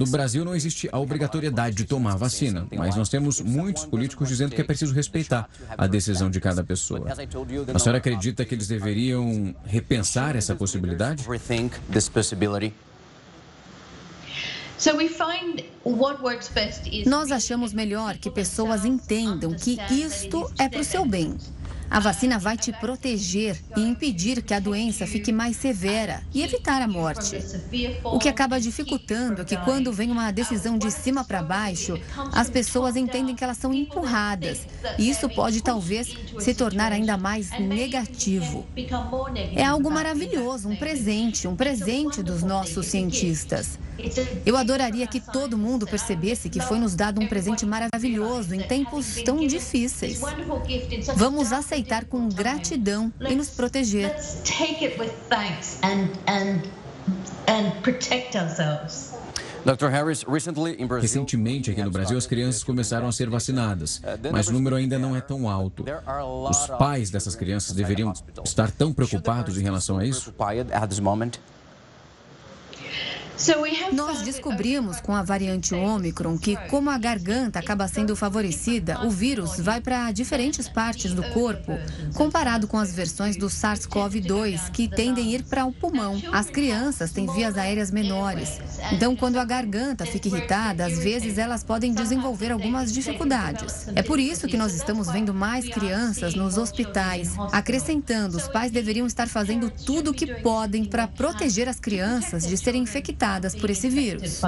No 0.00 0.06
Brasil 0.10 0.44
não 0.44 0.54
existe 0.54 0.88
a 0.90 0.98
obrigatoriedade 0.98 1.76
de 1.76 1.84
tomar 1.84 2.14
a 2.14 2.16
vacina, 2.16 2.66
mas 2.74 2.96
nós 2.96 3.08
temos 3.08 3.40
muitos 3.40 3.84
políticos 3.84 4.28
dizendo 4.28 4.54
que 4.54 4.60
é 4.60 4.64
preciso 4.64 4.92
respeitar 4.92 5.48
a 5.76 5.86
decisão 5.86 6.28
de 6.28 6.40
cada 6.40 6.64
pessoa. 6.64 7.06
A 7.72 7.78
senhora 7.78 7.98
acredita 7.98 8.44
que 8.44 8.54
eles 8.54 8.66
deveriam 8.66 9.54
repensar 9.64 10.34
essa 10.34 10.54
possibilidade? 10.56 11.24
Nós 17.06 17.32
achamos 17.32 17.72
melhor 17.72 18.18
que 18.18 18.30
pessoas 18.30 18.84
entendam 18.84 19.54
que 19.54 19.78
isto 19.90 20.50
é 20.58 20.68
para 20.68 20.80
o 20.80 20.84
seu 20.84 21.04
bem. 21.06 21.36
A 21.88 22.00
vacina 22.00 22.38
vai 22.38 22.56
te 22.56 22.72
proteger 22.72 23.58
e 23.76 23.80
impedir 23.80 24.42
que 24.42 24.52
a 24.52 24.60
doença 24.60 25.06
fique 25.06 25.32
mais 25.32 25.56
severa 25.56 26.22
e 26.34 26.42
evitar 26.42 26.82
a 26.82 26.88
morte. 26.88 27.38
O 28.04 28.18
que 28.18 28.28
acaba 28.28 28.60
dificultando 28.60 29.42
é 29.42 29.44
que 29.44 29.56
quando 29.58 29.92
vem 29.92 30.10
uma 30.10 30.30
decisão 30.30 30.76
de 30.76 30.90
cima 30.90 31.24
para 31.24 31.42
baixo, 31.42 31.98
as 32.32 32.50
pessoas 32.50 32.96
entendem 32.96 33.34
que 33.34 33.44
elas 33.44 33.56
são 33.56 33.72
empurradas. 33.72 34.66
E 34.98 35.08
isso 35.08 35.28
pode 35.28 35.62
talvez 35.62 36.16
se 36.38 36.54
tornar 36.54 36.92
ainda 36.92 37.16
mais 37.16 37.50
negativo. 37.58 38.66
É 39.54 39.64
algo 39.64 39.90
maravilhoso, 39.90 40.68
um 40.68 40.76
presente, 40.76 41.46
um 41.46 41.56
presente 41.56 42.22
dos 42.22 42.42
nossos 42.42 42.86
cientistas. 42.86 43.78
Eu 44.44 44.56
adoraria 44.56 45.06
que 45.06 45.20
todo 45.20 45.56
mundo 45.56 45.86
percebesse 45.86 46.48
que 46.48 46.60
foi 46.60 46.78
nos 46.78 46.94
dado 46.94 47.20
um 47.20 47.26
presente 47.26 47.64
maravilhoso 47.64 48.54
em 48.54 48.60
tempos 48.60 49.22
tão 49.22 49.46
difíceis. 49.46 50.20
Vamos 51.14 51.52
aceitar 51.52 52.04
com 52.04 52.28
gratidão 52.28 53.12
e 53.20 53.34
nos 53.34 53.48
proteger. 53.48 54.14
Recentemente, 61.00 61.72
aqui 61.72 61.82
no 61.82 61.90
Brasil, 61.90 62.16
as 62.16 62.24
crianças 62.24 62.62
começaram 62.62 63.08
a 63.08 63.12
ser 63.12 63.28
vacinadas, 63.28 64.00
mas 64.30 64.46
o 64.46 64.52
número 64.52 64.76
ainda 64.76 64.96
não 64.96 65.16
é 65.16 65.20
tão 65.20 65.48
alto. 65.48 65.84
Os 66.48 66.66
pais 66.78 67.10
dessas 67.10 67.34
crianças 67.34 67.74
deveriam 67.74 68.12
estar 68.44 68.70
tão 68.70 68.92
preocupados 68.92 69.58
em 69.58 69.62
relação 69.62 69.98
a 69.98 70.06
isso? 70.06 70.32
Nós 73.92 74.22
descobrimos 74.22 74.98
com 74.98 75.14
a 75.14 75.22
variante 75.22 75.74
Omicron 75.74 76.38
que, 76.38 76.56
como 76.68 76.88
a 76.88 76.96
garganta 76.96 77.58
acaba 77.58 77.86
sendo 77.86 78.16
favorecida, 78.16 79.04
o 79.04 79.10
vírus 79.10 79.60
vai 79.60 79.78
para 79.80 80.10
diferentes 80.10 80.68
partes 80.68 81.12
do 81.12 81.22
corpo, 81.30 81.72
comparado 82.14 82.66
com 82.66 82.78
as 82.78 82.94
versões 82.94 83.36
do 83.36 83.48
SARS-CoV-2, 83.48 84.70
que 84.70 84.88
tendem 84.88 85.26
a 85.26 85.36
ir 85.36 85.42
para 85.42 85.66
o 85.66 85.72
pulmão. 85.72 86.20
As 86.32 86.48
crianças 86.48 87.12
têm 87.12 87.26
vias 87.26 87.58
aéreas 87.58 87.90
menores. 87.90 88.58
Então, 88.90 89.14
quando 89.14 89.38
a 89.38 89.44
garganta 89.44 90.06
fica 90.06 90.28
irritada, 90.28 90.86
às 90.86 90.98
vezes 90.98 91.36
elas 91.36 91.62
podem 91.62 91.92
desenvolver 91.92 92.50
algumas 92.50 92.90
dificuldades. 92.90 93.86
É 93.94 94.02
por 94.02 94.18
isso 94.18 94.46
que 94.46 94.56
nós 94.56 94.74
estamos 94.74 95.08
vendo 95.08 95.34
mais 95.34 95.68
crianças 95.68 96.34
nos 96.34 96.56
hospitais. 96.56 97.34
Acrescentando, 97.52 98.38
os 98.38 98.48
pais 98.48 98.72
deveriam 98.72 99.06
estar 99.06 99.28
fazendo 99.28 99.70
tudo 99.70 100.10
o 100.10 100.14
que 100.14 100.26
podem 100.40 100.86
para 100.86 101.06
proteger 101.06 101.68
as 101.68 101.78
crianças 101.78 102.46
de 102.46 102.56
serem 102.56 102.82
infectadas 102.82 103.25
infectadas 103.26 103.54
por 103.54 103.70
esse 103.70 103.88
vírus. 103.88 104.40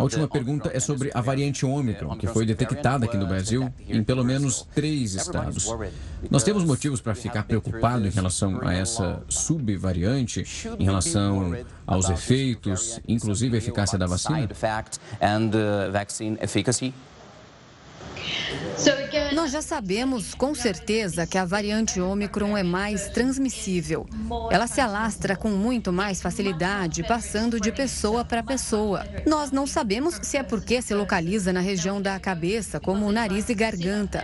A 0.00 0.02
última 0.02 0.28
pergunta 0.28 0.70
é 0.72 0.80
sobre 0.80 1.10
a 1.14 1.20
variante 1.20 1.64
Ômicron, 1.64 2.16
que 2.16 2.26
foi 2.26 2.44
detectada 2.44 3.06
aqui 3.06 3.16
no 3.16 3.26
Brasil 3.26 3.72
em 3.88 4.02
pelo 4.02 4.24
menos 4.24 4.66
três 4.74 5.14
estados. 5.14 5.68
Nós 6.30 6.42
temos 6.42 6.64
motivos 6.64 7.00
para 7.00 7.14
ficar 7.14 7.44
preocupado 7.44 8.06
em 8.06 8.10
relação 8.10 8.60
a 8.62 8.74
essa 8.74 9.22
subvariante, 9.28 10.44
em 10.78 10.84
relação 10.84 11.56
aos 11.86 12.10
efeitos, 12.10 13.00
inclusive 13.08 13.56
a 13.56 13.58
eficácia 13.58 13.98
da 13.98 14.06
vacina? 14.06 14.48
Nós 19.42 19.50
já 19.50 19.60
sabemos 19.60 20.34
com 20.34 20.54
certeza 20.54 21.26
que 21.26 21.36
a 21.36 21.44
variante 21.44 22.00
Ômicron 22.00 22.56
é 22.56 22.62
mais 22.62 23.08
transmissível. 23.08 24.06
Ela 24.52 24.68
se 24.68 24.80
alastra 24.80 25.34
com 25.34 25.48
muito 25.48 25.92
mais 25.92 26.22
facilidade, 26.22 27.02
passando 27.02 27.58
de 27.58 27.72
pessoa 27.72 28.24
para 28.24 28.44
pessoa. 28.44 29.04
Nós 29.26 29.50
não 29.50 29.66
sabemos 29.66 30.20
se 30.22 30.36
é 30.36 30.44
porque 30.44 30.80
se 30.80 30.94
localiza 30.94 31.52
na 31.52 31.58
região 31.58 32.00
da 32.00 32.20
cabeça, 32.20 32.78
como 32.78 33.04
o 33.04 33.10
nariz 33.10 33.48
e 33.48 33.54
garganta. 33.54 34.22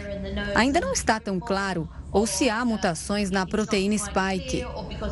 Ainda 0.55 0.81
não 0.81 0.93
está 0.93 1.19
tão 1.19 1.41
claro 1.41 1.89
ou 2.13 2.27
se 2.27 2.49
há 2.49 2.65
mutações 2.65 3.31
na 3.31 3.47
proteína 3.47 3.97
spike. 3.97 4.65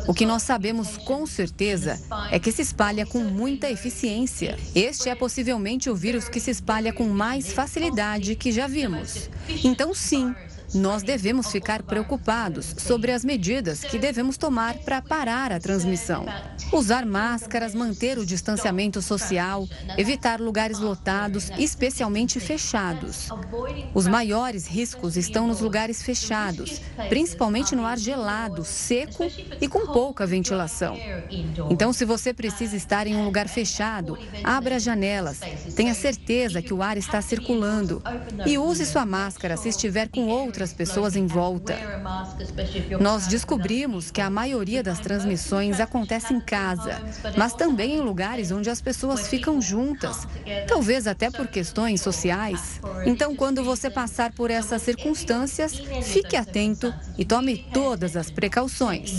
O 0.07 0.13
que 0.13 0.25
nós 0.25 0.43
sabemos 0.43 0.97
com 0.97 1.25
certeza 1.25 1.99
é 2.31 2.39
que 2.39 2.51
se 2.51 2.61
espalha 2.61 3.05
com 3.05 3.19
muita 3.19 3.69
eficiência. 3.69 4.57
Este 4.75 5.09
é 5.09 5.15
possivelmente 5.15 5.89
o 5.89 5.95
vírus 5.95 6.27
que 6.27 6.39
se 6.39 6.51
espalha 6.51 6.91
com 6.93 7.05
mais 7.05 7.51
facilidade 7.53 8.35
que 8.35 8.51
já 8.51 8.67
vimos. 8.67 9.29
Então, 9.63 9.93
sim, 9.93 10.33
nós 10.73 11.03
devemos 11.03 11.51
ficar 11.51 11.81
preocupados 11.83 12.75
sobre 12.77 13.11
as 13.11 13.23
medidas 13.23 13.81
que 13.81 13.97
devemos 13.97 14.37
tomar 14.37 14.77
para 14.79 15.01
parar 15.01 15.51
a 15.51 15.59
transmissão. 15.59 16.25
Usar 16.71 17.05
máscaras, 17.05 17.73
manter 17.73 18.17
o 18.17 18.25
distanciamento 18.25 19.01
social, 19.01 19.67
evitar 19.97 20.41
lugares 20.41 20.79
lotados, 20.79 21.49
especialmente 21.57 22.39
fechados. 22.39 23.29
Os 23.93 24.07
maiores 24.07 24.67
riscos 24.67 25.15
estão 25.15 25.47
nos 25.47 25.61
lugares 25.61 26.01
fechados, 26.01 26.81
principalmente 27.07 27.75
no 27.75 27.85
ar 27.85 27.97
gelado, 27.97 28.65
seco 28.65 29.25
e 29.61 29.67
com 29.67 29.87
pouca 29.87 30.25
ventilação. 30.25 30.97
Então, 31.69 31.93
se 31.93 32.03
você 32.03 32.33
precisa 32.33 32.75
estar 32.75 33.07
em 33.07 33.15
um 33.15 33.23
lugar 33.23 33.47
fechado, 33.47 34.17
abra 34.43 34.75
as 34.75 34.83
janelas, 34.83 35.39
tenha 35.75 35.93
certeza 35.93 36.61
que 36.61 36.73
o 36.73 36.81
ar 36.81 36.97
está 36.97 37.21
circulando 37.21 38.01
e 38.45 38.57
use 38.57 38.85
sua 38.85 39.05
máscara 39.05 39.55
se 39.55 39.69
estiver 39.69 40.09
com 40.09 40.27
outras 40.27 40.56
pessoas 40.73 41.15
em 41.15 41.27
volta. 41.27 41.75
Nós 42.99 43.27
descobrimos 43.27 44.11
que 44.11 44.21
a 44.21 44.29
maioria 44.29 44.81
das 44.81 44.99
transmissões 44.99 45.79
acontece 45.79 46.33
em 46.33 46.39
casa, 46.39 47.01
mas 47.37 47.53
também 47.53 47.97
em 47.97 48.01
lugares 48.01 48.51
onde 48.51 48.69
as 48.69 48.81
pessoas 48.81 49.27
ficam 49.27 49.61
juntas, 49.61 50.27
talvez 50.67 51.07
até 51.07 51.29
por 51.29 51.47
questões 51.47 52.01
sociais. 52.01 52.81
Então, 53.05 53.35
quando 53.35 53.63
você 53.63 53.89
passar 53.89 54.31
por 54.33 54.49
essas 54.49 54.81
circunstâncias, 54.81 55.75
fique 56.03 56.35
atento 56.35 56.93
e 57.17 57.23
tome 57.23 57.65
todas 57.73 58.15
as 58.15 58.31
precauções. 58.31 59.15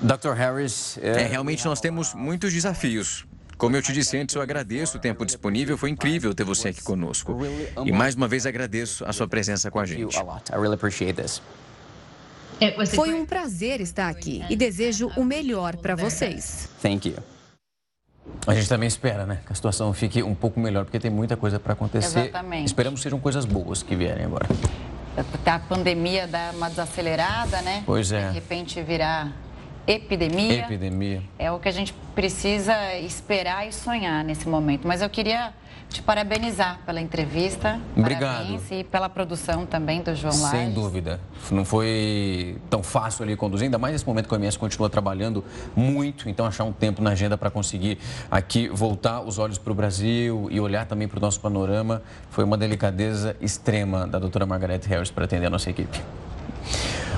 Dr. 0.00 0.32
Harris, 0.36 0.98
é, 1.00 1.26
realmente 1.26 1.64
nós 1.64 1.80
temos 1.80 2.14
muitos 2.14 2.52
desafios. 2.52 3.26
Como 3.56 3.76
eu 3.76 3.82
te 3.82 3.92
disse 3.92 4.16
antes, 4.16 4.34
eu 4.34 4.42
agradeço 4.42 4.98
o 4.98 5.00
tempo 5.00 5.24
disponível. 5.24 5.78
Foi 5.78 5.90
incrível 5.90 6.34
ter 6.34 6.44
você 6.44 6.68
aqui 6.68 6.82
conosco. 6.82 7.36
E 7.84 7.92
mais 7.92 8.14
uma 8.14 8.28
vez 8.28 8.46
agradeço 8.46 9.04
a 9.04 9.12
sua 9.12 9.28
presença 9.28 9.70
com 9.70 9.78
a 9.78 9.86
gente. 9.86 10.16
Foi 12.94 13.14
um 13.14 13.26
prazer 13.26 13.80
estar 13.80 14.08
aqui 14.08 14.44
e 14.48 14.56
desejo 14.56 15.10
o 15.16 15.24
melhor 15.24 15.76
para 15.76 15.94
vocês. 15.94 16.68
Thank 16.80 17.08
you. 17.08 17.16
A 18.46 18.54
gente 18.54 18.68
também 18.68 18.86
espera, 18.86 19.26
né, 19.26 19.40
que 19.44 19.52
a 19.52 19.54
situação 19.54 19.92
fique 19.92 20.22
um 20.22 20.34
pouco 20.34 20.58
melhor, 20.58 20.84
porque 20.84 20.98
tem 20.98 21.10
muita 21.10 21.36
coisa 21.36 21.60
para 21.60 21.74
acontecer. 21.74 22.20
Exatamente. 22.20 22.66
Esperamos 22.66 23.00
que 23.00 23.04
sejam 23.04 23.20
coisas 23.20 23.44
boas 23.44 23.82
que 23.82 23.94
vierem 23.94 24.24
agora. 24.24 24.46
A 25.46 25.58
pandemia 25.58 26.26
dá 26.26 26.50
uma 26.54 26.68
desacelerada, 26.68 27.60
né? 27.62 27.82
Pois 27.86 28.10
é. 28.12 28.28
De 28.28 28.34
repente 28.34 28.82
virar 28.82 29.32
epidemia. 29.86 30.60
Epidemia. 30.60 31.22
É 31.38 31.50
o 31.50 31.58
que 31.58 31.68
a 31.68 31.72
gente 31.72 31.92
precisa 32.14 32.94
esperar 32.98 33.66
e 33.66 33.72
sonhar 33.72 34.24
nesse 34.24 34.48
momento. 34.48 34.86
Mas 34.86 35.02
eu 35.02 35.10
queria 35.10 35.52
te 35.88 36.02
parabenizar 36.02 36.80
pela 36.84 37.00
entrevista. 37.00 37.80
Obrigado. 37.96 38.38
Parabéns 38.38 38.62
e 38.70 38.82
pela 38.84 39.08
produção 39.08 39.64
também 39.64 40.02
do 40.02 40.14
João 40.14 40.34
Lages. 40.40 40.50
Sem 40.50 40.72
dúvida. 40.72 41.20
Não 41.50 41.64
foi 41.64 42.56
tão 42.68 42.82
fácil 42.82 43.22
ali 43.22 43.36
conduzir, 43.36 43.66
ainda 43.66 43.78
mais 43.78 43.92
nesse 43.92 44.06
momento 44.06 44.28
que 44.28 44.34
o 44.34 44.36
MS 44.36 44.58
continua 44.58 44.90
trabalhando 44.90 45.44
muito, 45.76 46.28
então 46.28 46.46
achar 46.46 46.64
um 46.64 46.72
tempo 46.72 47.00
na 47.00 47.10
agenda 47.10 47.38
para 47.38 47.50
conseguir 47.50 47.98
aqui 48.30 48.68
voltar 48.68 49.20
os 49.20 49.38
olhos 49.38 49.56
para 49.56 49.70
o 49.70 49.74
Brasil 49.74 50.48
e 50.50 50.58
olhar 50.58 50.84
também 50.86 51.06
para 51.06 51.18
o 51.18 51.20
nosso 51.20 51.40
panorama. 51.40 52.02
Foi 52.28 52.42
uma 52.42 52.56
delicadeza 52.56 53.36
extrema 53.40 54.06
da 54.06 54.18
doutora 54.18 54.46
Margaret 54.46 54.80
Harris 54.88 55.10
para 55.10 55.26
atender 55.26 55.46
a 55.46 55.50
nossa 55.50 55.70
equipe. 55.70 56.00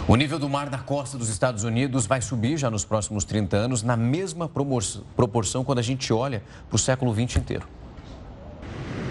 O 0.09 0.15
nível 0.15 0.39
do 0.39 0.49
mar 0.49 0.71
da 0.71 0.79
costa 0.79 1.19
dos 1.19 1.29
Estados 1.29 1.65
Unidos 1.65 2.07
vai 2.07 2.23
subir 2.23 2.57
já 2.57 2.71
nos 2.71 2.85
próximos 2.85 3.25
30 3.25 3.57
anos, 3.57 3.83
na 3.83 3.97
mesma 3.97 4.49
proporção 4.49 5.65
quando 5.65 5.81
a 5.81 5.83
gente 5.83 6.13
olha 6.13 6.45
para 6.69 6.77
o 6.77 6.79
século 6.79 7.13
XX 7.13 7.39
inteiro. 7.39 7.67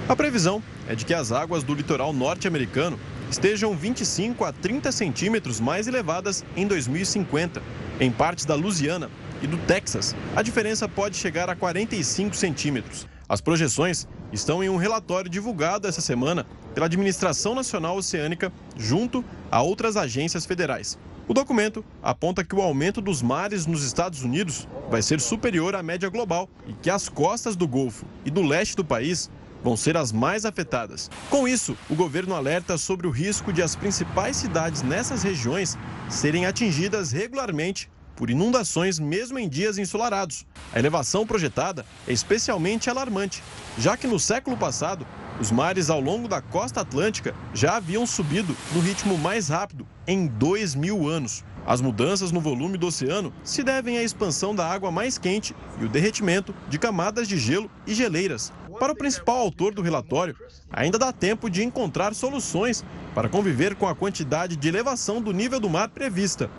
A 0.07 0.15
previsão 0.15 0.63
é 0.87 0.95
de 0.95 1.03
que 1.03 1.13
as 1.13 1.33
águas 1.33 1.63
do 1.63 1.73
litoral 1.73 2.13
norte-americano 2.13 2.97
estejam 3.29 3.75
25 3.75 4.45
a 4.45 4.53
30 4.53 4.89
centímetros 4.93 5.59
mais 5.59 5.85
elevadas 5.85 6.45
em 6.55 6.65
2050. 6.65 7.61
Em 7.99 8.09
partes 8.09 8.45
da 8.45 8.55
Louisiana 8.55 9.09
e 9.41 9.47
do 9.47 9.57
Texas, 9.57 10.15
a 10.33 10.41
diferença 10.41 10.87
pode 10.87 11.17
chegar 11.17 11.49
a 11.49 11.57
45 11.57 12.33
centímetros. 12.33 13.05
As 13.27 13.41
projeções 13.41 14.07
estão 14.31 14.63
em 14.63 14.69
um 14.69 14.77
relatório 14.77 15.29
divulgado 15.29 15.87
essa 15.87 16.01
semana 16.01 16.45
pela 16.73 16.85
Administração 16.85 17.55
Nacional 17.55 17.97
Oceânica, 17.97 18.53
junto 18.77 19.25
a 19.49 19.61
outras 19.61 19.97
agências 19.97 20.45
federais. 20.45 20.97
O 21.27 21.33
documento 21.33 21.83
aponta 22.03 22.43
que 22.43 22.53
o 22.53 22.61
aumento 22.61 23.01
dos 23.01 23.23
mares 23.23 23.65
nos 23.65 23.83
Estados 23.83 24.21
Unidos 24.21 24.67
vai 24.91 25.01
ser 25.01 25.19
superior 25.19 25.75
à 25.75 25.81
média 25.81 26.07
global 26.07 26.47
e 26.67 26.73
que 26.73 26.89
as 26.89 27.09
costas 27.09 27.55
do 27.55 27.67
Golfo 27.67 28.05
e 28.23 28.29
do 28.29 28.43
leste 28.43 28.75
do 28.75 28.85
país 28.85 29.31
vão 29.63 29.75
ser 29.75 29.97
as 29.97 30.11
mais 30.11 30.45
afetadas. 30.45 31.09
Com 31.27 31.47
isso, 31.47 31.75
o 31.89 31.95
governo 31.95 32.35
alerta 32.35 32.77
sobre 32.77 33.07
o 33.07 33.09
risco 33.09 33.51
de 33.51 33.63
as 33.63 33.75
principais 33.75 34.37
cidades 34.37 34.83
nessas 34.83 35.23
regiões 35.23 35.75
serem 36.07 36.45
atingidas 36.45 37.11
regularmente 37.11 37.89
por 38.15 38.29
inundações 38.29 38.99
mesmo 38.99 39.37
em 39.37 39.49
dias 39.49 39.77
ensolarados. 39.77 40.45
A 40.73 40.79
elevação 40.79 41.25
projetada 41.25 41.85
é 42.07 42.13
especialmente 42.13 42.89
alarmante, 42.89 43.43
já 43.77 43.97
que 43.97 44.07
no 44.07 44.19
século 44.19 44.55
passado, 44.57 45.05
os 45.39 45.51
mares 45.51 45.89
ao 45.89 45.99
longo 45.99 46.27
da 46.27 46.41
costa 46.41 46.81
atlântica 46.81 47.35
já 47.53 47.75
haviam 47.75 48.05
subido 48.05 48.55
no 48.73 48.79
ritmo 48.79 49.17
mais 49.17 49.49
rápido 49.49 49.85
em 50.07 50.27
dois 50.27 50.75
mil 50.75 51.07
anos. 51.07 51.43
As 51.67 51.81
mudanças 51.81 52.31
no 52.31 52.39
volume 52.39 52.77
do 52.77 52.87
oceano 52.87 53.33
se 53.43 53.63
devem 53.63 53.97
à 53.97 54.03
expansão 54.03 54.53
da 54.53 54.69
água 54.69 54.91
mais 54.91 55.17
quente 55.17 55.55
e 55.81 55.85
o 55.85 55.89
derretimento 55.89 56.53
de 56.69 56.77
camadas 56.77 57.27
de 57.27 57.37
gelo 57.37 57.69
e 57.87 57.93
geleiras, 57.93 58.53
para 58.75 58.93
o 58.93 58.95
principal 58.95 59.37
autor 59.37 59.73
do 59.73 59.81
relatório, 59.81 60.35
ainda 60.69 60.97
dá 60.97 61.11
tempo 61.11 61.49
de 61.49 61.63
encontrar 61.63 62.13
soluções 62.13 62.83
para 63.13 63.29
conviver 63.29 63.75
com 63.75 63.87
a 63.87 63.95
quantidade 63.95 64.55
de 64.55 64.67
elevação 64.67 65.21
do 65.21 65.31
nível 65.31 65.59
do 65.59 65.69
mar 65.69 65.89
prevista. 65.89 66.49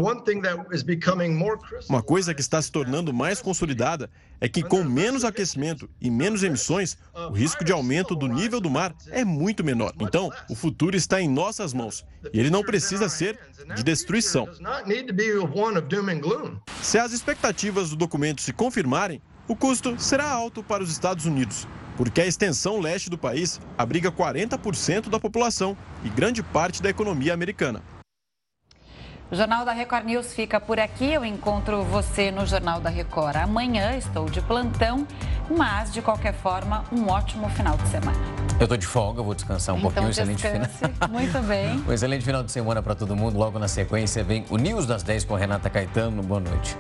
Uma 1.89 2.03
coisa 2.03 2.35
que 2.35 2.41
está 2.41 2.61
se 2.61 2.73
tornando 2.73 3.13
mais 3.13 3.43
consolidada 3.43 4.11
é 4.41 4.49
que, 4.49 4.63
com 4.63 4.83
menos 4.83 5.25
aquecimento 5.25 5.89
e 6.01 6.11
menos 6.11 6.43
emissões, 6.43 6.97
o 7.15 7.33
risco 7.33 7.65
de 7.65 7.73
aumento 7.73 8.15
do 8.15 8.27
nível 8.27 8.61
do 8.61 8.71
mar 8.71 8.95
é 9.11 9.25
muito 9.25 9.63
menor. 9.65 9.93
Então, 10.01 10.31
o 10.49 10.55
futuro 10.55 10.97
está 10.97 11.21
em 11.21 11.29
nossas 11.29 11.73
mãos 11.73 12.05
e 12.33 12.41
ele 12.41 12.51
não 12.51 12.63
precisa 12.63 13.09
ser 13.09 13.39
de 13.75 13.83
destruição. 13.83 14.49
Se 16.83 16.99
as 16.99 17.13
expectativas 17.13 17.91
do 17.91 17.97
documento 17.97 18.41
se 18.41 18.53
confirmarem, 18.53 19.21
o 19.49 19.55
custo 19.55 19.99
será 19.99 20.29
alto 20.29 20.63
para 20.63 20.83
os 20.83 20.91
Estados 20.91 21.25
Unidos, 21.25 21.69
porque 21.97 22.21
a 22.21 22.27
extensão 22.27 22.81
leste 22.81 23.09
do 23.09 23.19
país 23.19 23.61
abriga 23.77 24.13
40% 24.13 25.09
da 25.09 25.19
população 25.19 25.77
e 26.05 26.09
grande 26.09 26.43
parte 26.43 26.83
da 26.83 26.91
economia 26.91 27.33
americana. 27.33 27.83
O 29.29 29.35
Jornal 29.35 29.65
da 29.65 29.73
Record 29.73 30.05
News 30.05 30.33
fica 30.33 30.61
por 30.61 30.79
aqui. 30.79 31.13
Eu 31.13 31.25
encontro 31.25 31.83
você 31.83 32.31
no 32.31 32.47
Jornal 32.47 32.81
da 32.81 32.89
Record 32.89 33.35
amanhã. 33.35 33.97
Estou 33.97 34.27
de 34.27 34.41
plantão, 34.41 35.05
mas 35.51 35.93
de 35.93 36.01
qualquer 36.01 36.33
forma, 36.33 36.85
um 36.93 37.09
ótimo 37.09 37.49
final 37.51 37.77
de 37.77 37.89
semana. 37.89 38.17
Eu 38.61 38.65
estou 38.65 38.77
de 38.77 38.87
folga, 38.87 39.23
vou 39.23 39.35
descansar 39.35 39.75
um 39.75 39.79
então, 39.79 39.91
pouquinho. 39.91 40.11
Excelente 40.11 40.43
final. 40.47 40.69
Muito 41.11 41.41
bem. 41.41 41.83
um 41.89 41.93
excelente 41.93 42.25
final 42.25 42.45
de 42.45 42.53
semana 42.53 42.81
para 42.81 42.95
todo 42.95 43.17
mundo. 43.17 43.37
Logo 43.37 43.59
na 43.59 43.67
sequência 43.67 44.23
vem 44.23 44.45
o 44.49 44.57
News 44.57 44.87
das 44.87 45.03
10 45.03 45.25
com 45.25 45.35
Renata 45.35 45.69
Caetano. 45.69 46.23
Boa 46.23 46.41
noite. 46.41 46.77